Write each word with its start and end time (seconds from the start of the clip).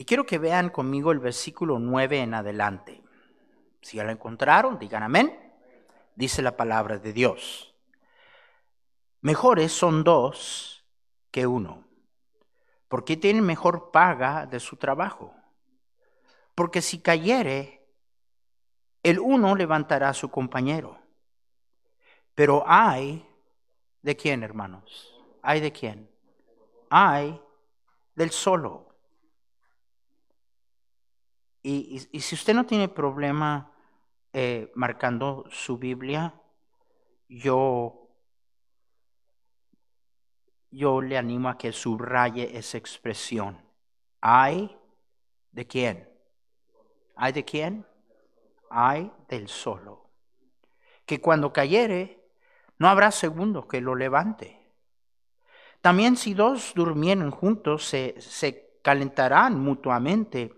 Y 0.00 0.06
quiero 0.06 0.24
que 0.24 0.38
vean 0.38 0.70
conmigo 0.70 1.12
el 1.12 1.18
versículo 1.18 1.78
9 1.78 2.20
en 2.20 2.32
adelante. 2.32 3.02
Si 3.82 3.98
ya 3.98 4.04
lo 4.04 4.10
encontraron, 4.10 4.78
digan 4.78 5.02
amén. 5.02 5.52
Dice 6.14 6.40
la 6.40 6.56
palabra 6.56 6.96
de 6.96 7.12
Dios. 7.12 7.74
Mejores 9.20 9.72
son 9.72 10.02
dos 10.02 10.86
que 11.30 11.46
uno, 11.46 11.84
porque 12.88 13.18
tienen 13.18 13.44
mejor 13.44 13.90
paga 13.90 14.46
de 14.46 14.58
su 14.58 14.78
trabajo. 14.78 15.34
Porque 16.54 16.80
si 16.80 17.02
cayere, 17.02 17.86
el 19.02 19.18
uno 19.18 19.54
levantará 19.54 20.08
a 20.08 20.14
su 20.14 20.30
compañero. 20.30 20.98
Pero 22.34 22.64
hay 22.66 23.28
de 24.00 24.16
quién, 24.16 24.44
hermanos? 24.44 25.14
¿Hay 25.42 25.60
de 25.60 25.72
quién? 25.72 26.10
Hay 26.88 27.38
del 28.14 28.30
solo. 28.30 28.89
Y, 31.62 31.98
si 31.98 32.34
usted 32.34 32.54
no 32.54 32.64
tiene 32.64 32.88
problema 32.88 33.70
eh, 34.32 34.72
marcando 34.74 35.44
su 35.50 35.76
Biblia, 35.76 36.34
yo, 37.28 38.08
yo 40.70 41.02
le 41.02 41.18
animo 41.18 41.48
a 41.48 41.58
que 41.58 41.72
subraye 41.72 42.56
esa 42.56 42.78
expresión. 42.78 43.60
¿Hay 44.20 44.76
de 45.52 45.66
quién? 45.66 46.08
¿Hay 47.16 47.32
de 47.32 47.44
quién? 47.44 47.86
Hay 48.70 49.12
del 49.28 49.48
solo. 49.48 50.08
Que 51.04 51.20
cuando 51.20 51.52
cayere, 51.52 52.20
no 52.78 52.88
habrá 52.88 53.10
segundo 53.10 53.68
que 53.68 53.80
lo 53.80 53.94
levante. 53.94 54.58
También 55.82 56.16
si 56.16 56.34
dos 56.34 56.72
durmieren 56.74 57.30
juntos, 57.30 57.84
se, 57.84 58.20
se 58.20 58.78
calentarán 58.82 59.60
mutuamente. 59.60 60.54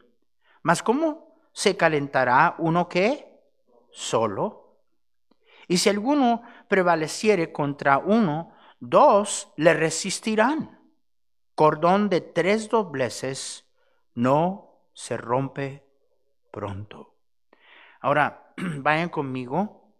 Mas 0.62 0.82
¿cómo 0.82 1.36
se 1.52 1.76
calentará 1.76 2.54
uno 2.58 2.88
que 2.88 3.40
solo? 3.90 4.78
Y 5.68 5.78
si 5.78 5.88
alguno 5.88 6.42
prevaleciere 6.68 7.52
contra 7.52 7.98
uno, 7.98 8.52
dos 8.80 9.52
le 9.56 9.74
resistirán. 9.74 10.80
Cordón 11.54 12.08
de 12.08 12.20
tres 12.20 12.68
dobleces 12.68 13.64
no 14.14 14.88
se 14.94 15.16
rompe 15.16 15.84
pronto. 16.50 17.14
Ahora, 18.00 18.52
vayan 18.56 19.08
conmigo 19.08 19.94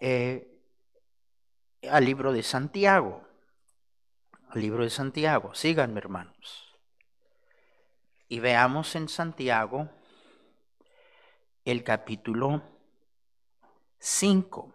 eh, 0.00 0.60
al 1.90 2.04
libro 2.04 2.32
de 2.32 2.42
Santiago. 2.42 3.22
Al 4.50 4.60
libro 4.60 4.84
de 4.84 4.90
Santiago. 4.90 5.54
Síganme, 5.54 5.98
hermanos. 5.98 6.63
Y 8.28 8.40
veamos 8.40 8.94
en 8.96 9.08
Santiago 9.08 9.90
el 11.64 11.84
capítulo 11.84 12.62
5. 13.98 14.72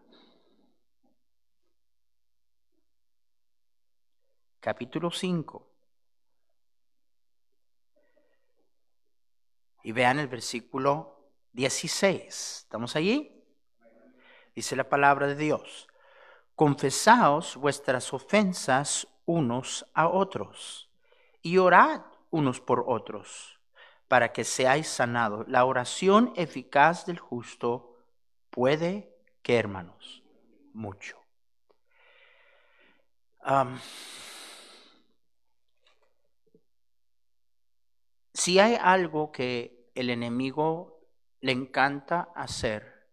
Capítulo 4.60 5.10
5. 5.10 5.68
Y 9.84 9.92
vean 9.94 10.20
el 10.20 10.28
versículo 10.28 11.32
16. 11.54 12.64
¿Estamos 12.64 12.96
allí? 12.96 13.44
Dice 14.54 14.76
la 14.76 14.88
palabra 14.88 15.26
de 15.26 15.36
Dios. 15.36 15.88
Confesaos 16.56 17.56
vuestras 17.56 18.14
ofensas 18.14 19.08
unos 19.26 19.86
a 19.94 20.08
otros 20.08 20.90
y 21.42 21.58
orad 21.58 22.02
unos 22.30 22.60
por 22.60 22.86
otros, 22.88 23.60
para 24.08 24.32
que 24.34 24.44
seáis 24.44 24.88
sanados. 24.88 25.48
La 25.48 25.66
oración 25.66 26.34
eficaz 26.36 27.06
del 27.06 27.20
justo 27.20 27.98
puede 28.50 29.16
que, 29.42 29.58
hermanos, 29.58 30.24
mucho. 30.74 31.18
si 38.34 38.60
hay 38.60 38.78
algo 38.80 39.32
que 39.32 39.90
el 39.96 40.10
enemigo 40.10 41.02
le 41.42 41.52
encanta 41.52 42.30
hacer, 42.36 43.08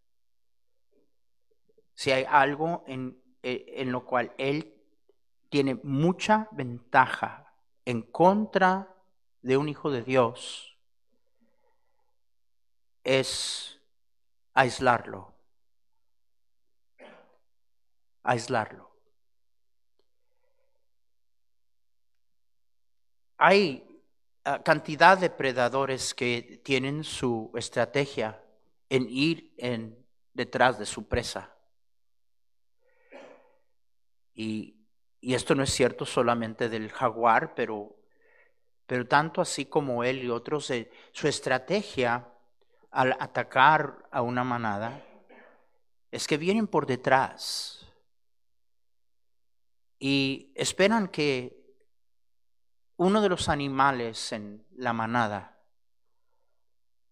si 1.95 2.11
hay 2.11 2.25
algo 2.29 2.85
en, 2.87 3.19
eh, 3.43 3.65
en 3.77 3.93
lo 3.93 4.05
cual 4.05 4.35
él 4.37 4.75
tiene 5.49 5.77
mucha 5.83 6.49
ventaja 6.53 7.55
en 7.85 8.03
contra 8.03 8.96
de 9.43 9.57
un 9.57 9.69
hijo 9.69 9.91
de 9.91 10.03
Dios 10.03 10.77
es 13.05 13.81
aislarlo. 14.55 15.33
Aislarlo. 18.23 18.91
Hay 23.39 24.03
ah, 24.45 24.63
cantidad 24.65 25.17
de 25.17 25.31
predadores 25.31 26.15
que 26.15 26.61
tienen 26.65 27.05
su 27.05 27.53
estrategia 27.55 28.43
en 28.89 29.07
ir 29.09 29.55
en, 29.59 30.05
detrás 30.33 30.79
de 30.79 30.87
su 30.87 31.07
presa. 31.07 31.55
Y, 34.35 34.77
y 35.21 35.35
esto 35.35 35.55
no 35.55 35.63
es 35.63 35.71
cierto 35.73 36.05
solamente 36.05 36.69
del 36.69 36.91
jaguar, 36.91 37.55
pero 37.55 37.97
pero 38.87 39.07
tanto 39.07 39.41
así 39.41 39.67
como 39.67 40.05
él 40.05 40.23
y 40.23 40.31
otros, 40.31 40.73
su 41.13 41.29
estrategia 41.29 42.33
al 42.91 43.17
atacar 43.19 44.09
a 44.11 44.23
una 44.23 44.45
manada 44.45 45.03
es 46.11 46.27
que 46.27 46.37
vienen 46.37 46.67
por 46.67 46.87
detrás 46.87 47.87
y 49.99 50.53
esperan 50.55 51.09
que 51.09 51.67
uno 52.97 53.21
de 53.21 53.29
los 53.29 53.49
animales 53.49 54.33
en 54.33 54.65
la 54.77 54.93
manada 54.93 55.61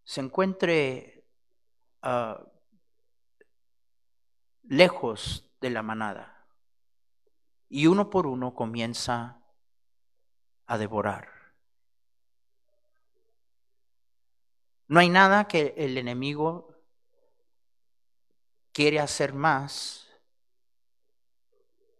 se 0.04 0.20
encuentre 0.20 1.26
ah, 2.02 2.42
lejos 4.62 5.50
de 5.60 5.70
la 5.70 5.82
manada 5.82 6.46
y 7.68 7.86
uno 7.86 8.08
por 8.08 8.26
uno 8.26 8.54
comienza 8.54 9.42
a 10.66 10.78
devorar. 10.78 11.33
No 14.88 15.00
hay 15.00 15.08
nada 15.08 15.48
que 15.48 15.74
el 15.76 15.96
enemigo 15.96 16.74
quiere 18.72 19.00
hacer 19.00 19.32
más 19.32 20.08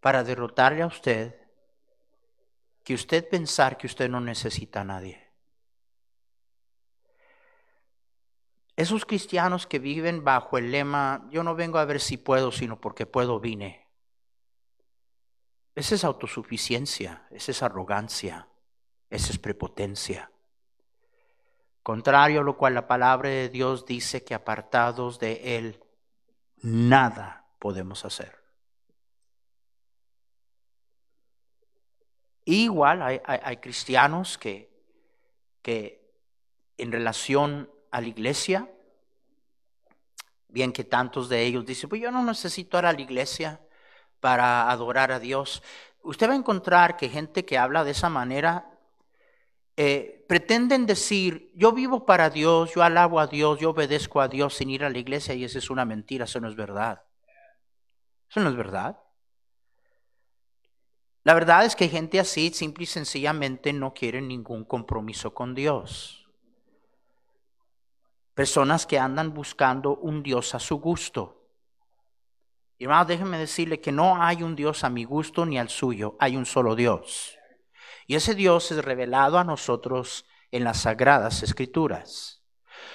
para 0.01 0.23
derrotarle 0.23 0.83
a 0.83 0.87
usted 0.87 1.35
que 2.83 2.93
usted 2.93 3.27
pensar 3.27 3.77
que 3.77 3.87
usted 3.87 4.07
no 4.07 4.21
necesita 4.21 4.81
a 4.81 4.83
nadie. 4.83 5.25
Esos 8.75 9.05
cristianos 9.05 9.65
que 9.65 9.79
viven 9.79 10.23
bajo 10.23 10.57
el 10.57 10.71
lema, 10.71 11.27
yo 11.31 11.43
no 11.43 11.55
vengo 11.55 11.79
a 11.79 11.85
ver 11.85 11.99
si 11.99 12.17
puedo, 12.17 12.51
sino 12.51 12.79
porque 12.79 13.05
puedo 13.05 13.39
vine. 13.39 13.87
Esa 15.73 15.95
es 15.95 16.03
autosuficiencia, 16.03 17.27
esa 17.31 17.51
es 17.51 17.63
arrogancia, 17.63 18.47
esa 19.09 19.31
es 19.31 19.39
prepotencia. 19.39 20.29
Contrario 21.85 22.41
a 22.41 22.43
lo 22.43 22.57
cual 22.57 22.73
la 22.73 22.87
palabra 22.87 23.29
de 23.29 23.47
Dios 23.47 23.85
dice 23.85 24.23
que 24.23 24.33
apartados 24.33 25.19
de 25.19 25.55
Él, 25.55 25.83
nada 26.63 27.45
podemos 27.59 28.03
hacer. 28.05 28.41
Igual 32.43 33.03
hay, 33.03 33.57
cristianos 33.57 34.39
que, 34.39 34.71
que 35.61 36.11
en 36.79 36.91
relación 36.91 37.69
a 37.91 38.01
la 38.01 38.07
iglesia, 38.07 38.67
bien 40.47 40.73
que 40.73 40.85
tantos 40.85 41.29
de 41.29 41.43
ellos 41.43 41.67
dicen, 41.67 41.87
pues 41.87 42.01
yo 42.01 42.09
no 42.09 42.23
necesito 42.23 42.79
ir 42.79 42.87
a 42.87 42.93
la 42.93 43.01
iglesia 43.01 43.61
para 44.19 44.71
adorar 44.71 45.11
a 45.11 45.19
Dios. 45.19 45.61
Usted 46.01 46.29
va 46.29 46.33
a 46.33 46.37
encontrar 46.37 46.97
que 46.97 47.09
gente 47.09 47.45
que 47.45 47.59
habla 47.59 47.83
de 47.83 47.91
esa 47.91 48.09
manera 48.09 48.74
eh, 49.77 50.25
pretenden 50.27 50.85
decir, 50.85 51.51
yo 51.55 51.73
vivo 51.73 52.05
para 52.05 52.29
Dios, 52.29 52.73
yo 52.73 52.83
alabo 52.83 53.19
a 53.19 53.27
Dios, 53.27 53.59
yo 53.59 53.71
obedezco 53.71 54.21
a 54.21 54.27
Dios 54.27 54.55
sin 54.55 54.69
ir 54.69 54.83
a 54.85 54.89
la 54.89 54.97
iglesia 54.97 55.33
y 55.35 55.43
esa 55.43 55.57
es 55.57 55.69
una 55.69 55.83
mentira, 55.83 56.25
eso 56.25 56.39
no 56.39 56.47
es 56.47 56.55
verdad. 56.55 57.03
Eso 58.29 58.39
no 58.39 58.49
es 58.49 58.55
verdad. 58.55 58.99
La 61.23 61.33
verdad 61.33 61.65
es 61.65 61.75
que 61.75 61.89
gente 61.89 62.19
así 62.19 62.51
simple 62.51 62.83
y 62.83 62.87
sencillamente 62.87 63.73
no 63.73 63.93
quiere 63.93 64.21
ningún 64.21 64.63
compromiso 64.63 65.33
con 65.33 65.55
Dios. 65.55 66.27
Personas 68.33 68.85
que 68.85 68.99
andan 68.99 69.33
buscando 69.33 69.95
un 69.97 70.21
Dios 70.21 70.53
a 70.55 70.59
su 70.59 70.77
gusto. 70.77 71.49
Y 72.77 72.83
hermano, 72.83 73.05
déjenme 73.05 73.37
decirle 73.37 73.81
que 73.81 73.91
no 73.91 74.21
hay 74.21 74.43
un 74.43 74.55
Dios 74.55 74.83
a 74.83 74.89
mi 74.89 75.03
gusto 75.03 75.45
ni 75.45 75.57
al 75.57 75.69
suyo, 75.69 76.15
hay 76.19 76.35
un 76.35 76.45
solo 76.45 76.75
Dios. 76.75 77.37
Y 78.07 78.15
ese 78.15 78.35
Dios 78.35 78.71
es 78.71 78.83
revelado 78.83 79.37
a 79.37 79.43
nosotros 79.43 80.25
en 80.51 80.63
las 80.63 80.81
sagradas 80.81 81.43
escrituras. 81.43 82.43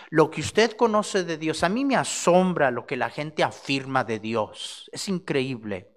Lo 0.09 0.31
que 0.31 0.41
usted 0.41 0.77
conoce 0.77 1.25
de 1.25 1.37
Dios, 1.37 1.63
a 1.63 1.69
mí 1.69 1.85
me 1.85 1.97
asombra 1.97 2.71
lo 2.71 2.87
que 2.87 2.97
la 2.97 3.11
gente 3.11 3.43
afirma 3.43 4.05
de 4.05 4.19
Dios. 4.19 4.89
Es 4.93 5.09
increíble. 5.09 5.97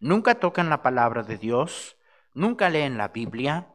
Nunca 0.00 0.36
tocan 0.36 0.70
la 0.70 0.82
palabra 0.82 1.22
de 1.22 1.38
Dios, 1.38 1.96
nunca 2.34 2.70
leen 2.70 2.98
la 2.98 3.08
Biblia 3.08 3.68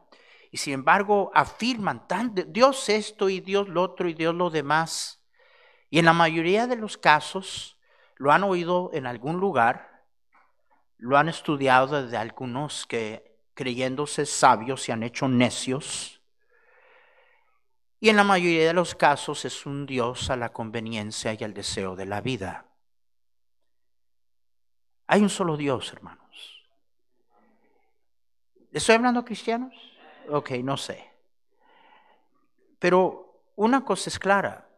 y 0.50 0.56
sin 0.56 0.72
embargo 0.74 1.30
afirman 1.34 2.08
tan 2.08 2.34
Dios 2.48 2.88
esto 2.88 3.28
y 3.28 3.40
Dios 3.40 3.68
lo 3.68 3.82
otro 3.82 4.08
y 4.08 4.14
Dios 4.14 4.34
lo 4.34 4.50
demás. 4.50 5.22
Y 5.90 5.98
en 5.98 6.06
la 6.06 6.12
mayoría 6.12 6.66
de 6.66 6.76
los 6.76 6.96
casos 6.96 7.78
lo 8.16 8.32
han 8.32 8.42
oído 8.42 8.90
en 8.94 9.06
algún 9.06 9.38
lugar, 9.38 10.04
lo 10.96 11.18
han 11.18 11.28
estudiado 11.28 12.02
desde 12.02 12.16
algunos 12.16 12.86
que 12.86 13.33
creyéndose 13.54 14.26
sabios 14.26 14.82
se 14.82 14.92
han 14.92 15.02
hecho 15.02 15.28
necios. 15.28 16.20
Y 18.00 18.10
en 18.10 18.16
la 18.16 18.24
mayoría 18.24 18.66
de 18.66 18.74
los 18.74 18.94
casos 18.94 19.44
es 19.44 19.64
un 19.64 19.86
Dios 19.86 20.28
a 20.28 20.36
la 20.36 20.52
conveniencia 20.52 21.32
y 21.32 21.42
al 21.42 21.54
deseo 21.54 21.96
de 21.96 22.06
la 22.06 22.20
vida. 22.20 22.66
Hay 25.06 25.22
un 25.22 25.30
solo 25.30 25.56
Dios, 25.56 25.92
hermanos. 25.92 26.64
¿Estoy 28.72 28.96
hablando 28.96 29.20
a 29.20 29.24
cristianos? 29.24 29.72
Ok, 30.28 30.50
no 30.62 30.76
sé. 30.76 31.08
Pero 32.78 33.40
una 33.56 33.84
cosa 33.84 34.10
es 34.10 34.18
clara, 34.18 34.68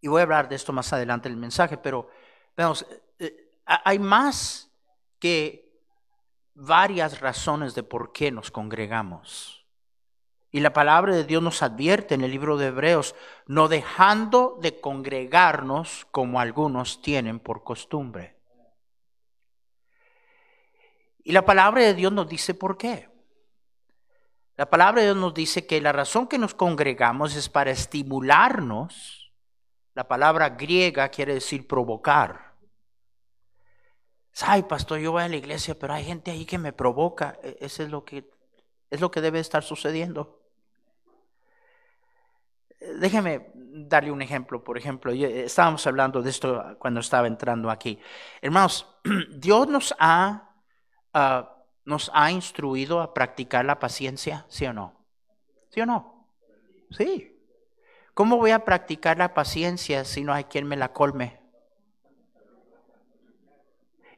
y 0.00 0.08
voy 0.08 0.20
a 0.20 0.22
hablar 0.22 0.48
de 0.48 0.56
esto 0.56 0.72
más 0.72 0.92
adelante 0.92 1.28
en 1.28 1.34
el 1.34 1.40
mensaje, 1.40 1.76
pero 1.76 2.08
veamos, 2.56 2.86
eh, 3.18 3.50
hay 3.64 3.98
más 3.98 4.70
que 5.18 5.69
varias 6.54 7.20
razones 7.20 7.74
de 7.74 7.82
por 7.82 8.12
qué 8.12 8.30
nos 8.30 8.50
congregamos. 8.50 9.66
Y 10.52 10.60
la 10.60 10.72
palabra 10.72 11.14
de 11.14 11.24
Dios 11.24 11.42
nos 11.42 11.62
advierte 11.62 12.14
en 12.14 12.22
el 12.22 12.32
libro 12.32 12.56
de 12.56 12.66
Hebreos, 12.66 13.14
no 13.46 13.68
dejando 13.68 14.58
de 14.60 14.80
congregarnos 14.80 16.06
como 16.10 16.40
algunos 16.40 17.02
tienen 17.02 17.38
por 17.38 17.62
costumbre. 17.62 18.36
Y 21.22 21.32
la 21.32 21.44
palabra 21.44 21.82
de 21.82 21.94
Dios 21.94 22.12
nos 22.12 22.28
dice 22.28 22.54
por 22.54 22.76
qué. 22.76 23.08
La 24.56 24.68
palabra 24.68 25.00
de 25.00 25.08
Dios 25.08 25.16
nos 25.16 25.32
dice 25.32 25.66
que 25.66 25.80
la 25.80 25.92
razón 25.92 26.26
que 26.26 26.38
nos 26.38 26.54
congregamos 26.54 27.36
es 27.36 27.48
para 27.48 27.70
estimularnos. 27.70 29.32
La 29.94 30.08
palabra 30.08 30.50
griega 30.50 31.08
quiere 31.08 31.34
decir 31.34 31.66
provocar. 31.66 32.49
Ay, 34.42 34.62
pastor, 34.64 34.98
yo 34.98 35.12
voy 35.12 35.22
a 35.22 35.28
la 35.28 35.36
iglesia, 35.36 35.78
pero 35.78 35.94
hay 35.94 36.04
gente 36.04 36.30
ahí 36.30 36.44
que 36.44 36.58
me 36.58 36.72
provoca. 36.72 37.38
E, 37.42 37.58
eso 37.60 37.82
es 37.82 37.90
lo 37.90 38.04
que, 38.04 38.30
es 38.90 39.00
lo 39.00 39.10
que 39.10 39.20
debe 39.20 39.40
estar 39.40 39.62
sucediendo. 39.62 40.40
Déjeme 42.98 43.50
darle 43.54 44.10
un 44.10 44.22
ejemplo. 44.22 44.64
Por 44.64 44.78
ejemplo, 44.78 45.12
estábamos 45.12 45.86
hablando 45.86 46.22
de 46.22 46.30
esto 46.30 46.76
cuando 46.78 47.00
estaba 47.00 47.26
entrando 47.26 47.70
aquí. 47.70 47.98
Hermanos, 48.40 48.86
Dios 49.36 49.68
nos 49.68 49.94
ha 49.98 50.50
Ah, 51.12 51.56
nos 51.84 52.10
ha 52.14 52.30
instruido 52.30 53.00
a 53.00 53.14
practicar 53.14 53.64
la 53.64 53.80
paciencia, 53.80 54.46
¿sí 54.48 54.64
o 54.66 54.72
no? 54.72 54.94
¿Sí 55.70 55.80
o 55.80 55.86
no? 55.86 56.28
Sí. 56.90 57.36
¿Cómo 58.14 58.36
voy 58.36 58.52
a 58.52 58.64
practicar 58.64 59.18
la 59.18 59.34
paciencia 59.34 60.04
si 60.04 60.22
no 60.22 60.32
hay 60.32 60.44
quien 60.44 60.66
me 60.66 60.76
la 60.76 60.92
colme? 60.92 61.39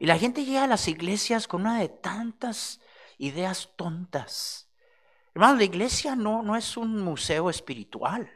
Y 0.03 0.07
la 0.07 0.19
gente 0.19 0.45
llega 0.45 0.65
a 0.65 0.67
las 0.67 0.89
iglesias 0.89 1.47
con 1.47 1.61
una 1.61 1.79
de 1.79 1.89
tantas 1.89 2.81
ideas 3.19 3.71
tontas. 3.77 4.69
Hermano, 5.33 5.59
la 5.59 5.63
iglesia 5.63 6.17
no, 6.17 6.43
no 6.43 6.57
es 6.57 6.77
un 6.77 7.01
museo 7.01 7.49
espiritual, 7.49 8.29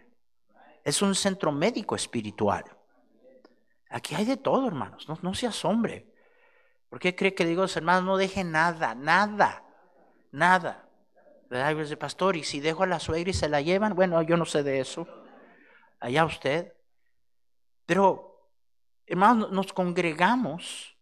es 0.85 1.03
un 1.03 1.17
centro 1.17 1.51
médico 1.51 1.97
espiritual. 1.97 2.65
Aquí 3.91 4.15
hay 4.15 4.25
de 4.25 4.37
todo, 4.37 4.69
hermanos, 4.69 5.09
no, 5.09 5.19
no 5.23 5.35
se 5.35 5.49
asombre. 5.49 6.07
¿Por 6.89 7.01
qué 7.01 7.17
cree 7.17 7.35
que 7.35 7.45
digo, 7.45 7.65
hermanos, 7.65 8.05
no 8.05 8.17
deje 8.17 8.45
nada, 8.45 8.95
nada, 8.95 9.65
nada? 10.31 10.89
¿Verdad? 11.51 11.75
de 11.75 11.97
pastor, 11.97 12.37
y 12.37 12.45
si 12.45 12.61
dejo 12.61 12.85
a 12.85 12.87
la 12.87 13.01
suegra 13.01 13.31
y 13.31 13.35
se 13.35 13.49
la 13.49 13.61
llevan, 13.61 13.97
bueno, 13.97 14.23
yo 14.23 14.37
no 14.37 14.45
sé 14.45 14.63
de 14.63 14.79
eso. 14.79 15.09
Allá 15.99 16.27
usted. 16.27 16.75
Pero, 17.87 18.53
hermanos, 19.05 19.51
nos 19.51 19.73
congregamos 19.73 20.96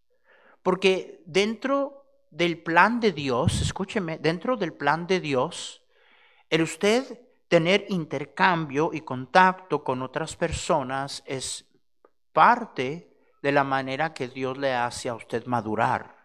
porque 0.64 1.22
dentro 1.26 2.06
del 2.31 2.61
plan 2.61 2.99
de 2.99 3.12
Dios, 3.12 3.61
escúcheme, 3.61 4.19
dentro 4.19 4.56
del 4.56 4.72
plan 4.72 5.06
de 5.06 5.20
Dios, 5.20 5.82
el 6.49 6.62
usted 6.62 7.20
tener 7.49 7.84
intercambio 7.90 8.90
y 8.93 9.02
contacto 9.02 9.84
con 9.84 10.00
otras 10.00 10.34
personas 10.37 11.22
es 11.26 11.66
parte 12.32 13.14
de 13.43 13.52
la 13.52 13.62
manera 13.62 14.14
que 14.14 14.26
Dios 14.26 14.56
le 14.56 14.72
hace 14.72 15.11
a 15.11 15.14
usted 15.14 15.44
madurar. 15.44 16.16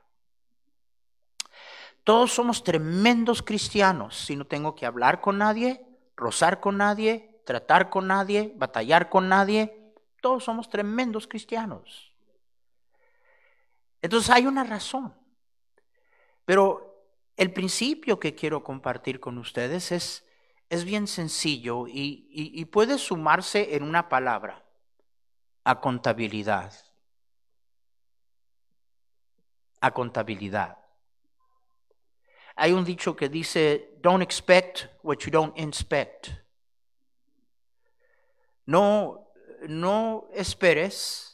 Todos 2.06 2.31
somos 2.31 2.63
tremendos 2.63 3.44
cristianos 3.44 4.18
si 4.18 4.38
no 4.38 4.47
tengo 4.47 4.74
que 4.74 4.85
hablar 4.85 5.19
con 5.19 5.38
nadie, 5.38 5.85
rozar 6.15 6.62
con 6.62 6.77
nadie, 6.77 7.42
tratar 7.45 7.89
con 7.89 8.07
nadie, 8.07 8.53
batallar 8.56 9.09
con 9.09 9.27
nadie. 9.27 9.94
Todos 10.21 10.45
somos 10.45 10.69
tremendos 10.69 11.27
cristianos. 11.27 12.08
Entonces 14.01 14.30
hay 14.30 14.46
una 14.46 14.63
razón. 14.63 15.13
Pero 16.46 17.06
el 17.38 17.54
principio 17.54 18.19
que 18.19 18.36
quiero 18.36 18.63
compartir 18.63 19.19
con 19.19 19.38
ustedes 19.38 19.92
es, 19.92 20.25
es 20.69 20.84
bien 20.84 21.07
sencillo 21.07 21.88
y, 21.88 22.28
y 22.31 22.66
puede 22.66 22.98
sumarse 22.98 23.75
en 23.75 23.84
una 23.84 24.10
palabra, 24.10 24.66
a 25.63 25.80
contabilidad 25.80 26.74
a 29.81 29.92
contabilidad. 29.92 30.78
Hay 32.56 32.74
un 32.74 32.84
dicho 32.84 33.16
que 33.16 33.30
dice, 33.30 33.98
don't 34.02 34.22
expect 34.22 34.88
what 35.02 35.18
you 35.19 35.31
don't 35.31 35.57
inspect. 35.57 36.30
No, 38.66 39.31
no 39.68 40.28
esperes 40.34 41.29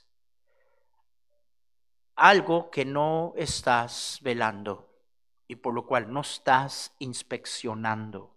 algo 2.15 2.69
que 2.69 2.85
no 2.85 3.33
estás 3.35 4.19
velando 4.21 4.89
y 5.47 5.55
por 5.57 5.73
lo 5.73 5.85
cual 5.85 6.11
no 6.11 6.21
estás 6.21 6.93
inspeccionando. 6.99 8.35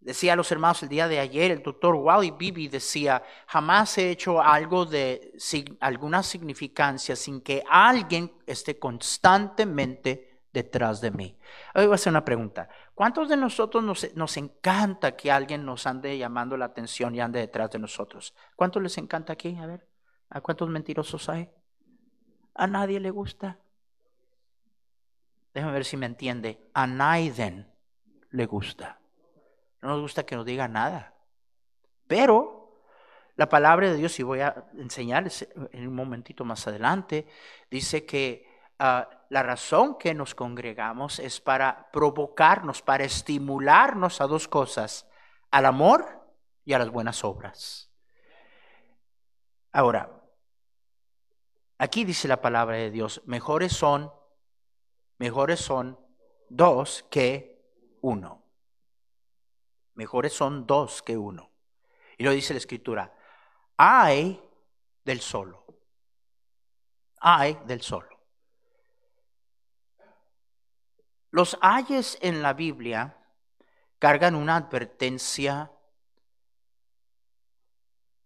Decía 0.00 0.32
a 0.32 0.36
los 0.36 0.50
hermanos 0.50 0.82
el 0.82 0.88
día 0.88 1.08
de 1.08 1.18
ayer, 1.18 1.50
el 1.50 1.62
doctor 1.62 1.94
Wally 1.94 2.30
Bibi 2.30 2.68
decía, 2.68 3.22
jamás 3.46 3.98
he 3.98 4.10
hecho 4.10 4.40
algo 4.40 4.86
de 4.86 5.32
alguna 5.80 6.22
significancia 6.22 7.14
sin 7.16 7.42
que 7.42 7.62
alguien 7.68 8.32
esté 8.46 8.78
constantemente 8.78 10.46
detrás 10.54 11.02
de 11.02 11.10
mí. 11.10 11.36
Hoy 11.74 11.84
voy 11.84 11.92
a 11.92 11.94
hacer 11.96 12.12
una 12.12 12.24
pregunta. 12.24 12.68
¿Cuántos 12.94 13.28
de 13.28 13.36
nosotros 13.36 13.84
nos, 13.84 14.14
nos, 14.14 14.36
encanta 14.38 15.16
que 15.16 15.30
alguien 15.30 15.66
nos 15.66 15.86
ande 15.86 16.16
llamando 16.16 16.56
la 16.56 16.64
atención 16.64 17.14
y 17.14 17.20
ande 17.20 17.40
detrás 17.40 17.70
de 17.70 17.78
nosotros? 17.78 18.34
¿Cuántos 18.56 18.82
les 18.82 18.96
encanta 18.96 19.34
aquí? 19.34 19.54
A 19.58 19.66
ver, 19.66 19.86
¿a 20.30 20.40
cuántos 20.40 20.68
mentirosos 20.70 21.28
hay? 21.28 21.50
A 22.54 22.66
nadie 22.66 23.00
le 23.00 23.10
gusta. 23.10 23.58
Déjame 25.54 25.72
ver 25.72 25.84
si 25.84 25.96
me 25.96 26.06
entiende. 26.06 26.70
A 26.74 26.86
nadie 26.86 27.66
le 28.30 28.46
gusta. 28.46 29.00
No 29.82 29.90
nos 29.90 30.00
gusta 30.00 30.24
que 30.24 30.36
nos 30.36 30.46
diga 30.46 30.68
nada. 30.68 31.14
Pero 32.06 32.82
la 33.36 33.48
palabra 33.48 33.88
de 33.88 33.96
Dios, 33.96 34.18
y 34.20 34.22
voy 34.22 34.40
a 34.40 34.66
enseñarles 34.76 35.48
en 35.72 35.88
un 35.88 35.94
momentito 35.94 36.44
más 36.44 36.66
adelante, 36.66 37.26
dice 37.70 38.04
que 38.04 38.46
ah, 38.78 39.08
la 39.30 39.42
razón 39.42 39.96
que 39.96 40.12
nos 40.12 40.34
congregamos 40.34 41.18
es 41.18 41.40
para 41.40 41.90
provocarnos, 41.90 42.82
para 42.82 43.04
estimularnos 43.04 44.20
a 44.20 44.26
dos 44.26 44.46
cosas, 44.48 45.08
al 45.50 45.66
amor 45.66 46.04
y 46.64 46.74
a 46.74 46.78
las 46.78 46.90
buenas 46.90 47.24
obras. 47.24 47.90
Ahora, 49.72 50.19
aquí 51.80 52.04
dice 52.04 52.28
la 52.28 52.40
palabra 52.40 52.76
de 52.76 52.90
Dios, 52.90 53.22
mejores 53.24 53.72
son, 53.72 54.12
mejores 55.18 55.60
son 55.60 55.98
dos 56.48 57.04
que 57.10 57.60
uno. 58.02 58.44
Mejores 59.94 60.32
son 60.32 60.66
dos 60.66 61.02
que 61.02 61.16
uno. 61.16 61.50
Y 62.18 62.24
lo 62.24 62.32
dice 62.32 62.54
la 62.54 62.58
escritura, 62.58 63.14
hay 63.76 64.40
del 65.04 65.20
solo. 65.20 65.64
Hay 67.20 67.58
del 67.64 67.80
solo. 67.80 68.20
Los 71.30 71.56
ayes 71.62 72.18
en 72.20 72.42
la 72.42 72.52
Biblia 72.52 73.16
cargan 73.98 74.34
una 74.34 74.56
advertencia 74.56 75.72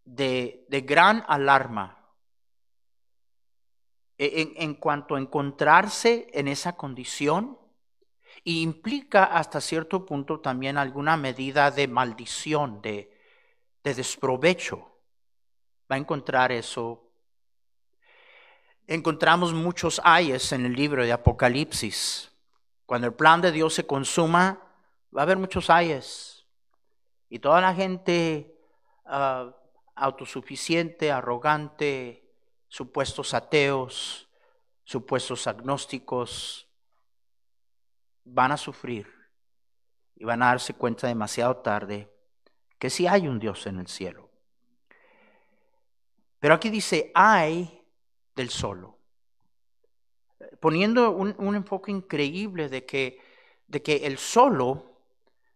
de, 0.04 0.66
gran 0.86 1.24
alarma 1.28 2.03
en, 4.32 4.52
en, 4.56 4.74
cuanto 4.74 5.14
a 5.14 5.20
encontrarse 5.20 6.28
en 6.32 6.48
esa 6.48 6.76
condición 6.76 7.58
Y 8.44 8.62
implica 8.62 9.24
hasta 9.24 9.60
cierto 9.60 10.04
punto 10.04 10.40
también 10.40 10.76
alguna 10.76 11.16
medida 11.16 11.70
de 11.70 11.88
maldición, 11.88 12.82
de, 12.82 13.10
de 13.82 13.94
desprovecho. 13.94 14.90
Va 15.90 15.96
a 15.96 15.98
encontrar 15.98 16.52
eso. 16.52 17.04
Encontramos 18.86 19.54
muchos 19.54 20.00
ayes 20.04 20.52
en 20.52 20.66
el 20.66 20.74
libro 20.74 21.04
de 21.04 21.12
Apocalipsis. 21.12 22.30
Cuando 22.86 23.06
el 23.06 23.14
plan 23.14 23.40
de 23.40 23.52
Dios 23.52 23.72
se 23.74 23.86
consuma, 23.86 24.60
va 25.16 25.22
a 25.22 25.24
haber 25.24 25.38
muchos 25.38 25.70
ayes. 25.70 26.44
Y 27.30 27.38
toda 27.38 27.60
la 27.60 27.74
gente 27.74 28.58
ah, 29.06 29.54
autosuficiente, 29.94 31.10
arrogante, 31.10 32.23
supuestos 32.74 33.34
ateos, 33.34 34.28
supuestos 34.82 35.46
agnósticos, 35.46 36.68
van 38.24 38.50
a 38.50 38.56
sufrir 38.56 39.06
y 40.16 40.24
van 40.24 40.42
a 40.42 40.46
darse 40.46 40.74
cuenta 40.74 41.06
demasiado 41.06 41.58
tarde 41.58 42.12
que 42.76 42.90
sí 42.90 43.06
hay 43.06 43.28
un 43.28 43.38
Dios 43.38 43.68
en 43.68 43.78
el 43.78 43.86
cielo. 43.86 44.28
Pero 46.40 46.54
aquí 46.54 46.68
dice, 46.68 47.12
hay 47.14 47.80
del 48.34 48.50
solo, 48.50 48.98
poniendo 50.58 51.12
un, 51.12 51.54
enfoque 51.54 51.92
increíble 51.92 52.68
de 52.68 52.84
que, 52.84 53.20
de 53.68 53.82
que 53.84 54.04
el 54.04 54.18
solo 54.18 54.98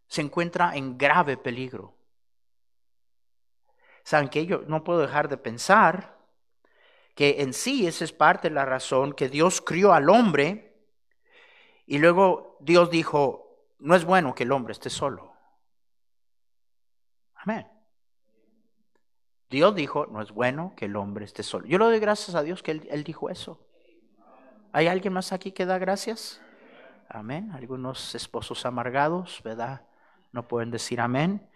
se 0.06 0.20
encuentra 0.20 0.76
en 0.76 0.96
grave 0.96 1.36
peligro. 1.36 1.96
Saben 4.04 4.28
que 4.28 4.46
yo 4.46 4.62
no 4.68 4.84
puedo 4.84 5.00
dejar 5.00 5.28
de 5.28 5.36
pensar 5.36 6.17
que 7.18 7.42
en 7.42 7.52
sí 7.52 7.84
esa 7.84 8.04
es 8.04 8.12
parte 8.12 8.48
de 8.48 8.54
la 8.54 8.64
razón 8.64 9.12
que 9.12 9.28
Dios 9.28 9.60
crió 9.60 9.92
al 9.92 10.08
hombre 10.08 10.86
y 11.84 11.98
luego 11.98 12.56
Dios 12.60 12.90
dijo, 12.90 13.66
no 13.80 13.96
es 13.96 14.04
bueno 14.04 14.36
que 14.36 14.44
el 14.44 14.52
hombre 14.52 14.70
esté 14.70 14.88
solo. 14.88 15.32
Amén. 17.34 17.66
Dios 19.50 19.74
dijo, 19.74 20.06
no 20.06 20.22
es 20.22 20.30
bueno 20.30 20.74
que 20.76 20.84
el 20.84 20.94
hombre 20.94 21.24
esté 21.24 21.42
solo. 21.42 21.66
Yo 21.66 21.78
le 21.78 21.86
doy 21.86 21.98
gracias 21.98 22.36
a 22.36 22.44
Dios 22.44 22.62
que 22.62 22.70
él, 22.70 22.86
él 22.88 23.02
dijo 23.02 23.30
eso. 23.30 23.66
¿Hay 24.70 24.86
alguien 24.86 25.12
más 25.12 25.32
aquí 25.32 25.50
que 25.50 25.66
da 25.66 25.78
gracias? 25.78 26.40
Amén. 27.08 27.50
Algunos 27.50 28.14
esposos 28.14 28.64
amargados, 28.64 29.40
¿verdad? 29.42 29.88
No 30.30 30.46
pueden 30.46 30.70
decir 30.70 31.00
amén. 31.00 31.50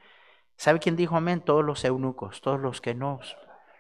¿Sabe 0.57 0.81
quién 0.81 0.97
dijo 0.97 1.15
amén? 1.17 1.41
Todos 1.41 1.65
los 1.65 1.85
eunucos, 1.85 2.41
todos 2.41 2.59
los 2.59 2.81
que 2.81 2.95
no 2.95 3.21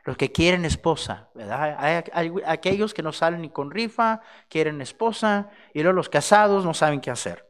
los 0.04 0.16
que 0.16 0.32
quieren 0.32 0.64
esposa, 0.64 1.30
¿verdad? 1.34 1.76
Hay, 2.12 2.32
aquellos 2.46 2.92
que 2.92 3.02
no 3.02 3.12
salen 3.12 3.42
ni 3.42 3.50
con 3.50 3.70
rifa, 3.70 4.20
quieren 4.48 4.80
esposa, 4.80 5.50
y 5.72 5.82
luego 5.82 5.94
los 5.94 6.08
casados 6.08 6.64
no 6.64 6.74
saben 6.74 7.00
qué 7.00 7.10
hacer. 7.10 7.48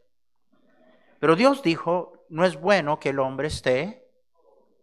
Pero 1.18 1.34
Dios 1.34 1.62
dijo, 1.62 2.26
no 2.28 2.44
es 2.44 2.60
bueno 2.60 2.98
que 2.98 3.10
el 3.10 3.20
hombre 3.20 3.48
esté, 3.48 4.06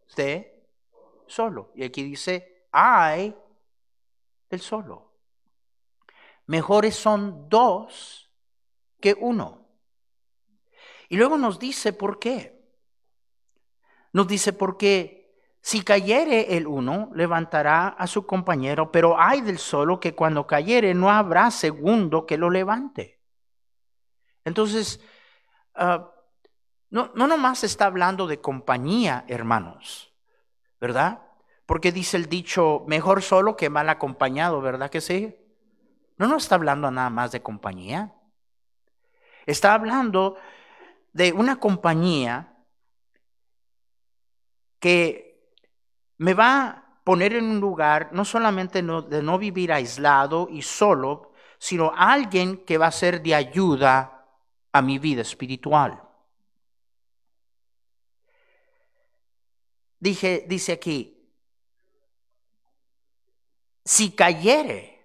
esté 0.08 0.66
solo. 1.28 1.72
Y 1.76 1.84
aquí 1.84 2.04
dice, 2.04 2.66
hay 2.72 3.36
el 4.50 4.60
solo. 4.60 5.12
Mejores 6.48 6.96
son 6.96 7.50
dos 7.50 8.32
que 9.00 9.16
uno. 9.20 9.68
Y 11.08 11.18
luego 11.18 11.38
nos 11.38 11.60
dice 11.60 11.94
por 11.94 12.18
qué. 12.18 12.60
Nos 14.14 14.28
dice 14.28 14.54
porque 14.54 15.19
si 15.62 15.84
cayere 15.84 16.56
el 16.58 16.68
uno, 16.68 17.12
levantará 17.14 17.90
a 17.90 18.08
su 18.08 18.26
compañero, 18.26 18.92
pero 18.92 19.20
hay 19.20 19.42
del 19.42 19.58
solo 19.58 20.00
que 20.00 20.16
cuando 20.16 20.48
cayere 20.48 20.94
no 20.94 21.12
habrá 21.12 21.52
segundo 21.52 22.26
que 22.26 22.38
lo 22.38 22.50
levante. 22.50 23.20
Entonces, 24.46 25.02
ah, 25.76 26.12
no, 26.90 27.12
no 27.14 27.28
nomás 27.28 27.64
está 27.64 27.86
hablando 27.86 28.26
de 28.26 28.42
compañía, 28.42 29.26
hermanos, 29.28 30.14
¿verdad? 30.80 31.22
Porque 31.66 31.92
dice 31.92 32.18
el 32.18 32.28
dicho, 32.28 32.84
mejor 32.88 33.22
solo 33.22 33.56
que 33.56 33.70
mal 33.70 33.90
acompañado, 33.90 34.62
¿verdad 34.62 34.90
que 34.90 35.02
sí? 35.02 35.36
No 36.18 36.28
nos 36.28 36.44
está 36.44 36.56
hablando 36.56 36.90
nada 36.90 37.10
más 37.10 37.32
de 37.32 37.42
compañía. 37.42 38.16
Está 39.46 39.74
hablando 39.74 40.36
de 41.14 41.32
una 41.34 41.60
compañía 41.60 42.56
que 44.80 45.29
me 46.20 46.34
va 46.34 46.68
a 46.68 47.02
poner 47.04 47.34
en 47.34 47.46
un 47.46 47.60
lugar 47.60 48.10
no 48.12 48.24
solamente 48.24 48.82
de 48.82 49.24
no 49.24 49.38
vivir 49.38 49.74
aislado 49.74 50.48
y 50.52 50.62
solo, 50.62 51.34
sino 51.58 51.92
alguien 51.96 52.64
que 52.66 52.78
va 52.78 52.88
a 52.88 52.92
ser 52.92 53.22
de 53.22 53.36
ayuda 53.36 54.28
a 54.72 54.82
mi 54.82 55.00
vida 55.00 55.22
espiritual. 55.22 56.04
Dije, 60.00 60.46
dice 60.48 60.74
aquí, 60.74 61.20
si 63.84 64.12
cayere. 64.12 65.00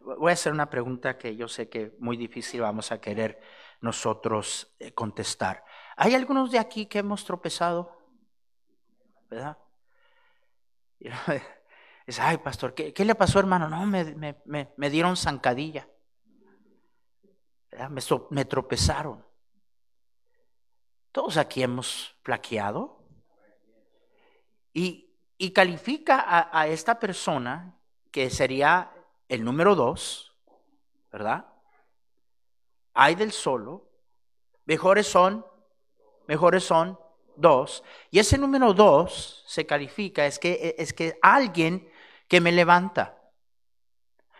Voy 0.00 0.30
a 0.30 0.32
hacer 0.32 0.52
una 0.52 0.68
pregunta 0.68 1.16
que 1.16 1.36
yo 1.36 1.46
sé 1.46 1.68
que 1.68 1.94
muy 2.00 2.16
difícil 2.16 2.60
vamos 2.62 2.90
a 2.90 3.00
querer 3.00 3.40
nosotros 3.80 4.74
eh, 4.80 4.92
contestar. 4.92 5.64
¿Hay 5.96 6.14
algunos 6.14 6.50
de 6.50 6.58
aquí 6.58 6.86
que 6.86 6.98
hemos 6.98 7.24
tropezado? 7.24 8.01
¿Verdad? 9.32 9.56
Y 11.00 11.08
dice, 12.06 12.20
ay, 12.20 12.36
pastor, 12.38 12.74
¿qué, 12.74 13.04
le 13.04 13.14
pasó, 13.14 13.38
hermano? 13.38 13.68
No, 13.68 13.86
me, 13.86 14.36
me, 14.44 14.90
dieron 14.90 15.16
zancadilla. 15.16 15.88
Me, 17.88 18.02
me, 18.30 18.44
tropezaron. 18.44 19.24
Todos 21.12 21.38
aquí 21.38 21.62
hemos 21.62 22.14
flaqueado. 22.22 23.02
Y, 24.74 25.16
y 25.38 25.52
califica 25.52 26.20
a, 26.20 26.60
a 26.60 26.66
esta 26.66 26.98
persona, 26.98 27.78
que 28.10 28.28
sería 28.28 28.92
el 29.28 29.44
número 29.44 29.74
dos, 29.74 30.36
¿verdad? 31.10 31.46
Hay 32.92 33.14
del 33.14 33.32
solo. 33.32 33.88
Mejores 34.66 35.06
son, 35.06 35.46
mejores 36.26 36.64
son 36.64 36.98
dos. 37.36 37.82
Y 38.10 38.18
ese 38.18 38.38
número 38.38 38.72
dos 38.74 39.44
se 39.46 39.66
califica, 39.66 40.26
es 40.26 40.38
que 40.38 40.74
es 40.78 40.92
que 40.92 41.18
alguien 41.22 41.88
que 42.28 42.40
me 42.40 42.52
levanta. 42.52 43.18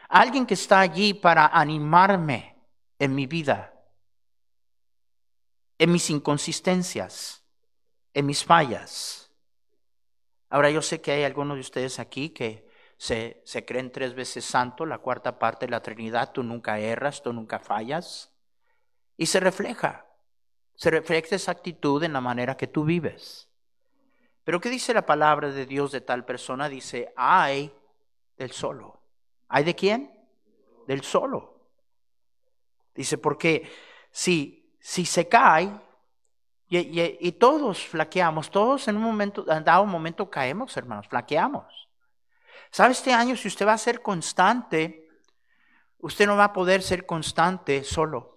Alguien 0.09 0.47
que 0.47 0.55
está 0.55 0.81
allí 0.81 1.15
para 1.15 1.47
animarme 1.47 2.57
en 2.99 3.15
mi 3.15 3.27
vida, 3.27 3.73
en 5.79 5.91
mis 5.91 6.11
inconsistencias, 6.11 7.43
en 8.15 8.27
mis 8.27 8.45
fallas. 8.45 9.31
Ahora 10.51 10.71
yo 10.71 10.83
sé 10.83 11.01
que 11.01 11.13
hay 11.13 11.25
algunos 11.25 11.57
de 11.57 11.63
ustedes 11.63 11.99
aquí 11.99 12.29
que 12.31 12.69
se, 12.99 13.43
se 13.45 13.65
creen 13.65 13.91
tres 13.91 14.15
veces 14.15 14.45
santo, 14.45 14.87
la 14.87 14.99
cuarta 14.99 15.39
parte 15.39 15.67
de 15.67 15.71
la 15.71 15.83
Trinidad, 15.83 16.33
tú 16.33 16.43
nunca 16.43 16.79
erras, 16.79 17.23
tú 17.23 17.33
nunca 17.33 17.59
fallas, 17.59 18.33
y 19.17 19.27
se 19.27 19.41
refleja. 19.41 20.12
Se 20.83 20.91
refleja 20.91 21.37
esa 21.37 21.53
actitud 21.53 22.03
en 22.03 22.13
la 22.13 22.21
manera 22.21 22.57
que 22.57 22.67
tú 22.67 22.83
vives. 22.83 23.49
Pero 24.43 24.61
¿qué 24.61 24.69
dice 24.69 24.93
la 24.93 25.07
palabra 25.07 25.53
de 25.53 25.65
Dios 25.65 25.93
de 25.93 26.01
tal 26.01 26.25
persona? 26.25 26.69
Dice, 26.69 27.13
hay 27.15 27.73
del 28.37 28.51
solo. 28.51 29.01
¿Hay 29.47 29.63
de 29.63 29.77
quién? 29.77 30.13
Del 30.89 31.05
solo. 31.05 31.69
Dice, 32.97 33.17
porque 33.17 33.71
si, 34.11 34.75
si 34.81 35.07
se 35.07 35.29
cae, 35.29 35.71
y, 36.69 37.31
todos 37.31 37.87
flaqueamos, 37.87 38.51
todos 38.51 38.89
en 38.89 38.97
un 38.97 39.05
momento, 39.05 39.45
dado 39.45 39.85
un 39.85 39.89
momento 39.89 40.29
caemos, 40.29 40.77
hermanos, 40.77 41.07
flaqueamos. 41.07 41.89
¿Sabe 42.73 42.91
este 42.91 43.13
año 43.13 43.37
si 43.37 43.47
usted 43.47 43.69
va 43.69 43.75
a 43.75 43.79
ser 43.79 44.03
constante, 44.03 45.09
usted 45.99 46.27
no 46.27 46.37
va 46.37 46.47
a 46.47 46.53
poder 46.53 46.83
ser 46.83 47.07
constante 47.07 47.85
solo. 47.85 48.32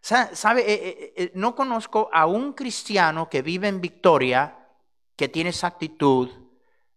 ¿Sabe? 0.00 0.60
Eh, 0.62 0.88
eh, 0.88 1.12
eh, 1.16 1.32
no 1.34 1.54
conozco 1.54 2.08
a 2.12 2.26
un 2.26 2.54
cristiano 2.54 3.28
que 3.28 3.42
vive 3.42 3.68
en 3.68 3.80
Victoria 3.80 4.68
que 5.14 5.28
tiene 5.28 5.50
esa 5.50 5.66
actitud 5.66 6.30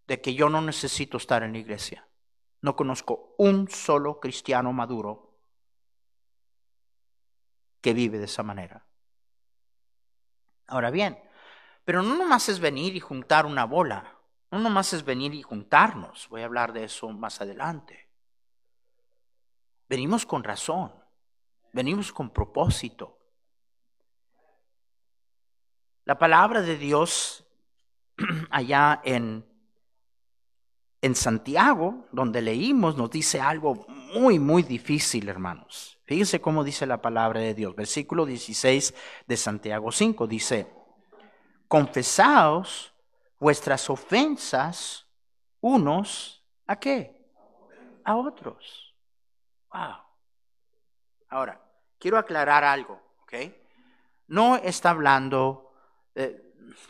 de 0.08 0.22
que 0.22 0.34
yo 0.34 0.50
no 0.50 0.62
necesito 0.62 1.18
estar 1.18 1.44
en 1.44 1.54
la 1.54 1.60
iglesia. 1.60 2.08
No 2.62 2.76
conozco 2.76 3.36
un 3.38 3.70
solo 3.70 4.20
cristiano 4.20 4.72
maduro 4.72 5.38
que 7.82 7.94
vive 7.94 8.18
de 8.18 8.26
esa 8.26 8.44
manera. 8.44 8.86
Ahora 10.68 10.90
bien, 10.90 11.20
pero 11.84 12.02
no 12.02 12.16
nomás 12.16 12.48
es 12.48 12.62
venir 12.62 12.96
y 12.96 13.02
juntar 13.02 13.46
una 13.46 13.66
bola, 13.66 14.18
no 14.50 14.60
nomás 14.60 14.94
es 14.94 15.04
venir 15.04 15.34
y 15.34 15.42
juntarnos, 15.42 16.30
voy 16.30 16.42
a 16.42 16.46
hablar 16.46 16.72
de 16.72 16.86
eso 16.86 17.10
más 17.10 17.42
adelante. 17.42 18.10
Venimos 19.90 20.26
con 20.26 20.44
razón. 20.44 21.03
Venimos 21.74 22.14
con 22.14 22.30
propósito. 22.30 23.18
La 26.06 26.18
palabra 26.18 26.62
de 26.62 26.78
Dios 26.78 27.46
allá 28.52 29.02
en, 29.04 29.44
en 31.02 31.16
Santiago, 31.16 32.06
donde 32.12 32.42
leímos, 32.42 32.96
nos 32.96 33.10
dice 33.10 33.42
algo 33.42 33.88
muy, 33.88 34.38
muy 34.38 34.62
difícil, 34.62 35.28
hermanos. 35.28 36.00
Fíjense 36.06 36.40
cómo 36.40 36.64
dice 36.64 36.86
la 36.86 37.02
palabra 37.02 37.40
de 37.40 37.56
Dios. 37.56 37.76
Versículo 37.76 38.28
16 38.28 38.94
de 39.26 39.38
Santiago 39.38 39.92
5 39.92 40.28
dice, 40.28 40.72
confesaos 41.68 42.94
vuestras 43.40 43.90
ofensas 43.90 45.08
unos 45.60 46.46
a 46.68 46.76
qué? 46.76 47.20
A 48.04 48.16
otros. 48.16 48.96
Wow. 49.72 49.96
Ahora, 51.30 51.63
quiero 52.04 52.18
aclarar 52.18 52.66
algo, 52.66 53.02
¿ok? 53.22 53.34
No 54.28 54.58
está 54.58 54.90
hablando, 54.90 55.72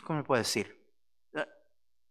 ¿cómo 0.02 0.24
puedo 0.24 0.40
decir? 0.40 0.76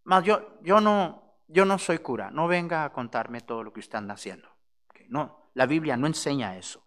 Más 0.05 0.23
yo, 0.23 0.57
yo, 0.61 0.79
no, 0.79 1.35
yo 1.49 1.65
no 1.65 1.77
soy 1.77 1.99
cura, 1.99 2.31
no 2.31 2.47
venga 2.47 2.85
a 2.85 2.93
contarme 2.93 3.41
todo 3.41 3.61
lo 3.61 3.73
que 3.73 3.81
usted 3.81 3.97
anda 3.97 4.13
haciendo. 4.13 4.47
No, 5.09 5.49
la 5.53 5.65
Biblia 5.65 5.97
no 5.97 6.07
enseña 6.07 6.55
eso. 6.55 6.81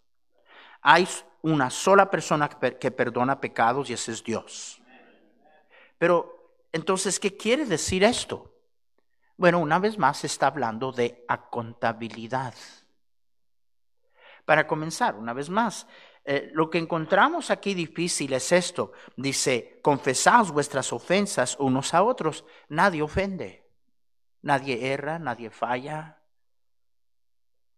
Hay 0.81 1.07
una 1.43 1.69
sola 1.69 2.09
persona 2.09 2.49
que 2.49 2.89
perdona 2.89 3.39
pecados 3.39 3.87
y 3.91 3.93
ese 3.93 4.11
es 4.11 4.23
Dios. 4.23 4.81
Pero 5.99 6.65
entonces, 6.71 7.19
¿qué 7.19 7.37
quiere 7.37 7.65
decir 7.65 8.03
esto? 8.03 8.55
Bueno, 9.35 9.59
una 9.59 9.77
vez 9.77 9.99
más 9.99 10.23
está 10.23 10.47
hablando 10.47 10.91
de 10.91 11.23
acontabilidad. 11.27 12.55
Para 14.45 14.65
comenzar, 14.65 15.15
una 15.15 15.33
vez 15.33 15.49
más, 15.49 15.85
eh, 16.29 16.51
lo 16.51 16.69
que 16.69 16.77
encontramos 16.77 17.49
aquí 17.51 17.73
difícil 17.73 18.33
es 18.33 18.51
esto. 18.51 18.91
Dice, 19.15 19.79
confesaos 19.81 20.51
vuestras 20.51 20.91
ofensas 20.91 21.55
unos 21.57 21.93
a 21.93 22.03
otros. 22.03 22.43
Nadie 22.67 23.01
ofende. 23.01 23.63
Nadie 24.41 24.91
erra, 24.91 25.19
nadie 25.19 25.49
falla. 25.49 26.17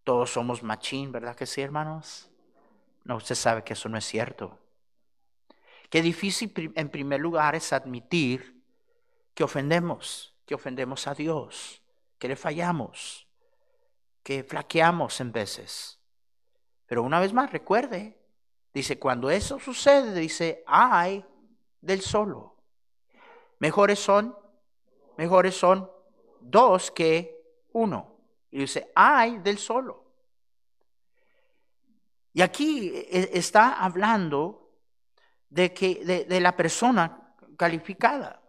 Todos 0.03 0.31
somos 0.31 0.63
machín, 0.63 1.11
¿verdad 1.11 1.35
que 1.35 1.45
sí, 1.45 1.61
hermanos? 1.61 2.31
No, 3.03 3.17
usted 3.17 3.35
sabe 3.35 3.63
que 3.63 3.73
eso 3.73 3.87
no 3.87 3.99
es 3.99 4.05
cierto. 4.05 4.57
Qué 5.91 6.01
difícil 6.01 6.51
en 6.75 6.89
primer 6.89 7.19
lugar 7.19 7.53
es 7.53 7.71
admitir 7.71 8.63
que 9.35 9.43
ofendemos, 9.43 10.35
que 10.47 10.55
ofendemos 10.55 11.05
a 11.05 11.13
Dios, 11.13 11.83
que 12.17 12.27
le 12.27 12.35
fallamos, 12.35 13.27
que 14.23 14.43
flaqueamos 14.43 15.21
en 15.21 15.31
veces. 15.31 15.99
Pero 16.87 17.03
una 17.03 17.19
vez 17.19 17.31
más, 17.31 17.51
recuerde, 17.51 18.18
dice, 18.73 18.99
cuando 18.99 19.29
eso 19.29 19.59
sucede, 19.59 20.19
dice, 20.19 20.63
ay 20.67 21.25
del 21.81 22.01
solo. 22.01 22.55
Mejores 23.59 23.99
son, 23.99 24.35
mejores 25.17 25.55
son 25.55 25.89
dos 26.39 26.91
que 26.91 27.39
uno. 27.73 28.15
Y 28.51 28.59
dice, 28.59 28.91
ay 28.95 29.37
del 29.39 29.57
solo. 29.57 30.05
Y 32.33 32.41
aquí 32.41 32.91
e, 32.93 33.31
está 33.33 33.83
hablando 33.83 34.71
de, 35.49 35.73
que, 35.73 36.25
de, 36.25 36.39
la 36.39 36.55
persona 36.55 37.33
calificada. 37.57 38.41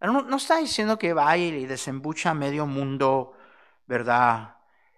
No, 0.00 0.36
está 0.36 0.58
diciendo 0.58 0.98
que 0.98 1.12
vaya 1.12 1.44
y 1.44 1.66
desembucha 1.66 2.30
a 2.30 2.34
medio 2.34 2.66
mundo, 2.66 3.32
¿verdad? 3.86 4.56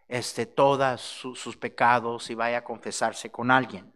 Este, 0.08 0.46
todos 0.46 1.00
sus 1.00 1.56
pecados 1.56 2.30
y 2.30 2.34
vaya 2.34 2.58
a 2.58 2.64
confesarse 2.64 3.30
con 3.30 3.50
alguien. 3.50 3.92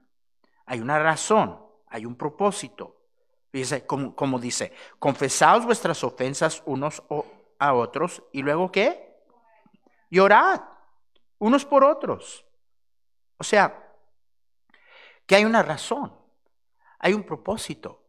Hay 0.73 0.81
una 0.81 0.99
razón, 0.99 1.61
hay 1.89 2.07
un 2.07 2.17
propósito. 2.17 2.97
Dice, 3.53 3.85
como, 3.85 4.17
como 4.17 4.39
dice, 4.39 4.73
confesaos 4.99 5.67
vuestras 5.67 6.03
ofensas 6.03 6.63
unos 6.65 7.03
a 7.59 7.75
otros 7.75 8.23
y 8.33 8.41
luego 8.41 8.73
qué? 8.73 9.19
Y 10.09 10.19
orad 10.19 10.63
unos 11.39 11.67
por 11.67 11.85
otros. 11.85 12.47
O 13.37 13.45
sea, 13.45 13.93
que 15.27 15.37
hay 15.37 15.45
una 15.45 15.63
razón 15.63 16.23
hay 17.03 17.13
un 17.13 17.25
propósito. 17.25 18.01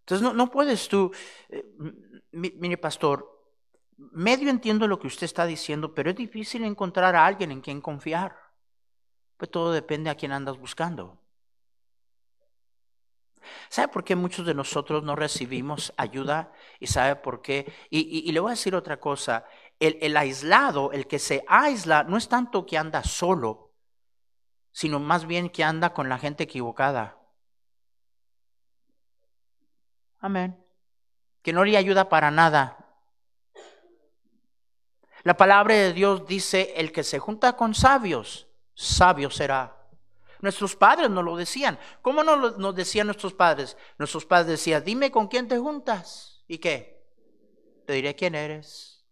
Entonces 0.00 0.34
no, 0.34 0.50
puedes 0.50 0.88
tú, 0.88 1.10
eh, 1.48 1.64
mire 2.30 2.76
pastor, 2.76 3.26
medio 3.96 4.50
entiendo 4.50 4.86
lo 4.86 5.00
que 5.00 5.08
usted 5.08 5.24
está 5.24 5.46
diciendo, 5.46 5.94
pero 5.94 6.10
es 6.10 6.16
difícil 6.16 6.62
encontrar 6.62 7.16
a 7.16 7.26
alguien 7.26 7.50
en 7.50 7.60
quien 7.60 7.80
confiar. 7.80 8.36
Pues 9.36 9.50
todo 9.50 9.72
depende 9.72 10.10
a 10.10 10.14
quién 10.14 10.32
andas 10.32 10.58
buscando. 10.58 11.18
¿Sabe 13.68 13.88
por 13.88 14.04
qué 14.04 14.16
muchos 14.16 14.46
de 14.46 14.54
nosotros 14.54 15.02
no 15.02 15.16
recibimos 15.16 15.92
ayuda? 15.96 16.52
¿Y 16.80 16.86
sabe 16.86 17.16
por 17.16 17.42
qué? 17.42 17.72
Y, 17.90 18.30
le 18.32 18.40
voy 18.40 18.50
a 18.50 18.54
decir 18.54 18.74
otra 18.74 18.98
cosa. 18.98 19.44
El, 19.78 19.98
el, 20.00 20.16
aislado, 20.16 20.92
el 20.92 21.06
que 21.06 21.18
se 21.18 21.44
aísla, 21.48 22.04
no 22.04 22.16
es 22.16 22.28
tanto 22.28 22.64
que 22.66 22.78
anda 22.78 23.02
solo, 23.02 23.74
sino 24.72 25.00
más 25.00 25.26
bien 25.26 25.50
que 25.50 25.64
anda 25.64 25.92
con 25.92 26.08
la 26.08 26.18
gente 26.18 26.44
equivocada. 26.44 27.18
Amén. 30.18 30.62
Que 31.42 31.52
no 31.52 31.64
le 31.64 31.76
ayuda 31.76 32.08
para 32.08 32.30
nada. 32.30 32.86
La 35.22 35.36
palabra 35.36 35.74
de 35.74 35.92
Dios 35.92 36.26
dice, 36.26 36.74
el 36.76 36.92
que 36.92 37.02
se 37.02 37.18
junta 37.18 37.56
con 37.56 37.74
sabios, 37.74 38.46
sabio 38.74 39.30
será. 39.30 39.75
Nuestros 40.46 40.76
padres 40.76 41.10
nos 41.10 41.24
lo 41.24 41.36
decían. 41.36 41.76
¿Cómo 42.02 42.22
nos, 42.22 42.56
nos 42.56 42.74
decían 42.74 43.08
nuestros 43.08 43.34
padres? 43.34 43.76
Nuestros 43.98 44.24
padres 44.24 44.46
decían, 44.46 44.84
dime 44.84 45.10
con 45.10 45.26
quién 45.26 45.48
te 45.48 45.58
juntas. 45.58 46.44
¿Y 46.46 46.58
qué? 46.58 47.02
Te 47.84 47.94
diré 47.94 48.14
quién 48.14 48.36
eres. 48.36 49.04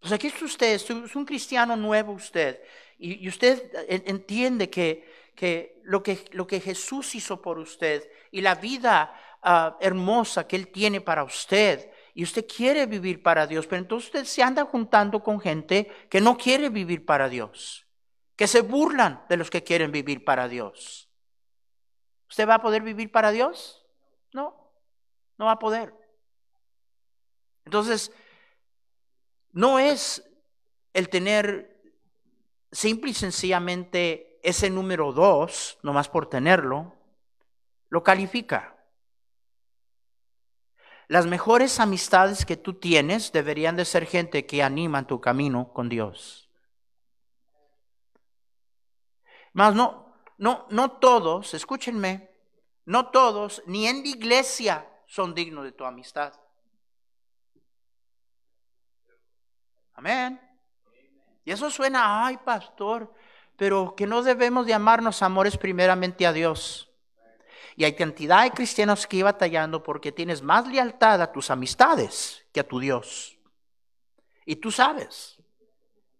Pues 0.00 0.12
aquí 0.12 0.26
es 0.26 0.42
usted, 0.42 0.74
es 0.74 1.16
un 1.16 1.24
cristiano 1.24 1.76
nuevo 1.76 2.12
usted. 2.12 2.60
Y, 2.98 3.28
usted 3.28 3.70
entiende 3.88 4.68
que, 4.68 5.32
que, 5.34 5.80
lo 5.84 6.02
que 6.02 6.24
lo 6.32 6.46
que 6.46 6.60
Jesús 6.60 7.14
hizo 7.14 7.40
por 7.40 7.58
usted 7.58 8.10
y 8.32 8.40
la 8.40 8.56
vida 8.56 9.14
ah, 9.42 9.76
hermosa 9.80 10.48
que 10.48 10.56
Él 10.56 10.68
tiene 10.68 11.00
para 11.00 11.22
usted. 11.22 11.88
Y 12.14 12.24
usted 12.24 12.46
quiere 12.46 12.86
vivir 12.86 13.22
para 13.22 13.46
Dios, 13.46 13.68
pero 13.68 13.82
entonces 13.82 14.08
usted 14.08 14.24
se 14.24 14.42
anda 14.42 14.64
juntando 14.64 15.22
con 15.22 15.38
gente 15.38 15.88
que 16.10 16.20
no 16.20 16.36
quiere 16.36 16.68
vivir 16.68 17.04
para 17.04 17.28
Dios, 17.28 17.85
que 18.36 18.46
se 18.46 18.60
burlan 18.60 19.24
de 19.28 19.38
los 19.38 19.50
que 19.50 19.64
quieren 19.64 19.90
vivir 19.90 20.24
para 20.24 20.46
Dios. 20.46 21.08
¿Usted 22.28 22.48
va 22.48 22.56
a 22.56 22.62
poder 22.62 22.82
vivir 22.82 23.10
para 23.10 23.30
Dios? 23.30 23.84
No, 24.32 24.72
no 25.38 25.46
va 25.46 25.52
a 25.52 25.58
poder. 25.58 25.94
Entonces, 27.64 28.12
no 29.52 29.78
es 29.78 30.22
el 30.92 31.08
tener 31.08 31.82
simple 32.70 33.10
y 33.10 33.14
sencillamente 33.14 34.38
ese 34.42 34.70
número 34.70 35.12
dos, 35.12 35.78
nomás 35.82 36.08
por 36.08 36.28
tenerlo, 36.28 36.94
lo 37.88 38.02
califica. 38.02 38.76
Las 41.08 41.26
mejores 41.26 41.80
amistades 41.80 42.44
que 42.44 42.56
tú 42.56 42.74
tienes 42.74 43.32
deberían 43.32 43.76
de 43.76 43.84
ser 43.84 44.06
gente 44.06 44.44
que 44.44 44.62
anima 44.62 45.06
tu 45.06 45.20
camino 45.20 45.72
con 45.72 45.88
Dios. 45.88 46.45
Más 49.56 49.74
no, 49.74 50.12
no, 50.36 50.66
no 50.68 50.90
todos, 50.98 51.54
escúchenme, 51.54 52.30
no 52.84 53.06
todos, 53.08 53.62
ni 53.64 53.86
en 53.86 54.02
la 54.02 54.08
iglesia 54.08 54.86
son 55.06 55.34
dignos 55.34 55.64
de 55.64 55.72
tu 55.72 55.86
amistad. 55.86 56.34
Amén. 59.94 60.38
Y 61.42 61.52
eso 61.52 61.70
suena, 61.70 62.26
ay 62.26 62.36
pastor, 62.36 63.10
pero 63.56 63.94
que 63.96 64.06
no 64.06 64.22
debemos 64.22 64.66
de 64.66 64.74
amarnos 64.74 65.22
amores 65.22 65.56
primeramente 65.56 66.26
a 66.26 66.34
Dios. 66.34 66.90
Y 67.76 67.84
hay 67.84 67.94
cantidad 67.94 68.42
de 68.42 68.50
cristianos 68.50 69.06
que 69.06 69.16
iban 69.16 69.32
batallando 69.32 69.82
porque 69.82 70.12
tienes 70.12 70.42
más 70.42 70.66
lealtad 70.66 71.22
a 71.22 71.32
tus 71.32 71.50
amistades 71.50 72.44
que 72.52 72.60
a 72.60 72.68
tu 72.68 72.78
Dios. 72.78 73.38
Y 74.44 74.56
tú 74.56 74.70
sabes, 74.70 75.38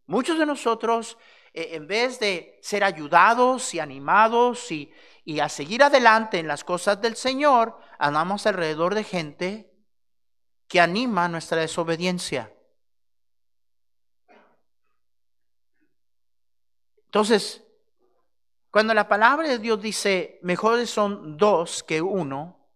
muchos 0.06 0.38
de 0.38 0.46
nosotros, 0.46 1.18
en 1.56 1.86
vez 1.86 2.20
de 2.20 2.58
ser 2.62 2.84
ayudados 2.84 3.72
y 3.74 3.80
animados 3.80 4.70
y, 4.70 4.92
y 5.24 5.40
a 5.40 5.48
seguir 5.48 5.82
adelante 5.82 6.38
en 6.38 6.46
las 6.46 6.62
cosas 6.62 7.00
del 7.00 7.16
Señor, 7.16 7.78
andamos 7.98 8.46
alrededor 8.46 8.94
de 8.94 9.04
gente 9.04 9.72
que 10.68 10.80
anima 10.80 11.28
nuestra 11.28 11.60
desobediencia. 11.60 12.52
Entonces, 17.06 17.64
cuando 18.70 18.92
la 18.92 19.08
palabra 19.08 19.48
de 19.48 19.58
Dios 19.58 19.80
dice, 19.80 20.38
mejores 20.42 20.90
son 20.90 21.38
dos 21.38 21.82
que 21.82 22.02
uno, 22.02 22.68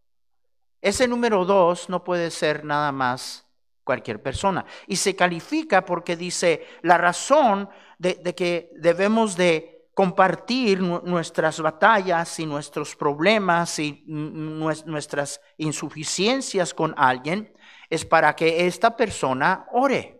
ese 0.80 1.06
número 1.06 1.44
dos 1.44 1.90
no 1.90 2.02
puede 2.02 2.30
ser 2.30 2.64
nada 2.64 2.90
más 2.90 3.46
cualquier 3.84 4.22
persona. 4.22 4.64
Y 4.86 4.96
se 4.96 5.14
califica 5.14 5.84
porque 5.84 6.16
dice 6.16 6.66
la 6.82 6.96
razón 6.96 7.68
de, 8.00 8.34
que 8.34 8.72
debemos 8.76 9.36
de 9.36 9.88
compartir 9.92 10.80
nuestras 10.80 11.60
batallas 11.60 12.38
y 12.40 12.46
nuestros 12.46 12.96
problemas 12.96 13.78
y 13.78 14.02
nuestras 14.06 15.40
insuficiencias 15.58 16.72
con 16.72 16.94
alguien 16.96 17.54
es 17.90 18.06
para 18.06 18.34
que 18.34 18.66
esta 18.66 18.96
persona 18.96 19.66
ore. 19.72 20.18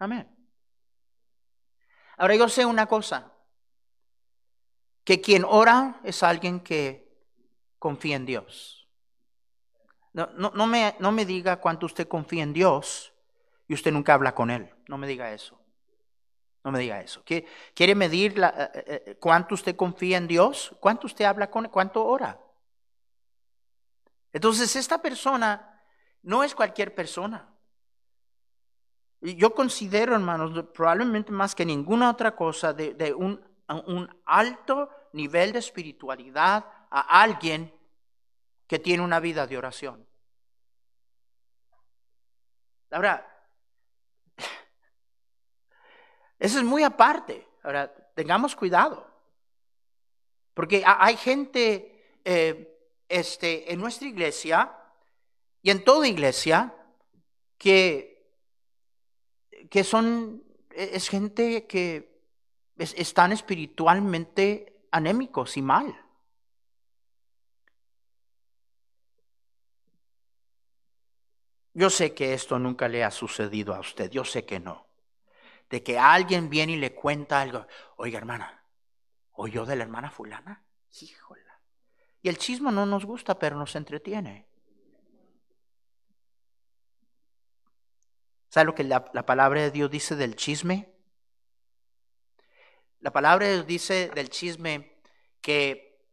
Amén. 0.00 0.28
Ahora 2.16 2.34
yo 2.34 2.48
sé 2.48 2.66
una 2.66 2.86
cosa, 2.86 3.32
que 5.04 5.20
quien 5.20 5.44
ora 5.44 6.00
es 6.02 6.24
alguien 6.24 6.58
que 6.58 7.08
confía 7.78 8.16
en 8.16 8.26
Dios. 8.26 8.88
No, 10.12 10.66
me, 10.66 10.96
no 10.98 11.12
me 11.12 11.24
diga 11.24 11.60
cuánto 11.60 11.86
usted 11.86 12.08
confía 12.08 12.42
en 12.42 12.52
Dios 12.52 13.12
y 13.68 13.74
usted 13.74 13.92
nunca 13.92 14.14
habla 14.14 14.34
con 14.34 14.50
Él. 14.50 14.74
No 14.88 14.98
me 14.98 15.06
diga 15.06 15.32
eso. 15.32 15.61
No 16.64 16.70
me 16.70 16.78
diga 16.78 17.00
eso. 17.00 17.22
¿Quiere 17.74 17.94
medir 17.94 18.38
eh, 18.38 18.70
eh, 18.74 19.04
eh, 19.06 19.16
cuánto 19.20 19.54
usted 19.54 19.74
confía 19.74 20.16
en 20.16 20.28
Dios? 20.28 20.74
¿Cuánto 20.80 21.06
usted 21.06 21.24
habla 21.24 21.50
con? 21.50 21.68
¿Cuánto 21.68 22.04
ora? 22.04 22.40
Entonces, 24.32 24.76
esta 24.76 25.02
persona 25.02 25.82
no 26.22 26.44
es 26.44 26.54
cualquier 26.54 26.94
persona. 26.94 27.48
Yo 29.20 29.54
considero, 29.54 30.14
hermanos, 30.14 30.66
probablemente 30.72 31.32
más 31.32 31.54
que 31.54 31.64
ninguna 31.64 32.10
otra 32.10 32.34
cosa, 32.34 32.72
de, 32.72 33.14
un, 33.14 33.40
un 33.68 34.22
alto 34.24 34.90
nivel 35.12 35.52
de 35.52 35.60
espiritualidad 35.60 36.64
a 36.90 37.22
alguien 37.22 37.72
que 38.66 38.78
tiene 38.78 39.02
una 39.02 39.20
vida 39.20 39.46
de 39.46 39.58
oración. 39.58 40.06
Ahora, 42.90 43.31
eso 46.42 46.58
es 46.58 46.64
muy 46.64 46.82
aparte. 46.82 47.46
Ahora, 47.62 47.94
tengamos 48.16 48.56
cuidado. 48.56 49.08
Porque 50.54 50.82
hay 50.84 51.16
gente 51.16 52.18
eh, 52.24 52.98
este, 53.08 53.72
en 53.72 53.78
nuestra 53.78 54.08
iglesia 54.08 54.76
y 55.62 55.70
en 55.70 55.84
toda 55.84 56.08
iglesia 56.08 56.74
que, 57.58 58.26
que 59.70 59.84
son, 59.84 60.42
es 60.70 61.08
gente 61.08 61.68
que 61.68 62.20
están 62.76 63.30
espiritualmente 63.30 64.80
anémicos 64.90 65.56
y 65.56 65.62
mal. 65.62 65.96
Yo 71.72 71.88
sé 71.88 72.12
que 72.14 72.34
esto 72.34 72.58
nunca 72.58 72.88
le 72.88 73.04
ha 73.04 73.12
sucedido 73.12 73.72
a 73.76 73.78
usted, 73.78 74.10
yo 74.10 74.24
sé 74.24 74.44
que 74.44 74.58
no 74.58 74.91
de 75.72 75.82
que 75.82 75.98
alguien 75.98 76.50
viene 76.50 76.72
y 76.74 76.76
le 76.76 76.94
cuenta 76.94 77.40
algo. 77.40 77.66
Oiga, 77.96 78.18
hermana, 78.18 78.62
¿oyó 79.32 79.64
de 79.64 79.74
la 79.74 79.84
hermana 79.84 80.10
fulana? 80.10 80.62
Híjola. 81.00 81.60
Y 82.20 82.28
el 82.28 82.36
chismo 82.36 82.70
no 82.70 82.84
nos 82.84 83.06
gusta, 83.06 83.38
pero 83.38 83.56
nos 83.56 83.74
entretiene. 83.74 84.46
¿Sabe 88.50 88.66
lo 88.66 88.74
que 88.74 88.84
la, 88.84 89.10
la 89.14 89.24
palabra 89.24 89.62
de 89.62 89.70
Dios 89.70 89.90
dice 89.90 90.14
del 90.14 90.36
chisme? 90.36 90.92
La 93.00 93.10
palabra 93.10 93.46
de 93.46 93.54
Dios 93.54 93.66
dice 93.66 94.10
del 94.14 94.28
chisme 94.28 95.00
que, 95.40 96.04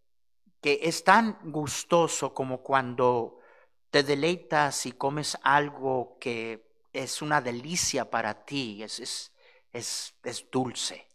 que 0.62 0.80
es 0.84 1.04
tan 1.04 1.38
gustoso 1.52 2.34
como 2.34 2.64
cuando 2.64 3.42
te 3.90 4.04
deleitas 4.04 4.86
y 4.86 4.94
comes 4.94 5.38
algo 5.44 6.18
que 6.18 6.88
es 6.94 7.22
una 7.22 7.42
delicia 7.42 8.10
para 8.10 8.46
ti, 8.46 8.82
es, 8.84 9.34
es, 9.74 10.16
dulce. 10.52 11.08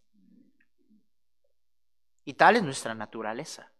Y 2.25 2.35
tal 2.35 2.57
es 2.57 2.62
nuestra 2.62 2.95
naturaleza. 2.95 3.71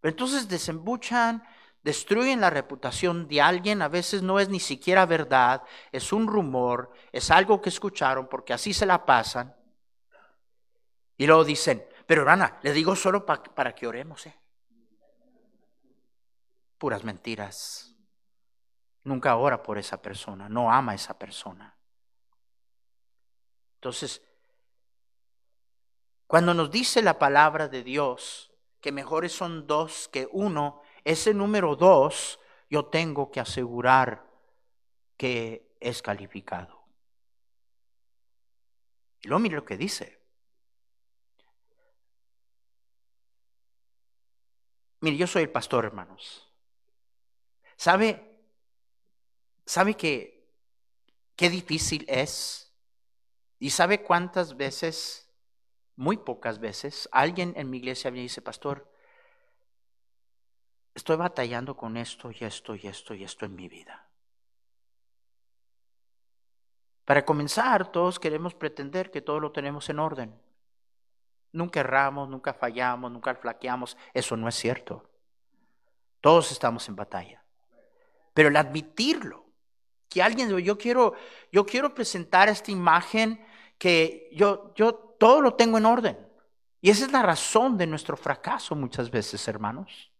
Pero 0.00 0.10
entonces 0.10 0.48
desembuchan, 0.48 1.42
destruyen 1.82 2.40
la 2.40 2.50
reputación 2.50 3.28
de 3.28 3.40
alguien, 3.40 3.82
a 3.82 3.88
veces 3.88 4.22
no 4.22 4.38
es 4.38 4.48
ni 4.48 4.60
siquiera 4.60 5.06
verdad, 5.06 5.62
es 5.92 6.12
un 6.12 6.26
rumor, 6.26 6.92
es 7.12 7.30
algo 7.30 7.60
que 7.60 7.68
escucharon 7.68 8.28
porque 8.28 8.52
así 8.52 8.72
se 8.72 8.86
la 8.86 9.04
pasan. 9.04 9.54
Y 11.16 11.26
luego 11.26 11.44
dicen, 11.44 11.86
pero 12.06 12.22
hermana, 12.22 12.58
le 12.62 12.72
digo 12.72 12.96
solo 12.96 13.24
para 13.26 13.74
que 13.74 13.86
oremos. 13.86 14.26
¿eh? 14.26 14.34
Puras 16.78 17.04
mentiras. 17.04 17.94
Nunca 19.04 19.36
ora 19.36 19.62
por 19.62 19.78
esa 19.78 20.00
persona, 20.00 20.48
no 20.48 20.70
ama 20.70 20.92
a 20.92 20.94
esa 20.94 21.18
persona. 21.18 21.79
Entonces, 23.80 24.20
cuando 26.26 26.52
nos 26.52 26.70
dice 26.70 27.00
la 27.00 27.18
palabra 27.18 27.66
de 27.66 27.82
Dios 27.82 28.52
que 28.78 28.92
mejores 28.92 29.32
son 29.32 29.66
dos 29.66 30.06
que 30.08 30.28
uno, 30.30 30.82
ese 31.02 31.32
número 31.32 31.76
dos 31.76 32.38
yo 32.68 32.84
tengo 32.84 33.30
que 33.30 33.40
asegurar 33.40 34.28
que 35.16 35.74
es 35.80 36.02
calificado. 36.02 36.84
Y 39.22 39.28
luego 39.28 39.40
mire 39.40 39.56
lo 39.56 39.64
que 39.64 39.78
dice. 39.78 40.20
Mire, 45.00 45.16
yo 45.16 45.26
soy 45.26 45.44
el 45.44 45.50
pastor, 45.50 45.86
hermanos. 45.86 46.46
¿Sabe? 47.76 48.42
¿Sabe 49.64 49.96
qué 49.96 50.44
difícil 51.48 52.04
es 52.06 52.69
¿Y 53.60 53.70
sabe 53.70 54.02
cuántas 54.02 54.56
veces, 54.56 55.30
muy 55.94 56.16
pocas 56.16 56.58
veces, 56.58 57.08
alguien 57.12 57.52
en 57.56 57.68
mi 57.68 57.76
iglesia 57.76 58.10
me 58.10 58.20
dice, 58.20 58.40
pastor, 58.40 58.90
estoy 60.94 61.16
batallando 61.16 61.76
con 61.76 61.98
esto 61.98 62.30
y 62.32 62.42
esto 62.42 62.74
y 62.74 62.86
esto 62.86 63.14
y 63.14 63.22
esto 63.22 63.44
en 63.44 63.54
mi 63.54 63.68
vida? 63.68 64.08
Para 67.04 67.24
comenzar, 67.26 67.92
todos 67.92 68.18
queremos 68.18 68.54
pretender 68.54 69.10
que 69.10 69.20
todo 69.20 69.38
lo 69.40 69.52
tenemos 69.52 69.90
en 69.90 69.98
orden. 69.98 70.40
Nunca 71.52 71.80
erramos, 71.80 72.30
nunca 72.30 72.54
fallamos, 72.54 73.12
nunca 73.12 73.34
flaqueamos. 73.34 73.96
Eso 74.14 74.38
no 74.38 74.48
es 74.48 74.54
cierto. 74.54 75.04
Todos 76.22 76.50
estamos 76.50 76.88
en 76.88 76.96
batalla. 76.96 77.42
Pero 78.32 78.48
el 78.48 78.56
admitirlo, 78.56 79.44
que 80.08 80.22
alguien, 80.22 80.56
yo 80.60 80.78
quiero, 80.78 81.14
yo 81.52 81.66
quiero 81.66 81.94
presentar 81.94 82.48
esta 82.48 82.70
imagen 82.70 83.44
que 83.80 84.28
yo, 84.32 84.74
yo 84.74 84.94
todo 85.18 85.40
lo 85.40 85.54
tengo 85.54 85.78
en 85.78 85.86
orden. 85.86 86.18
Y 86.82 86.90
esa 86.90 87.06
es 87.06 87.12
la 87.12 87.22
razón 87.22 87.78
de 87.78 87.86
nuestro 87.86 88.14
fracaso 88.14 88.76
muchas 88.76 89.10
veces, 89.10 89.48
hermanos. 89.48 90.12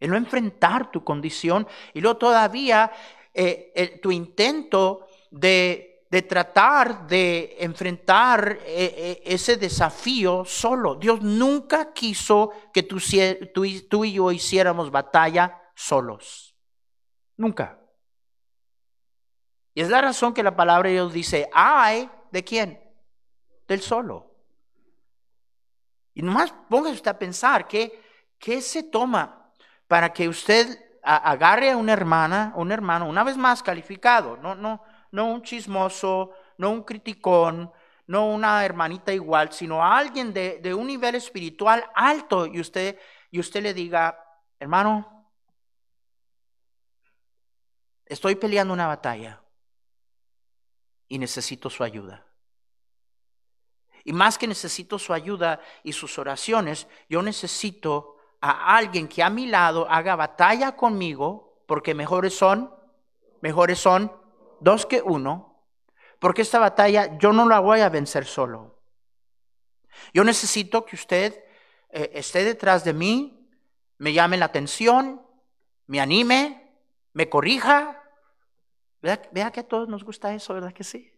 El 0.00 0.10
no 0.10 0.16
enfrentar 0.16 0.90
tu 0.90 1.04
condición 1.04 1.68
y 1.92 2.00
luego 2.00 2.16
todavía 2.16 2.90
eh, 3.34 4.00
tu 4.02 4.10
intento 4.10 5.08
de, 5.30 6.06
de, 6.10 6.22
tratar 6.22 7.06
de 7.06 7.56
enfrentar 7.60 8.60
eh, 8.64 8.94
eh, 8.96 9.22
ese 9.26 9.58
desafío 9.58 10.46
solo. 10.46 10.94
Dios 10.94 11.20
nunca 11.20 11.92
quiso 11.92 12.50
que 12.72 12.82
tú, 12.82 13.64
y 14.04 14.12
yo 14.12 14.32
hiciéramos 14.32 14.90
batalla 14.90 15.60
solos. 15.74 16.56
Nunca. 17.36 17.78
Y 19.74 19.82
es 19.82 19.90
la 19.90 20.00
razón 20.00 20.32
que 20.32 20.42
la 20.42 20.56
palabra 20.56 20.88
de 20.88 20.94
Dios 20.94 21.12
dice, 21.12 21.50
ay, 21.52 22.08
¿de 22.32 22.42
quién? 22.42 22.85
Del 23.66 23.80
solo. 23.80 24.32
Y 26.14 26.22
nomás 26.22 26.52
póngase 26.68 26.94
usted 26.94 27.10
a 27.10 27.18
pensar 27.18 27.68
que, 27.68 28.02
¿qué 28.38 28.60
se 28.60 28.82
toma 28.82 29.52
para 29.86 30.12
que 30.12 30.28
usted 30.28 30.82
agarre 31.02 31.70
a 31.70 31.76
una 31.76 31.92
hermana, 31.92 32.52
un 32.56 32.72
hermano, 32.72 33.08
una 33.08 33.22
vez 33.22 33.36
más 33.36 33.62
calificado, 33.62 34.36
no, 34.38 34.54
no, 34.54 34.82
no 35.12 35.26
un 35.26 35.42
chismoso, 35.42 36.32
no 36.58 36.70
un 36.70 36.82
criticón, 36.82 37.70
no 38.08 38.26
una 38.28 38.64
hermanita 38.64 39.12
igual, 39.12 39.52
sino 39.52 39.82
a 39.82 39.96
alguien 39.96 40.32
de, 40.32 40.58
de 40.60 40.74
un 40.74 40.86
nivel 40.86 41.14
espiritual 41.14 41.84
alto 41.94 42.46
y 42.46 42.60
usted, 42.60 42.98
y 43.30 43.38
usted 43.38 43.62
le 43.62 43.72
diga, 43.72 44.18
hermano, 44.58 45.30
estoy 48.04 48.34
peleando 48.34 48.74
una 48.74 48.88
batalla 48.88 49.40
y 51.08 51.18
necesito 51.18 51.70
su 51.70 51.84
ayuda. 51.84 52.25
Y 54.06 54.12
más 54.12 54.38
que 54.38 54.46
necesito 54.46 55.00
su 55.00 55.12
ayuda 55.12 55.60
y 55.82 55.92
sus 55.92 56.16
oraciones, 56.16 56.86
yo 57.08 57.22
necesito 57.22 58.18
a 58.40 58.76
alguien 58.76 59.08
que 59.08 59.20
a 59.20 59.30
mi 59.30 59.48
lado 59.48 59.90
haga 59.90 60.14
batalla 60.14 60.76
conmigo, 60.76 61.64
porque 61.66 61.92
mejores 61.92 62.32
son, 62.32 62.72
mejores 63.40 63.80
son 63.80 64.12
dos 64.60 64.86
que 64.86 65.02
uno, 65.02 65.60
porque 66.20 66.42
esta 66.42 66.60
batalla 66.60 67.18
yo 67.18 67.32
no 67.32 67.48
la 67.48 67.58
voy 67.58 67.80
a 67.80 67.88
vencer 67.88 68.26
solo. 68.26 68.78
Yo 70.14 70.22
necesito 70.22 70.84
que 70.84 70.94
usted 70.94 71.44
eh, 71.90 72.12
esté 72.14 72.44
detrás 72.44 72.84
de 72.84 72.92
mí, 72.92 73.50
me 73.98 74.12
llame 74.12 74.36
la 74.36 74.44
atención, 74.44 75.20
me 75.88 75.98
anime, 75.98 76.70
me 77.12 77.28
corrija. 77.28 78.04
Vea, 79.02 79.50
que 79.50 79.60
a 79.60 79.66
todos 79.66 79.88
nos 79.88 80.04
gusta 80.04 80.32
eso, 80.32 80.54
¿verdad 80.54 80.72
que 80.72 80.84
sí? 80.84 81.12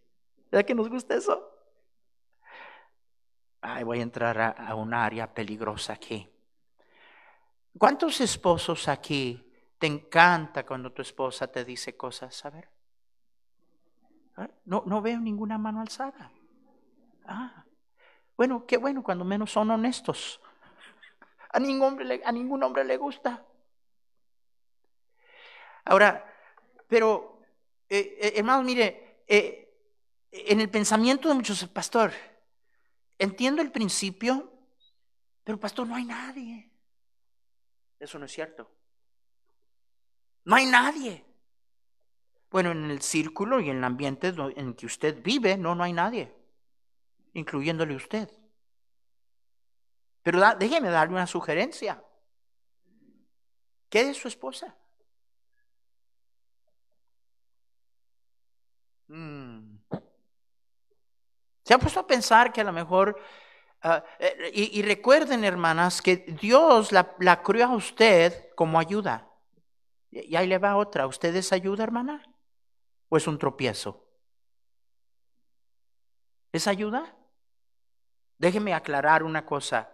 ¿Verdad 0.51 0.66
que 0.66 0.74
nos 0.74 0.88
gusta 0.88 1.16
eso? 1.16 1.48
Ay, 3.61 3.85
voy 3.85 3.99
a 3.99 4.03
entrar 4.03 4.40
a, 4.40 4.75
un 4.75 4.94
área 4.94 5.33
peligrosa 5.33 5.92
aquí. 5.92 6.29
¿Cuántos 7.77 8.21
esposos 8.21 8.88
aquí 8.88 9.44
te 9.79 9.87
encanta 9.87 10.64
cuando 10.64 10.92
tu 10.92 11.03
esposa 11.03 11.49
te 11.49 11.64
dice 11.64 11.97
cosas? 11.97 12.44
A 12.44 12.51
ver. 12.51 12.68
Ah, 14.37 14.49
no, 14.66 14.85
no 14.87 15.03
veo 15.03 15.18
ninguna 15.18 15.59
mano 15.59 15.81
alzada. 15.81 16.31
Ah, 17.27 17.64
Bueno, 18.37 18.64
qué 18.66 18.77
bueno, 18.77 19.03
cuando 19.03 19.25
menos 19.25 19.51
son 19.51 19.71
honestos. 19.71 20.40
A 21.51 21.59
ningún 21.59 21.88
hombre 21.88 22.05
le, 22.05 22.23
a 22.25 22.31
ningún 22.31 22.62
hombre 22.62 22.85
le 22.85 22.97
gusta. 22.97 23.44
Ahora, 25.85 26.25
pero, 26.87 27.40
eh, 27.88 28.18
eh, 28.21 28.33
hermanos, 28.37 28.64
mire, 28.64 29.23
eh, 29.27 29.75
en 30.31 30.61
el 30.61 30.68
pensamiento 30.68 31.29
de 31.29 31.35
muchos, 31.35 31.66
pastor, 31.68 32.12
entiendo 33.18 33.62
el 33.62 33.70
principio, 33.72 34.52
pero 35.44 35.59
pastor, 35.59 35.87
no 35.87 35.94
hay 35.94 36.04
nadie. 36.04 36.70
Eso 37.98 38.18
no 38.18 38.26
es 38.26 38.33
cierto. 38.33 38.70
No 40.44 40.57
hay 40.57 40.66
nadie. 40.66 41.24
Bueno, 42.50 42.70
en 42.70 42.90
el 42.90 43.02
círculo 43.02 43.61
y 43.61 43.68
en 43.70 43.78
el 43.78 43.85
ambiente 43.85 44.33
en 44.57 44.74
que 44.74 44.87
usted 44.87 45.22
vive, 45.22 45.59
no, 45.59 45.74
no 45.74 45.85
hay 45.85 45.92
nadie, 45.92 46.35
incluyéndole 47.35 47.94
usted. 47.94 48.31
Pero 50.22 50.40
déjeme 50.59 50.90
darle 50.90 51.14
una 51.14 51.26
sugerencia. 51.26 52.02
¿Qué 53.88 54.11
es 54.11 54.16
su 54.16 54.28
esposa? 54.28 54.76
Mm. 59.09 59.78
¿Se 61.68 61.74
ha 61.74 61.78
puesto 61.78 62.00
a 62.00 62.07
pensar 62.07 62.50
que 62.50 62.62
a 62.62 62.64
lo 62.64 62.72
mejor, 62.72 63.20
ah, 63.83 64.02
eh, 64.18 64.70
y, 64.72 64.81
recuerden 64.81 65.44
hermanas, 65.44 66.00
que 66.00 66.16
Dios 66.40 66.92
la, 66.92 67.42
creó 67.42 67.66
a 67.66 67.76
usted 67.76 68.54
como 68.54 68.78
ayuda? 68.78 69.31
Y 70.11 70.35
ahí 70.35 70.46
le 70.46 70.57
va 70.57 70.76
otra. 70.76 71.07
¿Usted 71.07 71.37
es 71.37 71.52
ayuda, 71.52 71.85
hermana? 71.85 72.22
¿O 73.11 73.18
es 73.18 73.26
un 73.26 73.38
tropiezo? 73.38 74.02
¿Es 76.52 76.66
ayuda? 76.66 77.14
Déjeme 78.38 78.72
aclarar 78.72 79.22
una 79.22 79.44
cosa. 79.44 79.90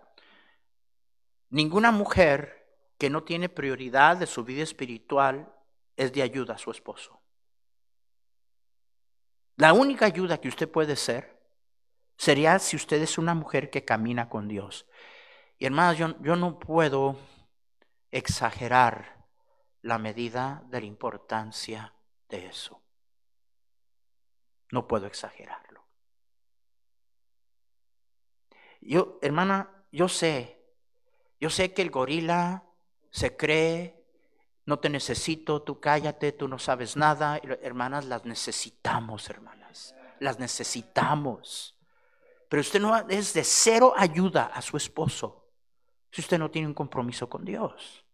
Ninguna 1.50 1.90
mujer 1.90 2.68
que 2.98 3.10
no 3.10 3.24
tiene 3.24 3.48
prioridad 3.48 4.16
de 4.16 4.26
su 4.26 4.44
vida 4.44 4.62
espiritual 4.62 5.52
es 5.96 6.12
de 6.12 6.22
ayuda 6.22 6.54
a 6.54 6.58
su 6.58 6.70
esposo. 6.70 7.20
La 9.56 9.72
única 9.72 10.06
ayuda 10.06 10.40
que 10.40 10.46
usted 10.46 10.70
puede 10.70 10.94
ser 10.94 11.33
sería 12.16 12.58
si 12.58 12.76
usted 12.76 13.02
es 13.02 13.18
una 13.18 13.34
mujer 13.34 13.70
que 13.70 13.84
camina 13.84 14.28
con 14.28 14.48
Dios. 14.48 14.86
Y 15.58 15.66
hermanas, 15.66 15.98
yo, 15.98 16.20
yo 16.22 16.36
no 16.36 16.58
puedo 16.58 17.16
exagerar 18.10 19.26
la 19.82 19.98
medida 19.98 20.62
de 20.68 20.80
la 20.80 20.86
importancia 20.86 21.94
de 22.28 22.46
eso. 22.46 22.80
No 24.70 24.88
puedo 24.88 25.06
exagerarlo. 25.06 25.84
Yo, 28.80 29.18
hermana, 29.22 29.70
yo 29.92 30.08
sé, 30.08 30.58
yo 31.40 31.50
sé 31.50 31.72
que 31.72 31.82
el 31.82 31.90
gorila 31.90 32.64
se 33.10 33.36
cree, 33.36 34.04
no 34.66 34.78
te 34.78 34.88
necesito, 34.88 35.62
tú 35.62 35.80
cállate, 35.80 36.32
tú 36.32 36.48
no 36.48 36.58
sabes 36.58 36.96
nada. 36.96 37.40
Hermanas, 37.62 38.06
las 38.06 38.24
necesitamos, 38.24 39.28
hermanas, 39.28 39.94
las 40.20 40.38
necesitamos. 40.38 41.78
Pero 42.54 42.60
usted 42.60 42.80
no 42.80 42.96
es 43.08 43.34
de 43.34 43.42
cero 43.42 43.94
ayuda 43.96 44.44
a 44.44 44.62
su 44.62 44.76
esposo 44.76 45.50
si 46.12 46.20
usted 46.20 46.38
no 46.38 46.52
tiene 46.52 46.68
un 46.68 46.74
compromiso 46.74 47.28
con 47.28 47.44
Dios. 47.44 48.06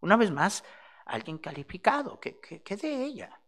Una 0.00 0.16
vez 0.16 0.32
más, 0.32 0.64
alguien 1.04 1.38
calificado, 1.38 2.18
¿qué, 2.18 2.40
qué 2.40 2.76
de 2.76 3.04
ella? 3.04 3.40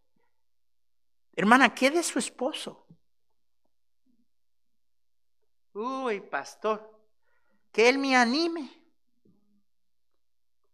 Hermana, 1.35 1.75
¿qué 1.75 1.91
de 1.91 2.05
su 2.05 2.21
esposo? 2.21 2.87
Uy, 5.73 6.21
pastor, 6.21 6.89
que 7.73 7.89
él 7.89 7.99
me 7.99 8.15
anime. 8.15 8.71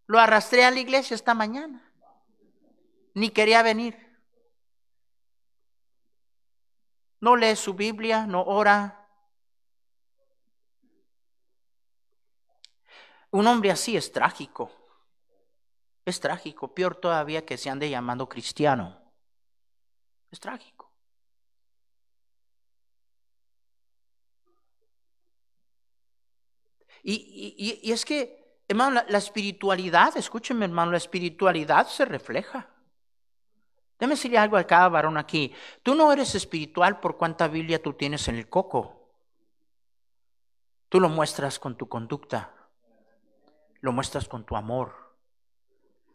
Lo 0.08 0.18
arrastré 0.18 0.66
a 0.66 0.70
la 0.70 0.80
iglesia 0.80 1.14
esta 1.14 1.32
mañana. 1.32 1.90
Ni 3.14 3.30
quería 3.30 3.62
venir. 3.62 3.96
No 7.18 7.34
lee 7.34 7.56
su 7.56 7.72
Biblia, 7.72 8.26
no 8.26 8.42
ora. 8.42 8.98
Un 13.32 13.46
hombre 13.46 13.70
así 13.70 13.96
es 13.96 14.12
trágico. 14.12 14.70
Es 16.04 16.20
trágico, 16.20 16.74
peor 16.74 16.96
todavía 16.96 17.44
que 17.44 17.56
se 17.56 17.70
ande 17.70 17.88
llamando 17.88 18.28
cristiano. 18.28 18.98
Es 20.30 20.38
trágico. 20.38 20.90
Y, 27.04 27.90
es 27.90 28.04
que, 28.04 28.62
hermano, 28.68 29.02
la, 29.08 29.18
espiritualidad, 29.18 30.16
escúcheme, 30.16 30.66
hermano, 30.66 30.92
la 30.92 30.98
espiritualidad 30.98 31.88
se 31.88 32.04
refleja. 32.04 32.68
Déjame 33.98 34.14
decirle 34.14 34.38
algo 34.38 34.56
a 34.56 34.64
cada 34.64 34.88
varón 34.88 35.16
aquí. 35.16 35.52
Tú 35.82 35.94
no 35.94 36.12
eres 36.12 36.34
espiritual 36.34 37.00
por 37.00 37.16
cuánta 37.16 37.48
Biblia 37.48 37.82
tú 37.82 37.94
tienes 37.94 38.28
en 38.28 38.36
el 38.36 38.48
coco. 38.48 39.10
Tú 40.88 41.00
lo 41.00 41.08
muestras 41.08 41.58
con 41.58 41.76
tu 41.76 41.88
conducta. 41.88 42.61
Lo 43.82 43.92
muestras 43.92 44.26
con 44.26 44.46
tu 44.46 44.56
amor. 44.56 44.94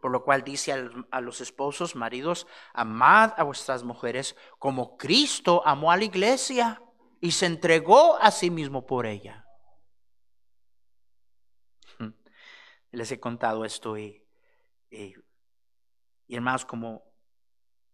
Por 0.01 0.11
lo 0.11 0.23
cual 0.23 0.43
dice 0.43 0.73
a 1.11 1.21
los 1.21 1.41
esposos, 1.41 1.95
maridos, 1.95 2.47
amad 2.73 3.33
a 3.37 3.43
vuestras 3.43 3.83
mujeres 3.83 4.35
como 4.57 4.97
Cristo 4.97 5.61
amó 5.65 5.91
a 5.91 5.97
la 5.97 6.05
iglesia 6.05 6.81
y 7.19 7.31
se 7.31 7.45
entregó 7.45 8.17
a 8.17 8.31
sí 8.31 8.49
mismo 8.49 8.85
por 8.85 9.05
ella. 9.05 9.45
Les 12.91 13.11
he 13.11 13.19
contado 13.19 13.65
esto 13.65 13.97
y, 13.97 14.25
y, 14.89 15.13
hermanos, 16.29 16.65
como, 16.65 17.03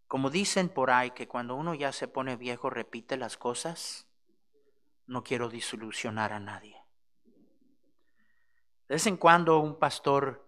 como 0.06 0.30
dicen 0.30 0.68
por 0.68 0.90
ahí 0.90 1.10
que 1.10 1.26
cuando 1.26 1.56
uno 1.56 1.74
ya 1.74 1.90
se 1.92 2.06
pone 2.06 2.36
viejo 2.36 2.70
repite 2.70 3.16
las 3.16 3.36
cosas, 3.36 4.06
no 5.06 5.24
quiero 5.24 5.48
disolucionar 5.48 6.32
a 6.32 6.40
nadie. 6.40 6.73
De 8.88 8.96
vez 8.96 9.06
en 9.06 9.16
cuando 9.16 9.58
un 9.58 9.78
pastor 9.78 10.44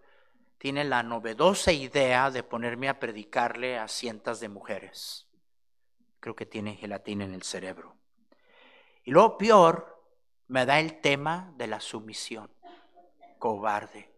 tiene 0.57 0.83
la 0.83 1.03
novedosa 1.03 1.71
idea 1.71 2.31
de 2.31 2.43
ponerme 2.43 2.89
a 2.89 2.99
predicarle 2.99 3.77
a 3.77 3.87
cientos 3.87 4.39
de 4.39 4.49
mujeres. 4.49 5.27
Creo 6.19 6.35
que 6.35 6.45
tiene 6.45 6.75
gelatina 6.75 7.25
en 7.25 7.33
el 7.33 7.43
cerebro. 7.43 7.95
Y 9.03 9.11
lo 9.11 9.37
peor, 9.37 10.03
me 10.47 10.65
da 10.65 10.79
el 10.79 10.99
tema 11.01 11.53
de 11.57 11.67
la 11.67 11.79
sumisión. 11.79 12.49
Cobarde, 13.39 14.11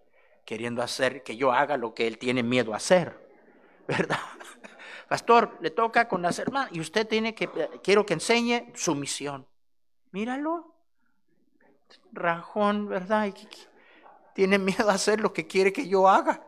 queriendo 0.45 0.81
hacer 0.81 1.23
que 1.23 1.35
yo 1.35 1.51
haga 1.51 1.77
lo 1.77 1.93
que 1.93 2.07
él 2.07 2.17
tiene 2.17 2.43
miedo 2.43 2.73
a 2.73 2.77
hacer. 2.77 3.29
¿Verdad? 3.87 4.19
Pastor, 5.07 5.57
le 5.59 5.71
toca 5.71 6.07
con 6.07 6.21
las 6.21 6.37
hermanas 6.39 6.69
y 6.71 6.79
usted 6.79 7.07
tiene 7.07 7.33
que, 7.33 7.49
quiero 7.83 8.05
que 8.05 8.13
enseñe 8.13 8.71
sumisión. 8.75 9.47
Míralo. 10.11 10.75
Rajón, 12.11 12.87
¿verdad? 12.87 13.33
Tiene 14.33 14.57
miedo 14.59 14.89
a 14.89 14.93
hacer 14.93 15.19
lo 15.19 15.33
que 15.33 15.47
quiere 15.47 15.73
que 15.73 15.87
yo 15.87 16.07
haga. 16.07 16.45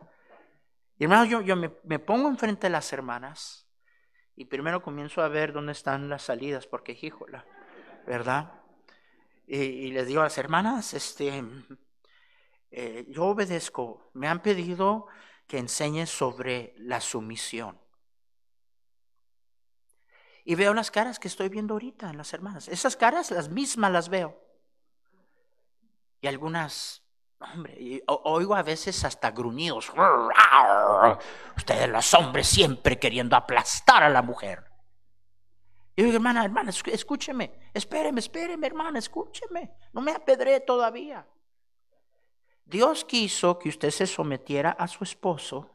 Y 0.98 1.04
hermano, 1.04 1.24
yo, 1.24 1.40
yo 1.40 1.56
me, 1.56 1.98
pongo 1.98 2.28
enfrente 2.28 2.66
de 2.66 2.70
las 2.70 2.92
hermanas 2.92 3.66
y 4.36 4.44
primero 4.44 4.82
comienzo 4.82 5.22
a 5.22 5.28
ver 5.28 5.52
dónde 5.52 5.72
están 5.72 6.08
las 6.08 6.22
salidas, 6.22 6.66
porque 6.66 6.96
híjola, 7.00 7.44
¿verdad? 8.06 8.52
Y, 9.46 9.90
les 9.90 10.06
digo 10.06 10.20
a 10.20 10.24
las 10.24 10.38
hermanas, 10.38 10.94
este, 10.94 11.42
eh, 12.70 13.04
yo 13.08 13.24
obedezco, 13.24 14.10
me 14.14 14.28
han 14.28 14.40
pedido 14.40 15.06
que 15.46 15.58
enseñe 15.58 16.06
sobre 16.06 16.74
la 16.78 17.00
sumisión. 17.00 17.78
Y 20.44 20.54
veo 20.54 20.74
las 20.74 20.90
caras 20.90 21.18
que 21.18 21.28
estoy 21.28 21.48
viendo 21.48 21.74
ahorita 21.74 22.10
en 22.10 22.16
las 22.16 22.32
hermanas. 22.32 22.68
Esas 22.68 22.96
caras, 22.96 23.30
las 23.30 23.48
mismas 23.48 23.92
las 23.92 24.08
veo. 24.08 24.40
Y 26.20 26.26
algunas 26.26 27.01
Hombre, 27.42 28.02
oigo 28.06 28.54
a 28.54 28.62
veces 28.62 29.04
hasta 29.04 29.30
gruñidos. 29.30 29.92
Ustedes 31.56 31.88
los 31.88 32.14
hombres 32.14 32.46
siempre 32.46 32.98
queriendo 32.98 33.36
aplastar 33.36 34.02
a 34.02 34.08
la 34.08 34.22
mujer. 34.22 34.64
Y 35.94 36.02
digo, 36.02 36.14
hermana, 36.14 36.44
hermana, 36.44 36.70
escúcheme, 36.70 37.52
espéreme, 37.74 38.20
espéreme, 38.20 38.66
hermana, 38.66 38.98
escúcheme. 38.98 39.74
No 39.92 40.00
me 40.00 40.12
apedré 40.12 40.60
todavía. 40.60 41.26
Dios 42.64 43.04
quiso 43.04 43.58
que 43.58 43.68
usted 43.68 43.90
se 43.90 44.06
sometiera 44.06 44.70
a 44.70 44.88
su 44.88 45.04
esposo, 45.04 45.70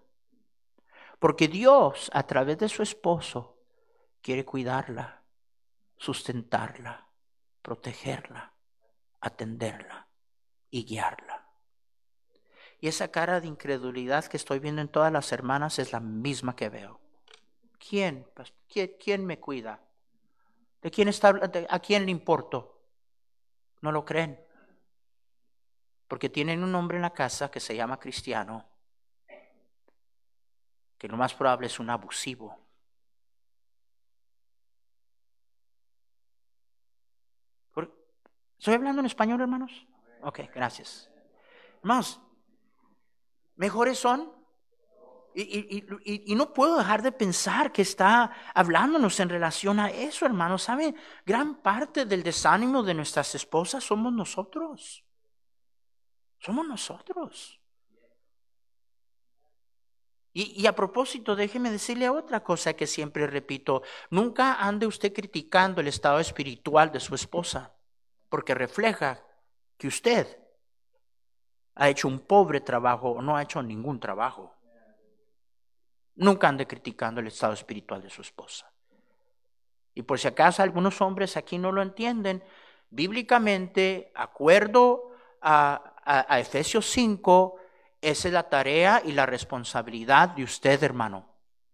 porque 1.20 1.48
Dios, 1.48 2.10
a 2.14 2.24
través 2.24 2.58
de 2.58 2.70
su 2.70 2.82
esposo, 2.82 3.60
quiere 4.22 4.44
cuidarla, 4.44 5.24
sustentarla, 5.98 7.08
protegerla, 7.62 8.54
atenderla 9.22 10.08
y 10.72 10.86
guiarla. 10.86 11.37
Y 12.80 12.88
esa 12.88 13.10
cara 13.10 13.42
de 13.42 13.48
incredulidad 13.48 14.26
que 14.26 14.38
estoy 14.38 14.60
viendo 14.60 14.82
en 14.82 14.88
todas 14.88 15.12
las 15.12 15.32
hermanas 15.32 15.80
es 15.80 15.92
la 15.92 16.00
misma 16.00 16.56
que 16.56 16.70
veo. 16.70 17.00
¿Quién? 17.78 18.28
¿Quién, 19.00 19.26
me 19.26 19.40
cuida? 19.40 19.80
¿De 20.82 20.92
quién 20.92 21.08
está, 21.08 21.40
¿A 21.70 21.80
quién 21.80 22.06
le 22.06 22.12
importo? 22.12 22.78
no 23.82 23.92
lo 23.92 24.06
creen. 24.06 24.40
Porque 26.08 26.30
tienen 26.30 26.64
un 26.64 26.74
hombre 26.76 26.98
en 26.98 27.04
la 27.04 27.14
casa 27.14 27.52
que 27.52 27.60
se 27.60 27.76
llama 27.76 28.00
cristiano, 28.00 28.66
que 30.98 31.08
lo 31.08 31.18
más 31.18 31.34
probable 31.34 31.68
es 31.68 31.80
un 31.80 31.90
abusivo. 31.90 32.58
¿Estoy 38.58 38.74
hablando 38.74 39.02
en 39.02 39.06
español, 39.06 39.40
hermanos? 39.40 39.86
Ok, 40.24 40.40
gracias. 40.54 41.12
Hermanos, 41.82 42.20
mejores 43.58 44.00
son. 44.00 44.32
Y, 45.36 46.34
no 46.36 46.52
puedo 46.52 46.78
dejar 46.78 47.04
de 47.04 47.12
pensar 47.12 47.72
que 47.72 47.84
está 47.84 48.32
hablándonos 48.56 49.20
en 49.20 49.30
relación 49.30 49.80
a 49.80 49.92
eso, 49.92 50.26
hermanos. 50.26 50.64
¿Saben? 50.64 50.96
Gran 51.26 51.62
parte 51.62 52.06
del 52.06 52.24
desánimo 52.24 52.82
de 52.82 52.96
nuestras 52.96 53.36
esposas 53.36 53.84
somos 53.84 54.12
nosotros. 54.14 55.04
Somos 56.40 56.68
nosotros. 56.68 57.60
Y, 60.34 60.60
y, 60.60 60.66
a 60.66 60.74
propósito, 60.74 61.36
déjeme 61.36 61.70
decirle 61.70 62.10
otra 62.10 62.44
cosa 62.44 62.74
que 62.74 62.88
siempre 62.88 63.28
repito. 63.28 63.84
Nunca 64.10 64.56
ande 64.56 64.88
usted 64.88 65.14
criticando 65.14 65.82
el 65.82 65.88
estado 65.88 66.20
espiritual 66.20 66.92
de 66.92 67.00
su 67.00 67.14
esposa, 67.14 67.76
porque 68.30 68.56
refleja 68.56 69.24
que 69.78 69.88
usted 69.88 70.47
ha 71.78 71.90
hecho 71.90 72.08
un 72.08 72.20
pobre 72.20 72.62
trabajo 72.62 73.12
o 73.12 73.22
no 73.22 73.38
ha 73.38 73.44
hecho 73.44 73.62
ningún 73.62 74.00
trabajo. 74.00 74.54
Nunca 76.16 76.50
ande 76.50 76.66
criticando 76.66 77.22
el 77.22 77.28
estado 77.28 77.54
espiritual 77.54 78.02
de 78.02 78.10
su 78.10 78.22
esposa. 78.22 78.72
Y 79.94 80.02
por 80.02 80.20
si 80.20 80.28
acaso 80.28 80.64
algunos 80.64 81.00
hombres 81.02 81.38
aquí 81.38 81.58
no 81.58 81.72
lo 81.72 81.82
entienden, 81.82 82.44
bíblicamente, 82.90 84.12
acuerdo 84.16 85.12
a, 85.42 85.94
a, 86.04 86.40
Efesios 86.40 86.90
5, 86.90 87.56
esa 88.02 88.28
es 88.28 88.34
la 88.34 88.50
tarea 88.50 89.02
y 89.06 89.12
la 89.12 89.26
responsabilidad 89.26 90.30
de 90.30 90.44
usted, 90.44 90.82
hermano. 90.82 91.28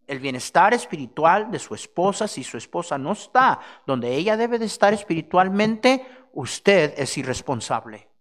El 0.05 0.19
bienestar 0.19 0.73
espiritual 0.73 1.49
de 1.49 1.59
su 1.59 1.75
esposa, 1.75 2.27
si 2.27 2.43
su 2.43 2.57
esposa 2.57 2.97
no 2.97 3.13
está 3.13 3.59
donde 3.85 4.13
ella 4.13 4.35
debe 4.35 4.59
de 4.59 4.65
estar 4.65 4.93
espiritualmente, 4.93 6.05
usted 6.33 6.93
es 6.97 7.17
irresponsable. 7.17 8.12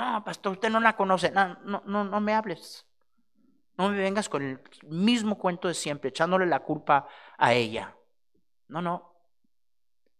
No, 0.00 0.24
pastor, 0.24 0.52
usted 0.52 0.70
no 0.70 0.80
la 0.80 0.96
conoce. 0.96 1.30
No, 1.30 1.58
no, 1.62 1.82
no, 1.84 2.04
no 2.04 2.20
me 2.20 2.32
hables. 2.32 2.86
No 3.76 3.90
me 3.90 3.98
vengas 3.98 4.30
con 4.30 4.42
el 4.42 4.60
mismo 4.88 5.36
cuento 5.36 5.68
de 5.68 5.74
siempre, 5.74 6.08
echándole 6.08 6.46
la 6.46 6.60
culpa 6.60 7.06
a 7.36 7.52
ella. 7.52 7.94
No, 8.68 8.80
no. 8.80 9.12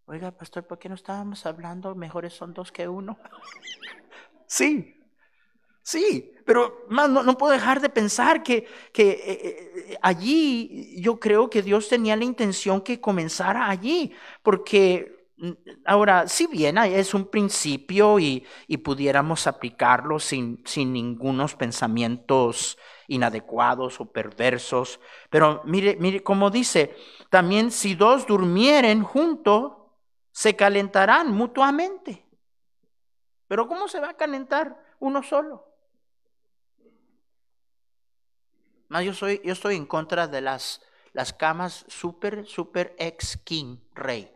Oiga, 0.04 0.32
pastor, 0.32 0.66
¿por 0.66 0.78
qué 0.78 0.90
no 0.90 0.96
estábamos 0.96 1.46
hablando? 1.46 1.94
Mejores 1.94 2.34
son 2.34 2.52
dos 2.52 2.70
que 2.70 2.88
uno. 2.88 3.18
sí, 4.46 5.00
sí, 5.82 6.30
pero 6.44 6.84
más 6.90 7.08
no, 7.08 7.38
puedo 7.38 7.54
dejar 7.54 7.80
de 7.80 7.88
pensar 7.88 8.42
que, 8.42 8.66
que 8.92 9.10
eh, 9.10 9.92
eh, 9.92 9.98
allí 10.02 11.00
yo 11.00 11.18
creo 11.18 11.48
que 11.48 11.62
Dios 11.62 11.88
tenía 11.88 12.16
la 12.16 12.24
intención 12.24 12.82
que 12.82 13.00
comenzara 13.00 13.70
allí, 13.70 14.12
porque 14.42 15.19
Ahora, 15.86 16.28
si 16.28 16.46
bien 16.46 16.76
es 16.78 17.14
un 17.14 17.26
principio 17.26 18.18
y, 18.18 18.46
pudiéramos 18.84 19.46
aplicarlo 19.46 20.18
sin, 20.18 20.62
sin 20.66 20.92
ningunos 20.92 21.54
pensamientos 21.54 22.76
inadecuados 23.08 24.00
o 24.00 24.12
perversos, 24.12 25.00
pero 25.30 25.62
mire, 25.64 25.96
mire 25.98 26.22
cómo 26.22 26.50
dice, 26.50 26.94
también 27.30 27.70
si 27.70 27.94
dos 27.94 28.26
durmieren 28.26 29.02
juntos, 29.02 29.72
se 30.30 30.54
calentarán 30.54 31.32
mutuamente. 31.32 32.24
Pero 33.48 33.66
¿cómo 33.66 33.88
se 33.88 33.98
va 33.98 34.10
a 34.10 34.16
calentar 34.16 34.78
uno 35.00 35.22
solo? 35.22 35.66
No, 38.90 39.00
yo, 39.00 39.14
soy, 39.14 39.40
yo 39.42 39.52
estoy 39.54 39.76
en 39.76 39.86
contra 39.86 40.26
de 40.28 40.40
las, 40.40 40.82
las 41.12 41.32
camas 41.32 41.86
super, 41.88 42.46
super 42.46 42.94
ex 42.98 43.38
king, 43.38 43.78
rey 43.94 44.30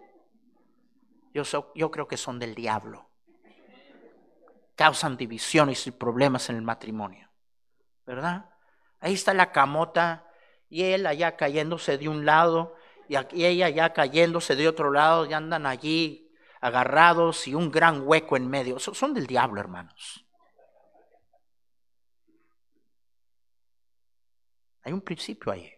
yo, 1.35 1.91
creo 1.91 2.07
que 2.07 2.17
son 2.17 2.39
del 2.39 2.55
diablo. 2.55 3.11
Causan 4.77 5.17
divisiones 5.17 5.87
y 5.87 5.91
problemas 5.91 6.49
en 6.49 6.57
el 6.57 6.63
matrimonio. 6.63 7.29
¿Verdad? 8.07 8.51
Ahí 9.01 9.15
está 9.15 9.35
la 9.35 9.51
camota 9.51 10.31
y 10.69 10.85
él 10.85 11.07
allá 11.07 11.37
cayéndose 11.37 11.99
de 11.99 12.09
un 12.09 12.25
lado 12.25 12.77
y 13.09 13.45
ella 13.45 13.67
allá 13.67 13.93
cayéndose 13.93 14.57
de 14.57 14.69
otro 14.69 14.91
lado 14.91 15.27
y 15.27 15.33
andan 15.33 15.67
allí 15.67 16.33
agarrados 16.61 17.47
y 17.47 17.55
un 17.55 17.71
gran 17.71 18.07
hueco 18.07 18.37
en 18.37 18.49
medio. 18.49 18.79
Son 18.79 19.13
del 19.13 19.27
diablo, 19.27 19.61
hermanos. 19.61 20.25
Hay 24.83 24.93
un 24.93 25.01
principio 25.01 25.53
ahí. 25.53 25.73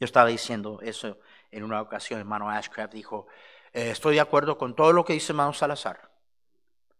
Yo 0.00 0.04
estaba 0.04 0.28
diciendo 0.28 0.80
eso 0.82 1.18
en 1.50 1.62
una 1.62 1.80
ocasión, 1.80 2.18
hermano 2.18 2.50
Ashcraft 2.50 2.92
dijo, 2.92 3.28
eh, 3.74 3.90
estoy 3.90 4.14
de 4.14 4.20
acuerdo 4.20 4.56
con 4.56 4.74
todo 4.74 4.92
lo 4.92 5.04
que 5.04 5.12
dice 5.12 5.32
hermano 5.32 5.52
Salazar, 5.52 6.10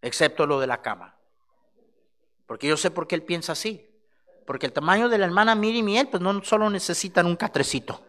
excepto 0.02 0.46
lo 0.46 0.60
de 0.60 0.66
la 0.66 0.82
cama. 0.82 1.16
Porque 2.46 2.66
yo 2.66 2.76
sé 2.76 2.90
por 2.90 3.06
qué 3.06 3.14
él 3.14 3.22
piensa 3.22 3.52
así. 3.52 3.90
Porque 4.44 4.66
el 4.66 4.72
tamaño 4.72 5.08
de 5.08 5.16
la 5.16 5.24
hermana 5.24 5.54
Miri 5.54 5.80
y 5.80 5.96
él, 5.96 6.08
pues 6.08 6.22
no 6.22 6.42
solo 6.44 6.68
necesitan 6.68 7.26
un 7.26 7.36
catrecito. 7.36 8.04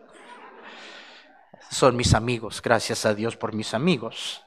Son 1.69 1.95
mis 1.95 2.13
amigos, 2.13 2.62
gracias 2.62 3.06
a 3.06 3.13
Dios 3.13 3.38
por 3.38 3.54
mis 3.54 3.73
amigos. 3.73 4.43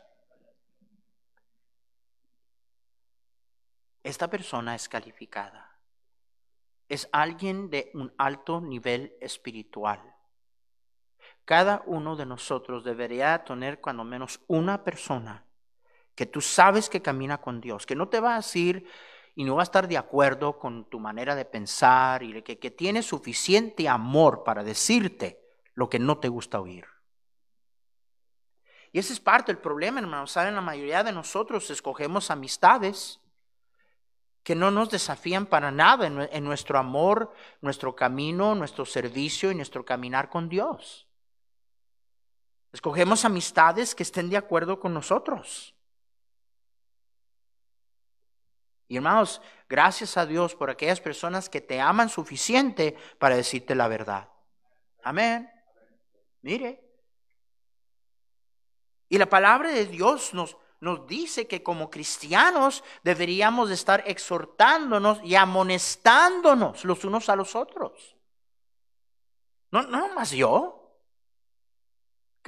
Esta 4.02 4.28
persona 4.28 4.74
es 4.74 4.88
calificada. 4.88 5.78
Es 6.88 7.09
alguien 7.12 7.70
de 7.70 7.90
un 7.94 8.12
alto 8.18 8.61
nivel 8.61 9.16
espiritual. 9.20 10.17
Cada 11.48 11.82
uno 11.87 12.14
de 12.14 12.26
nosotros 12.26 12.84
debería 12.84 13.42
tener 13.42 13.80
cuando 13.80 14.04
menos 14.04 14.38
una 14.48 14.84
persona 14.84 15.46
que 16.14 16.26
tú 16.26 16.42
sabes 16.42 16.90
que 16.90 17.00
camina 17.00 17.40
con 17.40 17.62
Dios, 17.62 17.87
que 17.87 17.94
no 17.94 18.11
te 18.11 18.20
va 18.20 18.34
a 18.34 18.37
decir 18.37 18.87
y 19.34 19.44
no 19.44 19.56
va 19.56 19.62
a 19.62 19.64
estar 19.64 19.88
de 19.88 19.96
acuerdo 19.96 20.58
con 20.58 20.84
tu 20.90 21.00
manera 21.00 21.34
de 21.34 21.46
pensar 21.46 22.22
y 22.22 22.42
que, 22.42 22.58
que 22.58 22.70
tiene 22.70 23.02
suficiente 23.02 23.88
amor 23.88 24.44
para 24.44 24.62
decirte 24.62 25.40
lo 25.72 25.88
que 25.88 25.98
no 25.98 26.18
te 26.18 26.28
gusta 26.28 26.61
oír. 26.61 26.84
Y 28.92 28.98
ese 28.98 29.14
es 29.14 29.20
parte 29.20 29.50
del 29.50 29.62
problema, 29.62 30.00
hermanos. 30.00 30.32
Saben, 30.32 30.54
la 30.54 30.61
mayoría 30.61 31.02
de 31.02 31.12
nosotros 31.12 31.70
escogemos 31.70 32.30
amistades 32.30 33.20
que 34.42 34.54
no 34.54 34.70
nos 34.70 34.90
desafían 34.90 35.46
para 35.46 35.70
nada 35.70 36.08
en 36.08 36.44
nuestro 36.44 36.78
amor, 36.78 37.32
nuestro 37.62 37.96
camino, 37.96 38.54
nuestro 38.54 38.84
servicio 38.84 39.50
y 39.50 39.54
nuestro 39.54 39.87
caminar 39.87 40.28
con 40.28 40.50
Dios. 40.50 41.07
Escogemos 42.72 43.24
amistades 43.24 43.94
que 43.94 44.02
estén 44.02 44.28
de 44.28 44.37
acuerdo 44.37 44.78
con 44.78 44.92
nosotros. 44.92 45.74
Y 48.88 48.96
hermanos, 48.96 49.40
gracias 49.68 50.16
a 50.16 50.26
Dios 50.26 50.54
por 50.54 50.70
aquellas 50.70 51.00
personas 51.00 51.48
que 51.48 51.61
te 51.61 51.81
aman 51.81 52.09
suficiente 52.09 52.96
para 53.18 53.37
decirte 53.37 53.74
la 53.74 53.88
verdad. 53.88 54.28
Amén. 55.02 55.50
Mire. 56.42 56.85
Y 59.11 59.18
la 59.18 59.26
palabra 59.26 59.70
de 59.70 59.87
Dios 59.87 60.33
nos, 60.35 60.57
nos 60.81 61.07
dice 61.07 61.46
que 61.46 61.62
como 61.62 61.90
cristianos 61.90 62.83
deberíamos 63.02 63.70
estar 63.70 64.02
exhortándonos 64.07 65.20
y 65.22 65.35
amonestándonos 65.35 66.85
los 66.85 67.04
unos 67.04 67.28
a 67.28 67.37
los 67.37 67.54
otros. 67.57 68.16
No, 69.70 69.82
no 69.82 70.14
más 70.14 70.30
yo. 70.30 70.88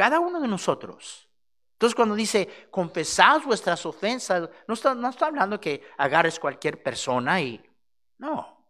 Cada 0.00 0.18
uno 0.18 0.40
de 0.40 0.48
nosotros. 0.48 1.28
Entonces 1.72 1.94
cuando 1.94 2.14
dice, 2.14 2.68
confesad 2.70 3.42
vuestras 3.42 3.84
ofensas, 3.84 4.48
no 4.66 4.72
está, 4.72 4.94
no 4.94 5.10
está 5.10 5.26
hablando 5.26 5.60
que 5.60 5.82
agarres 5.98 6.40
cualquier 6.40 6.82
persona 6.82 7.38
y... 7.42 7.62
No. 8.16 8.64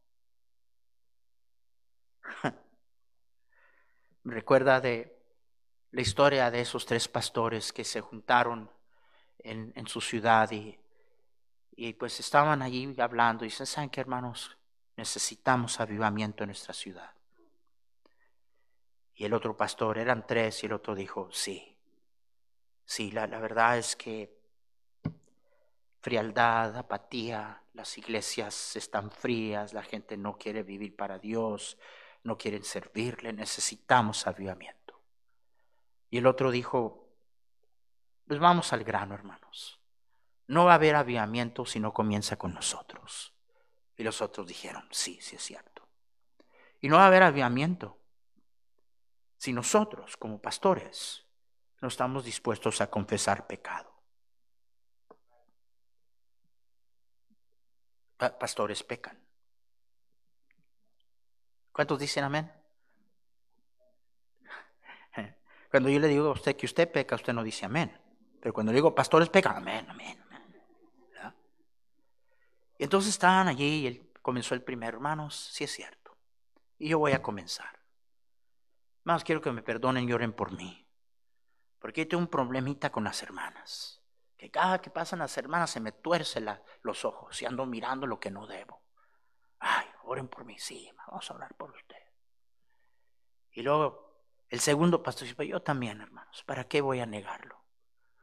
Me 4.25 4.35
recuerda 4.35 4.81
de 4.81 5.23
la 5.93 6.01
historia 6.01 6.51
de 6.51 6.63
esos 6.63 6.85
tres 6.85 7.07
pastores 7.07 7.73
que 7.73 7.85
se 7.85 8.01
juntaron 8.01 8.69
en, 9.39 9.87
su 9.87 10.01
ciudad 10.01 10.51
y, 10.51 10.77
y, 11.77 11.93
pues 11.93 12.19
estaban 12.19 12.61
allí 12.61 12.93
hablando 12.99 13.45
y 13.45 13.51
dicen, 13.51 13.67
¿saben 13.67 13.91
qué 13.91 14.01
hermanos? 14.01 14.59
Necesitamos 14.97 15.79
avivamiento 15.79 16.43
en 16.43 16.49
nuestra 16.49 16.75
ciudad. 16.75 17.20
Y 19.21 19.27
el 19.27 19.35
otro 19.35 19.55
pastor, 19.55 19.99
eran 19.99 20.27
tres, 20.27 20.63
y 20.63 20.67
el 20.67 20.73
otro 20.73 20.95
dijo, 20.95 21.29
sí, 21.31 21.77
sí, 22.87 23.11
la, 23.11 23.27
la 23.27 23.39
verdad 23.39 23.77
es 23.77 23.95
que 23.95 24.35
frialdad, 26.01 26.75
apatía, 26.75 27.63
las 27.75 27.99
iglesias 27.99 28.77
están 28.77 29.11
frías, 29.11 29.75
la 29.75 29.83
gente 29.83 30.17
no 30.17 30.39
quiere 30.39 30.63
vivir 30.63 30.97
para 30.97 31.19
Dios, 31.19 31.77
no 32.23 32.39
quieren 32.39 32.65
servirle, 32.65 33.35
necesitamos 33.35 34.27
avivamiento. 34.27 35.03
Y 36.09 36.17
el 36.17 36.27
otro 36.27 36.51
dijo, 36.51 37.07
pues 38.27 38.41
vamos 38.41 38.73
al 38.73 38.85
grano, 38.85 39.15
hermanos. 39.15 39.83
no 40.47 40.65
va 40.65 40.73
a 40.73 40.77
haber 40.77 40.95
avivamiento 40.95 41.67
si 41.67 41.79
no 41.79 41.93
comienza 41.93 42.39
con 42.39 42.55
nosotros. 42.55 43.35
Y 43.99 44.03
los 44.03 44.23
otros 44.23 44.47
dijeron, 44.47 44.89
sí, 44.91 45.19
sí 45.21 45.37
es 45.37 45.43
cierto. 45.43 45.87
Y 46.81 46.89
no 46.89 46.97
va 46.97 47.05
a 47.05 47.09
haber 47.09 47.23
avivamiento 47.23 48.00
si 49.41 49.55
nosotros, 49.55 50.19
como 50.19 50.39
pastores, 50.39 51.25
no 51.81 51.89
estamos 51.89 52.27
dispuestos 52.27 52.83
a 52.83 52.91
confesar 52.91 53.47
pecado. 53.47 53.91
Pastores 58.19 58.83
pecan. 58.83 59.19
¿Cuántos 61.73 61.99
dicen 61.99 62.25
amén? 62.25 62.53
Cuando 65.71 65.89
yo 65.89 65.99
le 66.01 66.09
digo 66.09 66.29
a 66.29 66.33
usted 66.33 66.55
que 66.55 66.67
usted 66.67 66.93
peca, 66.93 67.15
usted 67.15 67.33
no 67.33 67.43
dice 67.43 67.65
amén. 67.65 67.99
Pero 68.43 68.53
cuando 68.53 68.73
le 68.73 68.77
digo 68.77 68.95
pastores 68.95 69.31
pecan, 69.31 69.57
amén, 69.57 69.87
amén, 69.89 70.21
amén. 70.21 71.35
Y 72.77 72.85
entonces 72.85 73.09
estaban 73.09 73.49
allí 73.49 73.81
y 73.81 73.87
él 73.87 74.13
comenzó 74.21 74.55
el 74.55 74.63
primer, 74.63 74.93
hermanos, 74.93 75.35
sí 75.35 75.65
es 75.65 75.71
cierto. 75.71 76.19
Y 76.79 76.91
yo 76.91 76.99
voy 76.99 77.13
a 77.13 77.23
comenzar. 77.23 77.80
Más 79.05 79.25
quiero 79.25 79.41
que 79.41 79.53
me 79.53 79.63
perdonen 79.63 80.09
y 80.09 80.13
oren 80.13 80.33
por 80.33 80.53
mí. 80.53 80.87
Porque 81.79 82.07
tengo 82.07 82.23
un 82.23 82.29
problemita 82.29 82.91
con 82.91 83.05
las 83.05 83.23
hermanas. 83.23 84.03
Que 84.37 84.51
cada 84.51 84.81
que 84.81 84.91
pasan 84.91 85.19
las 85.19 85.37
hermanas 85.37 85.71
se 85.71 85.81
me 85.81 85.93
tuerce 85.93 86.45
los 86.83 87.05
ojos 87.05 87.41
y 87.41 87.47
ando 87.47 87.67
mirando 87.67 88.07
lo 88.07 88.21
que 88.21 88.31
no 88.31 88.47
debo. 88.47 88.83
Ay, 89.59 89.87
oren 90.05 90.29
por 90.29 90.45
mí, 90.45 90.59
sí, 90.59 90.91
vamos 90.97 91.31
a 91.31 91.35
orar 91.35 91.55
por 91.55 91.71
usted. 91.71 92.03
Y 93.53 93.63
luego 93.63 94.25
el 94.49 94.61
segundo 94.61 95.03
pastor 95.03 95.29
dice, 95.29 95.47
yo 95.47 95.63
también, 95.63 96.01
hermanos, 96.01 96.43
¿para 96.45 96.67
qué 96.67 96.81
voy 96.81 97.01
a 97.01 97.07
negarlo? 97.07 97.61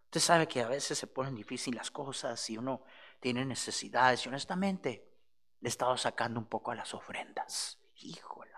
Usted 0.06 0.20
sabe 0.20 0.48
que 0.48 0.62
a 0.62 0.68
veces 0.68 0.98
se 0.98 1.08
ponen 1.08 1.36
difíciles 1.36 1.78
las 1.78 1.92
cosas 1.92 2.50
y 2.50 2.58
uno 2.58 2.84
tiene 3.20 3.46
necesidades 3.46 4.26
y 4.26 4.30
honestamente 4.30 5.08
le 5.60 5.68
he 5.68 5.70
estado 5.70 5.98
sacando 5.98 6.40
un 6.40 6.48
poco 6.48 6.72
a 6.72 6.76
las 6.76 6.94
ofrendas. 6.94 7.80
Híjola. 7.96 8.57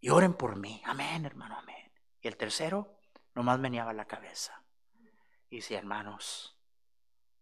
Y 0.00 0.10
oren 0.10 0.34
por 0.34 0.56
mí. 0.56 0.82
Amén, 0.84 1.24
hermano, 1.24 1.58
amén. 1.58 1.92
Y 2.20 2.28
el 2.28 2.36
tercero, 2.36 2.98
nomás 3.34 3.58
meneaba 3.58 3.92
la 3.92 4.06
cabeza. 4.06 4.62
Y 5.48 5.56
dice, 5.56 5.74
hermanos, 5.74 6.58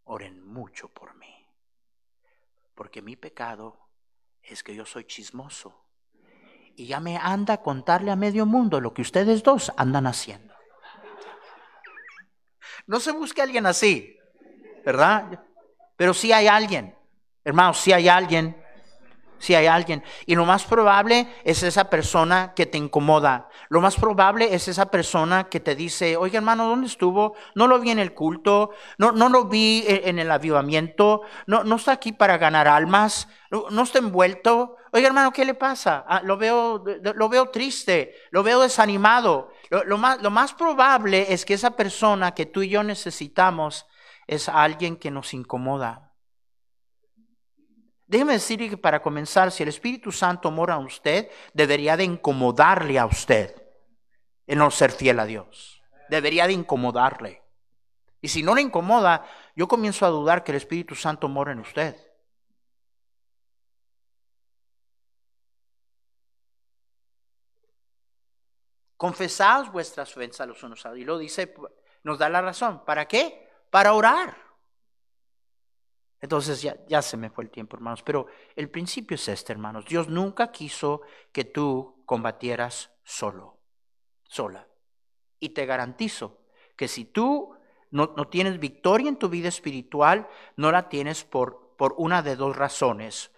oren 0.05 0.45
mucho 0.45 0.89
por 0.89 1.15
mí. 1.17 1.47
Porque 2.75 3.03
mi 3.03 3.17
pecado 3.17 3.89
es 4.43 4.63
que 4.63 4.75
yo 4.75 4.85
soy 4.85 5.05
chismoso. 5.05 5.87
Y 6.77 6.87
ya 6.87 7.01
me 7.01 7.17
anda 7.17 7.55
a 7.55 7.63
contarle 7.63 8.11
a 8.11 8.17
medio 8.17 8.47
mundo 8.47 8.81
lo 8.81 8.93
que 8.93 9.03
ustedes 9.03 9.43
dos 9.43 9.73
andan 9.77 10.07
haciendo. 10.07 10.55
No 12.87 13.01
se 13.01 13.13
busque 13.13 13.41
alguien 13.41 13.67
así, 13.67 14.19
¿verdad? 14.85 15.45
Pero 15.97 16.13
sí 16.13 16.33
hay 16.33 16.49
alguien, 16.49 16.99
hermanos, 17.45 17.79
sí 17.79 17.93
hay 17.93 18.09
alguien 18.09 18.64
si 19.45 19.55
hay 19.55 19.67
alguien. 19.67 20.03
Y 20.25 20.35
lo 20.35 20.47
más 20.47 20.65
probable 20.65 21.29
es 21.45 21.63
esa 21.63 21.91
persona 21.91 22.55
que 22.57 22.65
te 22.65 22.79
incomoda. 22.79 23.51
Lo 23.69 23.83
más 23.83 23.97
probable 23.97 24.55
es 24.55 24.69
esa 24.69 24.91
persona 24.91 25.45
que 25.45 25.61
te 25.61 25.75
dice, 25.75 26.17
oye 26.17 26.39
hermano, 26.39 26.67
¿dónde 26.67 26.87
estuvo? 26.87 27.35
No 27.55 27.67
lo 27.67 27.79
vi 27.79 27.91
en 27.91 27.99
el 27.99 28.15
culto, 28.15 28.71
no, 28.97 29.13
no 29.13 29.29
lo 29.29 29.45
vi 29.45 29.85
en 29.87 30.19
el 30.19 30.31
avivamiento, 30.31 31.21
no, 31.47 31.63
no 31.63 31.77
está 31.77 31.93
aquí 31.93 32.13
para 32.13 32.39
ganar 32.39 32.67
almas, 32.67 33.29
no, 33.51 33.83
está 33.83 33.99
envuelto. 33.99 34.77
Oye 34.93 35.07
hermano, 35.07 35.31
¿qué 35.31 35.45
le 35.45 35.55
pasa? 35.55 36.07
Ah, 36.09 36.23
lo, 36.25 36.39
veo, 36.39 36.83
lo 37.03 37.29
veo 37.29 37.51
triste, 37.51 38.15
lo 38.31 38.43
veo 38.43 38.61
desanimado. 38.63 39.51
Lo, 39.85 39.99
más, 39.99 40.23
lo 40.23 40.31
más 40.31 40.55
probable 40.55 41.33
es 41.35 41.45
que 41.45 41.53
esa 41.53 41.73
persona 41.73 42.33
que 42.33 42.47
tú 42.47 42.63
y 42.63 42.71
yo 42.71 42.83
necesitamos 42.83 43.87
es 44.27 44.49
alguien 44.49 44.97
que 44.97 45.11
nos 45.11 45.35
incomoda. 45.35 46.04
Déjeme 48.07 48.35
decir 48.35 48.59
que 48.69 48.77
para 48.77 49.01
comenzar, 49.01 49.51
si 49.51 49.63
el 49.63 49.71
Espíritu 49.71 50.13
Santo 50.13 50.51
mora 50.51 50.77
en 50.77 50.85
usted, 50.85 51.31
debería 51.53 51.97
de 51.97 52.05
incomodarle 52.05 52.99
a 52.99 53.07
usted 53.07 53.55
en 54.47 54.59
no 54.59 54.71
ser 54.71 54.93
fiel 54.93 55.19
a 55.21 55.25
Dios. 55.25 55.83
Debería 56.11 56.47
de 56.47 56.53
incomodarle. 56.53 57.43
Y 58.21 58.29
si 58.29 58.43
no 58.43 58.55
le 58.55 58.63
incomoda, 58.63 59.27
yo 59.57 59.69
comienzo 59.69 60.05
a 60.05 60.11
dudar 60.11 60.45
que 60.45 60.53
el 60.53 60.57
Espíritu 60.57 60.95
Santo 60.95 61.29
mora 61.29 61.53
en 61.53 61.61
usted. 61.61 61.97
Confesaos 68.97 69.71
vuestras 69.73 70.17
ofensas 70.17 70.41
a 70.43 70.47
los 70.47 70.63
unos 70.63 70.85
a 70.87 70.91
otros. 70.91 71.03
Y 71.03 71.05
lo 71.05 71.19
dice, 71.19 71.55
nos 72.03 72.19
da 72.19 72.29
la 72.29 72.41
razón. 72.41 72.85
¿Para 72.85 73.07
qué? 73.07 73.51
Para 73.71 73.93
orar. 73.93 74.44
Entonces 76.25 76.62
ya, 76.62 76.79
ya 76.87 77.03
se 77.03 77.18
me 77.18 77.29
fue 77.29 77.45
el 77.45 77.51
tiempo, 77.51 77.77
hermanos. 77.77 78.03
Pero 78.03 78.29
el 78.57 78.70
principio 78.70 79.16
es 79.16 79.29
este, 79.29 79.53
hermanos. 79.53 79.85
Dios 79.85 80.09
nunca 80.09 80.51
quiso 80.51 81.03
que 81.33 81.45
tú 81.45 82.03
combatieras 82.07 82.93
solo, 83.03 83.59
sola. 84.22 84.66
Y 85.39 85.51
te 85.51 85.66
garantizo 85.66 86.41
que 86.77 86.89
si 86.89 87.05
tú 87.05 87.55
no, 87.91 88.14
no 88.16 88.29
tienes 88.29 88.59
victoria 88.59 89.11
en 89.11 89.18
tu 89.18 89.29
vida 89.29 89.49
espiritual, 89.49 90.27
no 90.57 90.72
la 90.72 90.89
tienes 90.89 91.25
por, 91.25 91.77
por 91.77 91.95
una 91.99 92.22
de 92.22 92.37
dos 92.37 92.57
razones. 92.57 93.31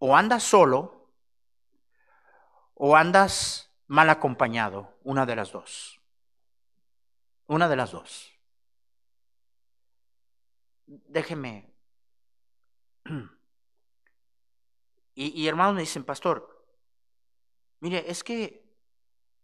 O 0.00 0.16
andas 0.16 0.42
solo 0.42 1.12
o 2.74 2.96
andas 2.96 3.70
mal 3.86 4.10
acompañado, 4.10 4.98
una 5.04 5.26
de 5.26 5.36
las 5.36 5.52
dos. 5.52 6.00
Una 7.46 7.68
de 7.68 7.76
las 7.76 7.92
dos. 7.92 8.32
Déjeme 10.86 11.71
Y, 15.14 15.46
hermanos 15.46 15.74
me 15.74 15.82
dicen, 15.82 16.04
pastor, 16.04 16.64
mire, 17.80 18.10
es 18.10 18.24
que 18.24 18.64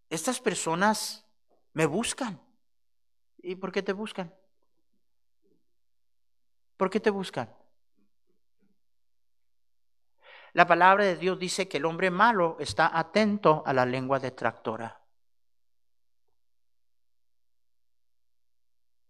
estas 0.09 0.41
personas 0.41 1.27
me 1.75 1.85
buscan. 1.85 2.41
¿Y 3.39 3.55
por 3.57 3.71
qué 3.71 3.83
te 3.83 3.93
buscan? 3.93 4.35
¿Por 6.77 6.89
qué 6.89 7.01
te 7.01 7.11
buscan? 7.11 7.55
La 10.55 10.67
palabra 10.67 11.05
de 11.05 11.17
Dios 11.17 11.39
dice 11.39 11.69
que 11.69 11.77
el 11.77 11.85
hombre 11.85 12.11
malo 12.11 12.57
está 12.59 12.99
atento 12.99 13.63
a 13.67 13.75
la 13.75 13.85
lengua 13.85 14.19
detractora. 14.19 15.01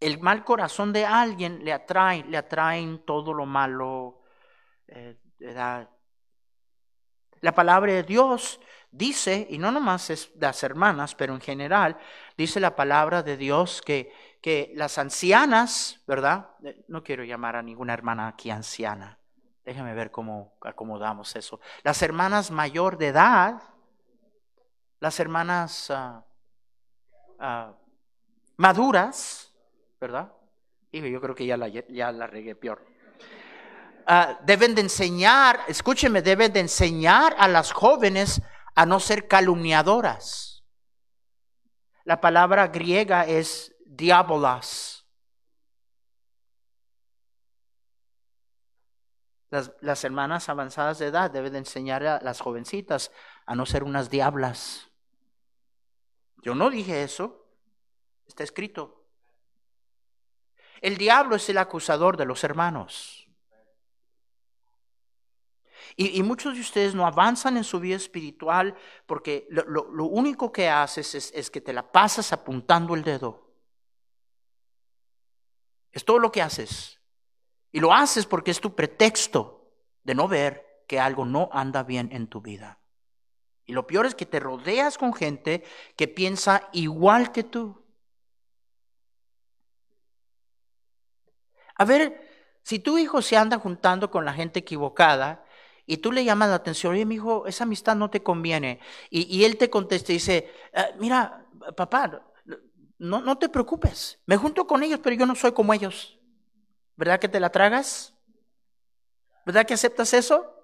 El 0.00 0.20
mal 0.20 0.44
corazón 0.44 0.92
de 0.92 1.06
alguien 1.06 1.64
le 1.64 1.72
atrae, 1.72 2.24
le 2.24 2.36
atraen 2.36 3.04
todo 3.04 3.32
lo 3.32 3.46
malo, 3.46 4.22
eh, 4.88 5.18
la 7.40 7.54
palabra 7.54 7.92
de 7.92 8.02
Dios 8.02 8.60
dice, 8.90 9.46
y 9.50 9.58
no 9.58 9.70
nomás 9.70 10.10
es 10.10 10.30
las 10.38 10.62
hermanas, 10.62 11.14
pero 11.14 11.34
en 11.34 11.40
general, 11.40 11.96
dice 12.36 12.60
la 12.60 12.76
palabra 12.76 13.22
de 13.22 13.36
Dios 13.36 13.82
que, 13.82 14.12
que 14.40 14.72
las 14.74 14.98
ancianas, 14.98 16.02
¿verdad? 16.06 16.50
Eh, 16.64 16.84
no 16.88 17.02
quiero 17.02 17.24
llamar 17.24 17.56
a 17.56 17.62
ninguna 17.62 17.94
hermana 17.94 18.28
aquí 18.28 18.50
anciana. 18.50 19.18
Déjame 19.64 19.94
ver 19.94 20.10
cómo 20.10 20.56
acomodamos 20.62 21.36
eso. 21.36 21.60
Las 21.82 22.00
hermanas 22.02 22.50
mayor 22.50 22.96
de 22.96 23.08
edad, 23.08 23.62
las 25.00 25.20
hermanas 25.20 25.90
ah, 25.90 26.24
ah, 27.38 27.74
maduras, 28.56 29.52
¿verdad? 30.00 30.32
Y 30.90 31.10
yo 31.10 31.20
creo 31.20 31.34
que 31.34 31.44
ya 31.44 31.58
la, 31.58 31.68
ya 31.68 32.12
la 32.12 32.26
regué 32.26 32.54
peor. 32.54 32.82
Ah, 34.10 34.38
deben 34.42 34.74
de 34.74 34.80
enseñar, 34.80 35.60
escúcheme, 35.68 36.22
deben 36.22 36.50
de 36.50 36.60
enseñar 36.60 37.36
a 37.38 37.46
las 37.46 37.72
jóvenes 37.72 38.40
a 38.74 38.86
no 38.86 39.00
ser 39.00 39.28
calumniadoras. 39.28 40.64
La 42.04 42.18
palabra 42.18 42.68
griega 42.68 43.26
es 43.26 43.76
diabolas. 43.84 45.04
Las, 49.50 49.72
las, 49.82 50.02
hermanas 50.04 50.48
avanzadas 50.48 50.98
de 50.98 51.08
edad 51.08 51.30
deben 51.30 51.52
de 51.52 51.58
enseñar 51.58 52.02
a 52.06 52.18
las 52.22 52.40
jovencitas 52.40 53.12
a 53.44 53.54
no 53.54 53.66
ser 53.66 53.84
unas 53.84 54.08
diablas. 54.08 54.90
Yo 56.38 56.54
no 56.54 56.70
dije 56.70 57.02
eso, 57.02 57.46
está 58.26 58.42
escrito. 58.42 59.04
El 60.80 60.96
diablo 60.96 61.36
es 61.36 61.46
el 61.50 61.58
acusador 61.58 62.16
de 62.16 62.24
los 62.24 62.42
hermanos. 62.42 63.27
Y, 66.00 66.22
muchos 66.22 66.54
de 66.54 66.60
ustedes 66.60 66.94
no 66.94 67.04
avanzan 67.04 67.56
en 67.56 67.64
su 67.64 67.80
vida 67.80 67.96
espiritual 67.96 68.76
porque 69.04 69.48
lo, 69.50 70.04
único 70.04 70.52
que 70.52 70.68
haces 70.68 71.16
es, 71.16 71.32
es 71.34 71.50
que 71.50 71.60
te 71.60 71.72
la 71.72 71.90
pasas 71.90 72.32
apuntando 72.32 72.94
el 72.94 73.02
dedo. 73.02 73.50
Es 75.90 76.04
todo 76.04 76.20
lo 76.20 76.30
que 76.30 76.40
haces. 76.40 77.00
Y 77.72 77.80
lo 77.80 77.92
haces 77.92 78.26
porque 78.26 78.52
es 78.52 78.60
tu 78.60 78.76
pretexto 78.76 79.72
de 80.04 80.14
no 80.14 80.28
ver 80.28 80.84
que 80.86 81.00
algo 81.00 81.24
no 81.24 81.48
anda 81.52 81.82
bien 81.82 82.10
en 82.12 82.28
tu 82.28 82.40
vida. 82.40 82.78
Y 83.64 83.72
lo 83.72 83.84
peor 83.88 84.06
es 84.06 84.14
que 84.14 84.24
te 84.24 84.38
rodeas 84.38 84.98
con 84.98 85.12
gente 85.12 85.64
que 85.96 86.06
piensa 86.06 86.68
igual 86.72 87.32
que 87.32 87.42
tú. 87.42 87.84
A 91.74 91.84
ver, 91.84 92.28
Si 92.62 92.78
tu 92.80 92.98
hijo 92.98 93.22
se 93.22 93.34
anda 93.34 93.58
juntando 93.58 94.10
con 94.10 94.26
la 94.26 94.34
gente 94.34 94.58
equivocada 94.58 95.42
y 95.90 95.96
tú 95.96 96.12
le 96.12 96.22
llamas 96.22 96.50
la 96.50 96.56
atención, 96.56 96.92
oye, 96.92 97.06
mi 97.06 97.14
hijo, 97.14 97.46
esa 97.46 97.64
amistad 97.64 97.96
no 97.96 98.10
te 98.10 98.22
conviene, 98.22 98.78
y, 99.08 99.42
él 99.42 99.56
te 99.56 99.70
contesta 99.70 100.12
y 100.12 100.16
dice, 100.16 100.52
ah, 100.74 100.88
mira, 100.98 101.46
papá, 101.74 102.22
no, 102.98 103.22
no 103.22 103.38
te 103.38 103.48
preocupes, 103.48 104.20
me 104.26 104.36
junto 104.36 104.66
con 104.66 104.82
ellos, 104.82 105.00
pero 105.02 105.16
yo 105.16 105.24
no 105.24 105.34
soy 105.34 105.52
como 105.52 105.72
ellos. 105.72 106.18
¿Verdad 106.94 107.18
que 107.18 107.28
te 107.28 107.40
la 107.40 107.50
tragas? 107.50 108.14
¿Verdad 109.46 109.64
que 109.64 109.74
aceptas 109.74 110.12
eso? 110.12 110.54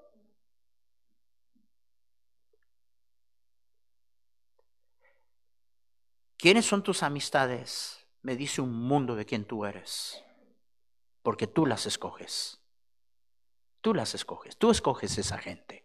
¿Quiénes 6.36 6.66
son 6.66 6.82
tus 6.82 7.02
amistades? 7.02 8.04
Me 8.20 8.36
dice 8.36 8.60
un 8.60 8.74
mundo 8.74 9.16
de 9.16 9.24
quién 9.24 9.46
tú 9.46 9.64
eres, 9.64 10.22
porque 11.22 11.46
tú 11.46 11.64
las 11.64 11.86
escoges. 11.86 12.63
Tú 13.84 13.92
las 13.92 14.14
escoges, 14.14 14.56
tú 14.56 14.70
escoges 14.70 15.18
esa 15.18 15.36
gente. 15.36 15.84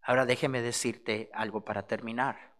Ahora 0.00 0.26
déjeme 0.26 0.60
decirte 0.60 1.30
algo 1.32 1.64
para 1.64 1.86
terminar. 1.86 2.56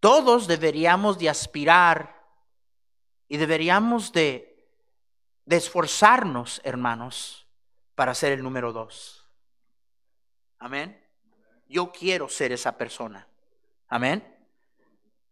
Todos 0.00 0.46
deberíamos 0.46 1.18
de 1.18 1.28
aspirar 1.28 2.24
y 3.28 3.36
deberíamos 3.36 4.12
de, 4.12 4.66
de 5.44 5.56
esforzarnos, 5.56 6.62
hermanos, 6.64 7.46
para 7.94 8.14
ser 8.14 8.32
el 8.32 8.42
número 8.42 8.72
dos. 8.72 9.28
Amén. 10.58 11.06
Yo 11.66 11.92
quiero 11.92 12.30
ser 12.30 12.50
esa 12.52 12.78
persona. 12.78 13.28
Amén. 13.88 14.37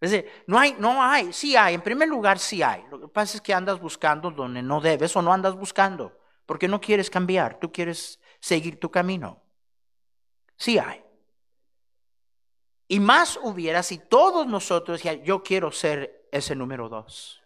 Es 0.07 0.13
decir, 0.13 0.31
no 0.47 0.59
hay, 0.59 0.77
no 0.79 1.03
hay, 1.03 1.33
sí 1.33 1.57
hay, 1.57 1.75
en 1.75 1.83
primer 1.83 2.09
lugar 2.09 2.39
sí 2.39 2.63
hay. 2.63 2.85
Lo 2.91 3.01
que 3.01 3.09
pasa 3.09 3.37
es 3.37 3.41
que 3.41 3.53
andas 3.53 3.81
buscando 3.81 4.31
donde 4.31 4.63
no 4.63 4.81
debes 4.81 5.17
o 5.17 5.23
no 5.23 5.33
andas 5.33 5.57
buscando, 5.57 6.17
porque 6.47 6.69
no 6.69 6.81
quieres 6.81 7.11
cambiar, 7.11 7.59
tú 7.59 7.73
quieres 7.73 8.21
seguir 8.39 8.79
tu 8.79 8.91
camino. 8.91 9.43
Sí 10.57 10.79
hay. 10.79 11.03
Y 12.87 13.01
más 13.01 13.37
hubiera 13.43 13.83
si 13.83 13.99
todos 13.99 14.47
nosotros, 14.47 15.03
yo 15.25 15.43
quiero 15.43 15.73
ser 15.73 16.29
ese 16.31 16.55
número 16.55 16.89
dos. 16.89 17.43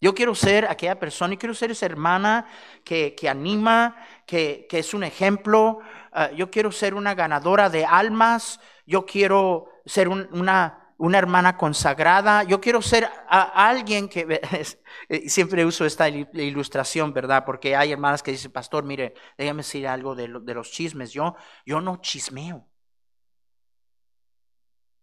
Yo 0.00 0.12
quiero 0.12 0.34
ser 0.34 0.66
aquella 0.66 0.98
persona 0.98 1.34
y 1.34 1.36
quiero 1.36 1.54
ser 1.54 1.70
esa 1.70 1.86
hermana 1.86 2.46
que, 2.84 3.14
que 3.14 3.28
anima, 3.28 3.96
que, 4.26 4.66
que, 4.68 4.80
es 4.80 4.92
un 4.92 5.04
ejemplo. 5.04 5.78
Ah, 6.12 6.30
yo 6.32 6.50
quiero 6.50 6.72
ser 6.72 6.94
una 6.94 7.14
ganadora 7.14 7.70
de 7.70 7.86
almas. 7.86 8.60
Yo 8.86 9.06
quiero 9.06 9.70
ser 9.86 10.08
una, 10.08 10.83
una 10.96 11.18
hermana 11.18 11.56
consagrada, 11.56 12.44
yo 12.44 12.60
quiero 12.60 12.80
ser 12.80 13.08
alguien 13.28 14.08
que, 14.08 14.40
eh, 15.08 15.28
siempre 15.28 15.64
uso 15.64 15.84
esta 15.84 16.08
ilustración, 16.08 17.12
¿verdad? 17.12 17.44
Porque 17.44 17.76
hay 17.76 17.92
hermanas 17.92 18.22
que 18.22 18.30
dicen, 18.30 18.52
pastor, 18.52 18.84
mire, 18.84 19.14
déjame 19.36 19.58
decir 19.58 19.88
algo 19.88 20.14
de, 20.14 20.28
de 20.28 20.54
los 20.54 20.70
chismes, 20.70 21.12
yo, 21.12 21.34
yo 21.66 21.80
no 21.80 21.96
chismeo. 21.96 22.66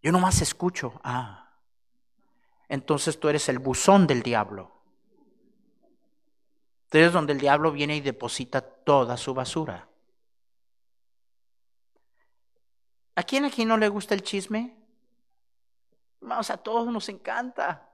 Yo 0.01 0.11
nomás 0.11 0.41
escucho, 0.41 0.99
ah, 1.03 1.51
entonces 2.67 3.19
tú 3.19 3.29
eres 3.29 3.49
el 3.49 3.59
buzón 3.59 4.07
del 4.07 4.23
diablo. 4.23 4.71
Entonces 6.85 7.13
donde 7.13 7.33
el 7.33 7.39
diablo 7.39 7.71
viene 7.71 7.95
y 7.95 8.01
deposita 8.01 8.61
toda 8.61 9.17
su 9.17 9.33
basura. 9.33 9.87
¿A 13.15 13.23
quién 13.23 13.45
aquí 13.45 13.65
no 13.65 13.77
le 13.77 13.89
gusta 13.89 14.15
el 14.15 14.23
chisme? 14.23 14.80
Vamos, 16.21 16.49
a 16.49 16.57
todos 16.57 16.91
nos 16.91 17.09
encanta. 17.09 17.89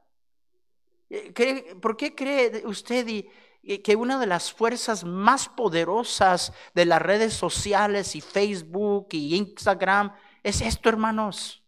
Eh, 1.10 1.76
¿Por 1.82 1.96
qué 1.96 2.14
cree 2.14 2.64
usted 2.66 3.26
que 3.84 3.96
una 3.96 4.20
de 4.20 4.28
las 4.28 4.52
fuerzas 4.52 5.04
más 5.04 5.50
poderosas 5.50 6.54
de 6.74 6.86
las 6.86 7.02
redes 7.02 7.34
sociales 7.34 8.16
y 8.16 8.22
Facebook 8.22 9.08
y 9.12 9.36
Instagram 9.36 10.14
es 10.44 10.62
esto, 10.62 10.90
hermanos? 10.90 11.64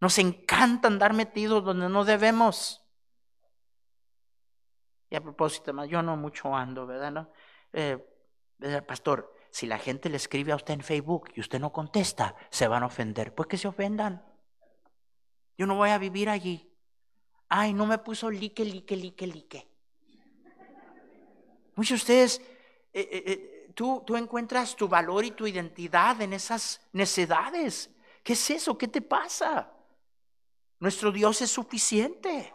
Nos 0.00 0.18
encanta 0.18 0.88
andar 0.88 1.12
metidos 1.12 1.62
donde 1.62 1.88
no 1.88 2.04
debemos. 2.04 2.82
Y 5.10 5.16
a 5.16 5.20
propósito, 5.20 5.84
yo 5.84 6.02
no 6.02 6.16
mucho 6.16 6.54
ando, 6.54 6.86
¿verdad? 6.86 7.10
¿No? 7.10 7.30
Eh, 7.72 7.98
pastor, 8.86 9.34
si 9.50 9.66
la 9.66 9.78
gente 9.78 10.08
le 10.08 10.16
escribe 10.16 10.52
a 10.52 10.56
usted 10.56 10.74
en 10.74 10.82
Facebook 10.82 11.30
y 11.34 11.40
usted 11.40 11.58
no 11.58 11.72
contesta, 11.72 12.36
se 12.48 12.68
van 12.68 12.84
a 12.84 12.86
ofender. 12.86 13.34
Pues 13.34 13.48
que 13.48 13.58
se 13.58 13.68
ofendan. 13.68 14.29
Yo 15.60 15.66
no 15.66 15.74
voy 15.74 15.90
a 15.90 15.98
vivir 15.98 16.30
allí. 16.30 16.66
Ay, 17.46 17.74
no 17.74 17.84
me 17.84 17.98
puso 17.98 18.30
like, 18.30 18.64
like, 18.64 18.96
like, 18.96 19.26
like. 19.26 19.68
Muchos 21.74 21.90
de 21.90 21.96
ustedes, 21.96 22.38
eh, 22.94 23.08
eh, 23.12 23.22
eh, 23.26 23.72
tú, 23.74 24.02
tú 24.06 24.16
encuentras 24.16 24.74
tu 24.74 24.88
valor 24.88 25.22
y 25.22 25.32
tu 25.32 25.46
identidad 25.46 26.18
en 26.22 26.32
esas 26.32 26.80
necedades. 26.94 27.90
¿Qué 28.22 28.32
es 28.32 28.50
eso? 28.50 28.78
¿Qué 28.78 28.88
te 28.88 29.02
pasa? 29.02 29.70
Nuestro 30.78 31.12
Dios 31.12 31.42
es 31.42 31.50
suficiente. 31.50 32.54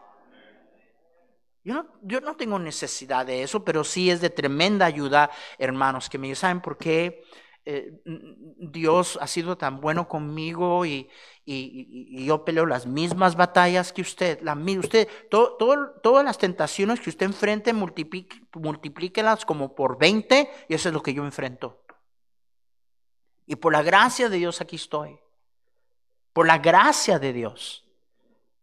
Yo 1.62 1.74
no, 1.74 1.86
yo 2.02 2.20
no, 2.20 2.34
tengo 2.34 2.58
necesidad 2.58 3.24
de 3.24 3.44
eso, 3.44 3.64
pero 3.64 3.84
sí 3.84 4.10
es 4.10 4.20
de 4.20 4.30
tremenda 4.30 4.84
ayuda, 4.84 5.30
hermanos, 5.58 6.10
que 6.10 6.18
me 6.18 6.34
saben 6.34 6.60
por 6.60 6.76
qué 6.76 7.22
eh, 7.66 8.00
Dios 8.04 9.18
ha 9.20 9.26
sido 9.26 9.58
tan 9.58 9.80
bueno 9.80 10.08
conmigo 10.08 10.86
y, 10.86 11.10
yo 11.44 12.44
peleo 12.44 12.66
las 12.66 12.86
mismas 12.86 13.36
batallas 13.36 13.92
que 13.92 14.02
usted. 14.02 14.40
La, 14.42 14.54
usted 14.54 15.08
todas 15.30 16.24
las 16.24 16.38
tentaciones 16.38 17.00
que 17.00 17.10
usted 17.10 17.26
enfrente, 17.26 17.72
multiplíquelas 17.72 19.44
como 19.44 19.74
por 19.74 19.96
20 19.98 20.50
y 20.68 20.74
eso 20.74 20.88
es 20.88 20.94
lo 20.94 21.02
que 21.02 21.14
yo 21.14 21.24
enfrento. 21.24 21.84
Y 23.46 23.56
por 23.56 23.72
la 23.72 23.82
gracia 23.82 24.28
de 24.28 24.38
Dios 24.38 24.60
aquí 24.60 24.74
estoy. 24.74 25.20
Por 26.32 26.46
la 26.48 26.58
gracia 26.58 27.20
de 27.20 27.32
Dios. 27.32 27.84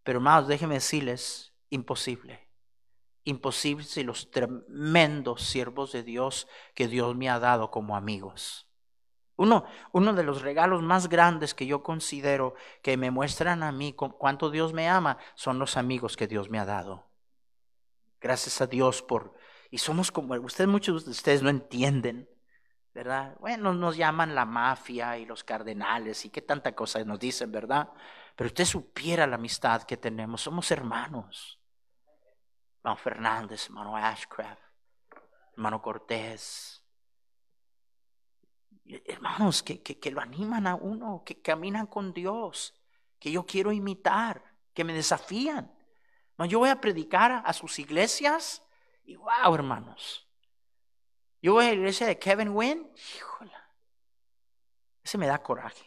Pero 0.04 0.20
hermanos, 0.20 0.50
déjenme 0.50 0.76
decirles, 0.76 1.54
imposible 1.70 2.44
imposibles 3.26 3.96
y 3.98 4.04
los 4.04 4.32
tremendos 4.32 5.44
siervos 5.44 5.94
de 5.94 6.04
Dios 6.04 6.48
que 6.74 6.90
Dios 6.90 7.16
me 7.16 7.30
ha 7.30 7.40
dado 7.40 7.72
como 7.72 7.96
amigos. 7.96 8.68
Uno, 9.36 9.66
uno 9.92 10.14
de 10.14 10.24
los 10.24 10.42
regalos 10.42 10.82
más 10.82 11.10
grandes 11.10 11.54
que 11.54 11.66
yo 11.66 11.82
considero 11.82 12.56
que 12.82 12.98
me 12.98 13.12
muestran 13.12 13.64
a 13.64 13.72
mí 13.72 13.94
cuánto 13.94 14.50
Dios 14.50 14.74
me 14.74 14.88
ama 14.88 15.18
son 15.36 15.60
los 15.60 15.76
amigos 15.78 16.16
que 16.16 16.28
Dios 16.28 16.50
me 16.50 16.60
ha 16.60 16.66
dado. 16.66 17.10
Gracias 18.22 18.62
a 18.62 18.68
Dios 18.68 19.02
por... 19.02 19.36
Y 19.72 19.80
somos 19.80 20.12
como... 20.12 20.36
Ustedes, 20.36 20.70
muchos 20.70 21.06
de 21.06 21.12
ustedes 21.12 21.42
no 21.42 21.50
entienden, 21.50 22.30
¿verdad? 22.94 23.36
Bueno, 23.40 23.74
nos 23.74 23.98
llaman 23.98 24.36
la 24.36 24.46
mafia 24.46 25.18
y 25.18 25.26
los 25.26 25.44
cardenales 25.44 26.26
y 26.26 26.30
qué 26.30 26.42
tanta 26.42 26.74
cosa 26.74 27.04
nos 27.04 27.20
dicen, 27.20 27.52
¿verdad? 27.52 27.90
Pero 28.36 28.48
usted 28.48 28.66
supiera 28.66 29.26
la 29.26 29.36
amistad 29.36 29.84
que 29.84 29.98
tenemos. 29.98 30.42
Somos 30.42 30.70
hermanos 30.70 31.60
hermano 32.84 32.98
Fernández, 32.98 33.66
hermano 33.68 33.96
Ashcraft, 33.96 34.62
hermano 35.54 35.82
Cortés. 35.82 36.83
Hermanos 38.86 39.64
que, 39.64 39.82
que, 39.82 40.12
lo 40.12 40.22
animan 40.22 40.68
a 40.68 40.76
uno, 40.76 41.24
que 41.26 41.42
caminan 41.42 41.88
con 41.88 42.14
Dios, 42.14 42.74
que 43.20 43.32
yo 43.32 43.46
quiero 43.46 43.72
imitar, 43.72 44.44
que 44.74 44.84
me 44.84 44.94
desafían. 44.94 45.74
Yo 46.50 46.60
voy 46.60 46.70
a 46.70 46.82
predicar 46.82 47.42
a 47.46 47.54
sus 47.54 47.80
iglesias 47.80 48.62
y 49.06 49.16
wow, 49.16 49.56
hermanos. 49.56 50.28
Yo 51.42 51.54
voy 51.54 51.66
a 51.66 51.70
la 51.70 51.76
iglesia 51.76 52.08
de 52.08 52.20
Kevin 52.20 52.50
Wynn, 52.50 52.92
híjole, 53.16 53.52
ese 55.04 55.18
me 55.18 55.28
da 55.28 55.42
coraje. 55.42 55.86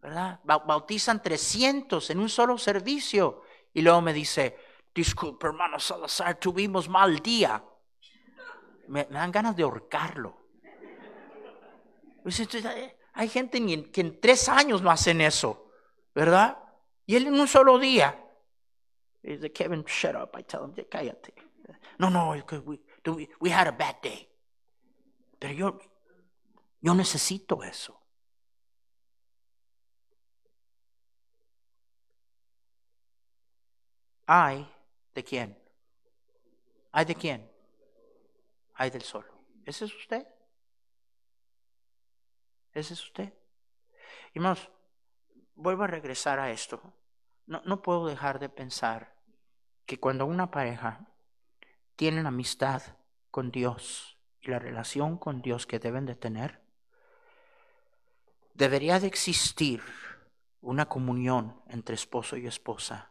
¿Verdad? 0.00 0.40
Bautizan 0.44 1.22
300 1.22 2.10
en 2.10 2.20
un 2.20 2.28
solo 2.28 2.56
servicio 2.56 3.42
y 3.74 3.82
luego 3.82 4.00
me 4.00 4.12
dice, 4.12 4.56
Disculpe, 4.98 5.46
hermano 5.46 5.78
Salazar, 5.78 6.40
tuvimos 6.40 6.88
mal 6.88 7.20
día. 7.20 7.62
Me, 8.88 9.04
dan 9.04 9.30
ganas 9.30 9.54
de 9.54 9.62
ahorcarlo. 9.62 10.36
Pues, 12.28 12.68
hay 13.14 13.28
gente 13.30 13.58
que 13.90 14.02
en 14.02 14.20
tres 14.20 14.50
años 14.50 14.82
no 14.82 14.90
hacen 14.90 15.22
eso, 15.22 15.70
¿verdad? 16.14 16.58
Y 17.06 17.16
él 17.16 17.26
en 17.26 17.40
un 17.40 17.48
solo 17.48 17.78
día. 17.78 18.22
Dice, 19.22 19.50
Kevin, 19.50 19.82
shut 19.84 20.14
up. 20.14 20.38
I 20.38 20.42
tell 20.42 20.60
him, 20.64 20.74
cállate. 20.90 21.32
No, 21.98 22.10
no, 22.10 22.34
we, 22.66 23.28
we 23.40 23.50
had 23.50 23.66
a 23.66 23.70
bad 23.70 23.96
day. 24.02 24.28
Pero 25.38 25.54
yo, 25.54 25.78
yo 26.82 26.94
necesito 26.94 27.64
eso. 27.64 27.98
Hay 34.26 34.68
¿De 35.14 35.24
quién? 35.24 35.58
¿Hay 36.92 37.06
de 37.06 37.14
quién? 37.14 37.50
Hay 38.74 38.90
del 38.90 39.02
solo. 39.02 39.32
¿Ese 39.64 39.86
es 39.86 39.96
usted? 39.96 40.26
¿Ese 42.78 42.94
es 42.94 43.02
usted? 43.02 43.32
Y 44.34 44.40
vuelvo 45.54 45.82
a 45.82 45.88
regresar 45.88 46.38
a 46.38 46.50
esto. 46.50 46.80
No, 47.46 47.62
no 47.64 47.82
puedo 47.82 48.06
dejar 48.06 48.38
de 48.38 48.48
pensar 48.48 49.14
que 49.86 49.98
cuando 49.98 50.26
una 50.26 50.50
pareja 50.50 51.08
tienen 51.96 52.26
amistad 52.26 52.82
con 53.30 53.50
Dios 53.50 54.18
y 54.40 54.48
la 54.48 54.58
relación 54.58 55.18
con 55.18 55.42
Dios 55.42 55.66
que 55.66 55.78
deben 55.78 56.06
de 56.06 56.14
tener, 56.14 56.60
debería 58.54 59.00
de 59.00 59.06
existir 59.08 59.82
una 60.60 60.86
comunión 60.86 61.60
entre 61.68 61.94
esposo 61.94 62.36
y 62.36 62.46
esposa 62.46 63.10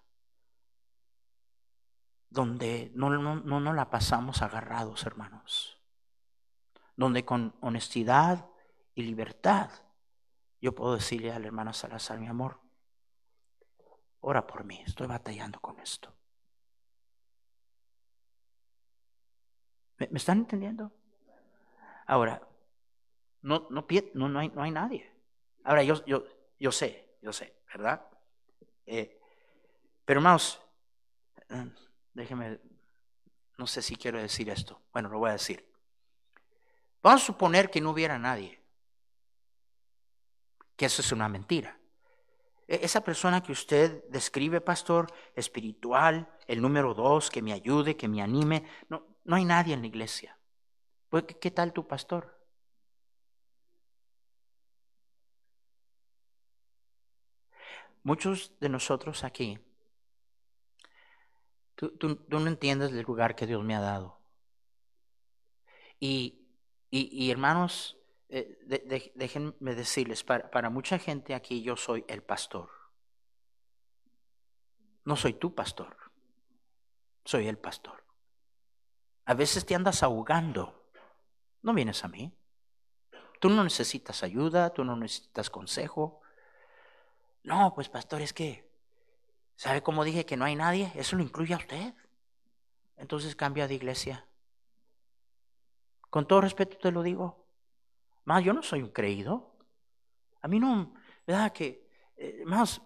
donde 2.30 2.92
no, 2.94 3.10
no, 3.10 3.36
no 3.38 3.60
nos 3.60 3.76
la 3.76 3.90
pasamos 3.90 4.42
agarrados, 4.42 5.06
hermanos, 5.06 5.78
donde 6.96 7.26
con 7.26 7.56
honestidad 7.62 8.50
y 8.98 9.04
libertad 9.04 9.70
yo 10.60 10.74
puedo 10.74 10.96
decirle 10.96 11.32
al 11.32 11.46
hermano 11.46 11.72
Salazar, 11.72 12.20
mi 12.20 12.26
amor, 12.26 12.60
ora 14.22 14.48
por 14.48 14.64
mí, 14.64 14.82
estoy 14.84 15.06
batallando 15.06 15.60
con 15.60 15.80
esto. 15.80 16.12
¿Me, 19.98 20.10
están 20.14 20.40
entendiendo? 20.40 20.92
Ahora, 22.08 22.42
no, 23.44 23.68
no, 23.70 23.86
no, 24.16 24.30
no, 24.30 24.40
hay, 24.40 24.50
no 24.50 24.64
hay 24.64 24.72
nadie. 24.72 25.12
Ahora, 25.64 25.84
yo, 25.84 26.04
yo, 26.06 26.26
yo 26.60 26.72
sé, 26.72 27.20
yo 27.22 27.32
sé, 27.32 27.54
¿verdad? 27.68 28.04
Eh, 28.88 29.22
pero 30.06 30.22
hermanos, 30.22 30.60
eh, 31.50 31.72
déjeme, 32.16 32.60
no 33.60 33.68
sé 33.68 33.84
si 33.84 33.96
quiero 33.96 34.18
decir 34.18 34.50
esto. 34.50 34.82
Bueno, 34.92 35.10
lo 35.10 35.20
voy 35.20 35.30
a 35.30 35.34
decir. 35.34 35.72
Vamos 37.04 37.22
a 37.22 37.26
suponer 37.28 37.70
que 37.70 37.80
no 37.80 37.92
hubiera 37.92 38.18
nadie. 38.18 38.60
Que 40.78 40.86
eso 40.86 41.02
es 41.02 41.12
una 41.12 41.28
mentira. 41.28 41.78
E, 42.68 42.80
esa 42.84 43.02
persona 43.02 43.44
que 43.44 43.52
usted 43.52 44.06
describe, 44.10 44.62
pastor, 44.62 45.12
espiritual, 45.36 46.30
el 46.48 46.62
número 46.62 46.94
dos, 46.94 47.30
que 47.30 47.42
me 47.42 47.52
ayude, 47.52 47.98
que 47.98 48.08
me 48.08 48.22
anime, 48.22 48.64
no, 48.88 49.06
no 49.26 49.36
hay 49.36 49.44
nadie 49.44 49.74
en 49.74 49.82
la 49.82 49.88
iglesia. 49.88 50.38
Pues, 51.10 51.26
¿qué 51.42 51.52
tal 51.52 51.74
tu 51.74 51.86
pastor? 51.88 52.38
Muchos 58.04 58.54
de 58.62 58.70
nosotros 58.70 59.26
aquí 59.26 59.60
Tú, 61.78 62.26
no 62.30 62.48
entiendes 62.48 62.92
el 62.92 63.04
lugar 63.04 63.36
que 63.36 63.46
Dios 63.46 63.64
me 63.64 63.76
ha 63.76 63.80
dado. 63.80 64.20
Y, 66.00 66.48
y, 66.90 67.30
hermanos, 67.30 67.97
eh, 68.30 69.12
déjenme 69.16 69.76
decirles, 69.76 70.24
para, 70.24 70.50
para 70.50 70.70
mucha 70.70 71.00
gente 71.00 71.34
aquí 71.34 71.62
yo 71.62 71.76
soy 71.76 72.06
el 72.08 72.24
pastor. 72.24 72.70
No 75.06 75.16
soy 75.16 75.34
tu 75.34 75.56
pastor, 75.56 75.96
soy 77.24 77.48
el 77.48 77.58
pastor. 77.58 78.04
A 79.26 79.34
veces 79.34 79.66
te 79.66 79.76
andas 79.76 80.04
ahogando, 80.04 80.90
no 81.62 81.74
vienes 81.74 82.04
a 82.04 82.08
mí. 82.08 82.34
Tú 83.40 83.50
no 83.50 83.64
necesitas 83.64 84.24
ayuda, 84.24 84.74
tú 84.74 84.84
no 84.84 84.96
necesitas 84.96 85.50
consejo. 85.50 86.22
No, 87.44 87.74
pues 87.76 87.88
pastor, 87.88 88.22
es 88.22 88.34
que 88.34 88.68
¿Sabe 89.58 89.82
cómo 89.82 90.04
dije 90.04 90.26
que 90.26 90.38
no 90.38 90.46
hay 90.46 90.56
nadie? 90.56 90.92
Eso 90.96 91.16
lo 91.16 91.24
incluye 91.24 91.56
a 91.56 91.58
usted. 91.58 91.94
Entonces 92.96 93.36
cambia 93.36 93.68
de 93.68 93.74
iglesia. 93.74 94.28
Con 96.12 96.28
todo 96.28 96.42
respeto 96.42 96.78
te 96.78 96.92
lo 96.92 97.02
digo. 97.02 97.47
Más, 98.28 98.44
yo 98.44 98.52
no 98.52 98.62
soy 98.62 98.82
un 98.82 98.90
creído. 98.90 99.56
A 100.42 100.50
mí 100.50 100.60
no, 100.60 100.94
¿verdad? 101.26 101.54
Que, 101.54 101.88
eh, 102.18 102.44
más, 102.46 102.82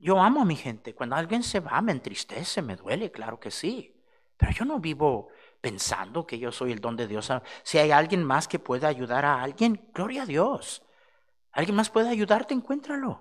yo 0.00 0.18
amo 0.18 0.40
a 0.40 0.46
mi 0.46 0.56
gente. 0.56 0.94
Cuando 0.94 1.16
alguien 1.16 1.42
se 1.42 1.60
va, 1.60 1.82
me 1.82 1.92
entristece, 1.92 2.62
me 2.62 2.76
duele, 2.76 3.12
claro 3.12 3.38
que 3.38 3.50
sí. 3.50 3.94
Pero 4.38 4.52
yo 4.52 4.64
no 4.64 4.80
vivo 4.80 5.28
pensando 5.60 6.26
que 6.26 6.38
yo 6.38 6.50
soy 6.50 6.72
el 6.72 6.80
don 6.80 6.96
de 6.96 7.06
Dios. 7.06 7.30
Si 7.62 7.76
hay 7.76 7.90
alguien 7.90 8.24
más 8.24 8.48
que 8.48 8.58
pueda 8.58 8.88
ayudar 8.88 9.26
a 9.26 9.42
alguien, 9.42 9.90
gloria 9.92 10.22
a 10.22 10.26
Dios. 10.26 10.82
¿Alguien 11.52 11.76
más 11.76 11.90
puede 11.90 12.08
ayudarte? 12.08 12.54
Encuéntralo. 12.54 13.20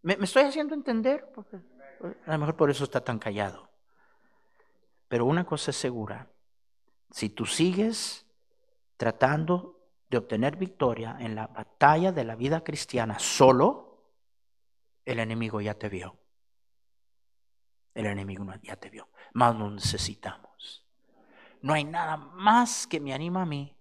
¿Me, 0.00 0.14
estoy 0.14 0.44
haciendo 0.44 0.74
entender? 0.74 1.30
a 2.24 2.32
lo 2.32 2.38
mejor 2.38 2.56
por 2.56 2.70
eso 2.70 2.84
está 2.84 3.04
tan 3.04 3.18
callado. 3.18 3.68
Pero 5.08 5.26
una 5.26 5.44
cosa 5.44 5.72
es 5.72 5.76
segura, 5.76 6.30
si 7.10 7.30
tú 7.30 7.46
sigues 7.46 8.26
tratando 8.96 9.78
de 10.08 10.18
obtener 10.18 10.56
victoria 10.56 11.16
en 11.20 11.34
la 11.34 11.46
batalla 11.46 12.12
de 12.12 12.24
la 12.24 12.34
vida 12.34 12.62
cristiana 12.64 13.18
solo, 13.18 13.88
el 15.04 15.18
enemigo 15.18 15.60
ya 15.60 15.74
te 15.74 15.88
vio. 15.88 16.16
El 17.94 18.06
enemigo 18.06 18.44
ya 18.62 18.76
te 18.76 18.90
vio. 18.90 19.08
Más 19.34 19.54
nos 19.54 19.72
necesitamos. 19.72 20.86
No 21.62 21.74
hay 21.74 21.84
nada 21.84 22.16
más 22.16 22.86
que 22.86 23.00
me 23.00 23.12
anima 23.12 23.42
a 23.42 23.46
mí 23.46 23.76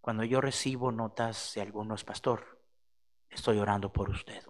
cuando 0.00 0.24
yo 0.24 0.40
recibo 0.40 0.92
notas 0.92 1.52
de 1.54 1.62
algunos 1.62 2.04
pastor. 2.04 2.60
Estoy 3.28 3.58
orando 3.58 3.92
por 3.92 4.10
usted. 4.10 4.42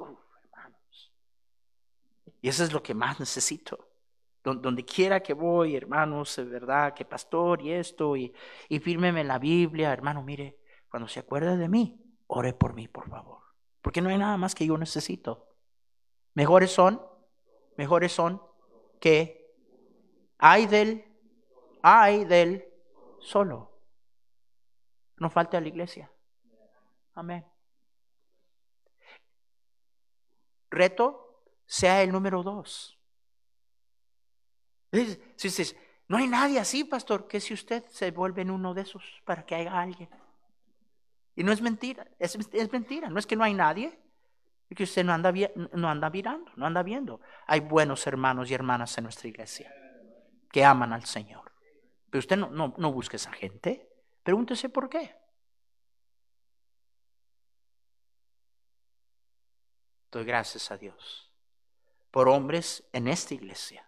Y 2.43 2.49
eso 2.49 2.65
es 2.65 2.73
lo 2.73 2.83
que 2.83 2.95
más 2.95 3.19
necesito. 3.19 3.89
Donde 4.55 4.85
quiera 4.85 5.21
que 5.21 5.35
voy, 5.35 5.75
hermanos, 5.75 6.39
es 6.39 6.49
verdad, 6.49 6.95
que 6.95 7.05
pastor 7.05 7.61
y 7.63 7.73
esto, 7.73 8.17
y, 8.17 8.33
y 8.69 8.79
fírmeme 8.79 9.25
la 9.25 9.41
Biblia, 9.41 9.93
hermano, 9.93 10.23
mire, 10.23 10.61
cuando 10.89 11.09
se 11.09 11.19
acuerde 11.21 11.57
de 11.57 11.69
mí, 11.69 12.01
ore 12.29 12.53
por 12.55 12.73
mí, 12.73 12.87
por 12.87 13.09
favor. 13.11 13.43
Porque 13.83 14.01
no 14.01 14.09
hay 14.09 14.19
nada 14.19 14.37
más 14.37 14.55
que 14.55 14.67
yo 14.67 14.79
necesito. 14.79 15.49
Mejores 16.35 16.71
son, 16.71 17.03
mejores 17.77 18.13
son 18.13 18.41
que 19.01 19.53
hay 20.39 20.67
del, 20.67 21.05
hay 21.83 22.25
del 22.25 22.65
solo. 23.21 23.81
No 25.17 25.29
falte 25.29 25.57
a 25.57 25.61
la 25.61 25.69
iglesia. 25.69 26.11
Amén. 27.15 27.45
Reto 30.71 31.43
sea 31.65 32.03
el 32.03 32.13
número 32.13 32.43
dos. 32.43 32.96
Si 35.37 35.77
no 36.09 36.17
hay 36.19 36.29
nadie 36.29 36.61
así, 36.61 36.85
pastor, 36.85 37.27
que 37.27 37.41
si 37.41 37.55
usted 37.55 37.85
se 37.89 38.11
vuelve 38.11 38.43
en 38.43 38.51
uno 38.51 38.75
de 38.75 38.83
esos 38.83 39.03
para 39.25 39.45
que 39.45 39.55
haya 39.55 39.81
alguien. 39.81 40.09
Y 41.35 41.45
no 41.45 41.53
es 41.53 41.61
mentira, 41.61 42.07
es, 42.19 42.37
mentira, 42.73 43.11
no 43.11 43.19
es 43.19 43.27
que 43.27 43.37
no 43.37 43.45
hay 43.45 43.53
nadie, 43.53 43.99
es 44.71 44.77
que 44.77 44.85
usted 44.85 45.05
no 45.05 45.13
anda, 45.13 45.33
no 45.73 45.89
anda 45.89 46.09
mirando, 46.09 46.51
no 46.57 46.67
anda 46.67 46.83
viendo. 46.83 47.21
Hay 47.47 47.61
buenos 47.61 48.07
hermanos 48.07 48.51
y 48.51 48.55
hermanas 48.55 48.97
en 48.97 49.05
nuestra 49.05 49.29
iglesia 49.29 49.73
que 50.51 50.65
aman 50.65 50.93
al 50.93 51.05
Señor. 51.05 51.53
Pero 52.09 52.21
usted 52.21 52.37
no, 52.37 52.49
no, 52.51 52.75
no 52.79 52.93
busque 52.93 53.17
esa 53.17 53.33
gente, 53.33 53.87
pregúntese 54.23 54.69
por 54.69 54.89
qué. 54.89 55.15
Doy 60.11 60.25
gracias 60.25 60.71
a 60.71 60.79
Dios 60.79 61.31
por 62.11 62.29
hombres 62.29 62.89
en 62.93 63.09
esta 63.09 63.35
iglesia. 63.35 63.86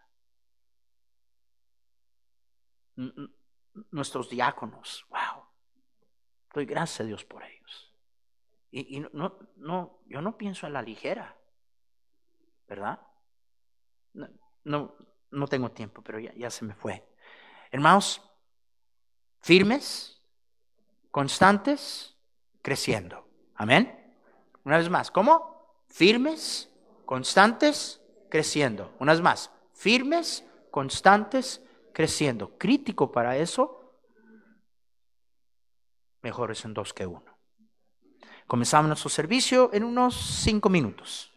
Nuestros 3.91 4.29
diáconos, 4.29 5.07
wow. 5.09 5.45
Doy 6.53 6.67
gracias 6.67 7.01
a 7.01 7.05
Dios 7.05 7.25
por 7.25 7.45
ellos. 7.45 7.95
Y, 8.71 9.01
no, 9.13 9.39
no, 9.57 10.01
yo 10.07 10.21
no 10.21 10.37
pienso 10.37 10.67
en 10.67 10.73
la 10.73 10.83
ligera, 10.83 11.37
¿verdad? 12.67 13.01
No, 14.65 14.95
no, 15.31 15.47
tengo 15.47 15.71
tiempo, 15.71 16.03
pero 16.03 16.19
ya, 16.19 16.35
ya 16.35 16.51
se 16.51 16.65
me 16.65 16.75
fue. 16.75 17.07
Hermanos, 17.71 18.21
firmes, 19.41 20.21
constantes, 21.11 22.17
creciendo. 22.63 23.29
Amén. 23.55 23.95
Una 24.65 24.79
vez 24.79 24.91
más, 24.91 25.11
¿cómo? 25.11 25.85
Firmes, 25.89 26.71
constantes, 27.07 28.03
creciendo. 28.29 28.95
Unas 28.99 29.23
más, 29.23 29.51
firmes, 29.73 30.45
constantes, 30.71 31.63
creciendo. 31.99 32.57
Crítico 32.57 33.11
para 33.11 33.37
eso, 33.39 33.93
mejor 36.23 36.53
es 36.53 36.65
en 36.65 36.73
dos 36.73 36.95
que 36.95 37.05
uno. 37.09 37.37
Comenzamos 38.47 38.87
nuestro 38.87 39.11
servicio 39.11 39.71
en 39.73 39.83
unos 39.83 40.15
cinco 40.15 40.69
minutos. 40.69 41.28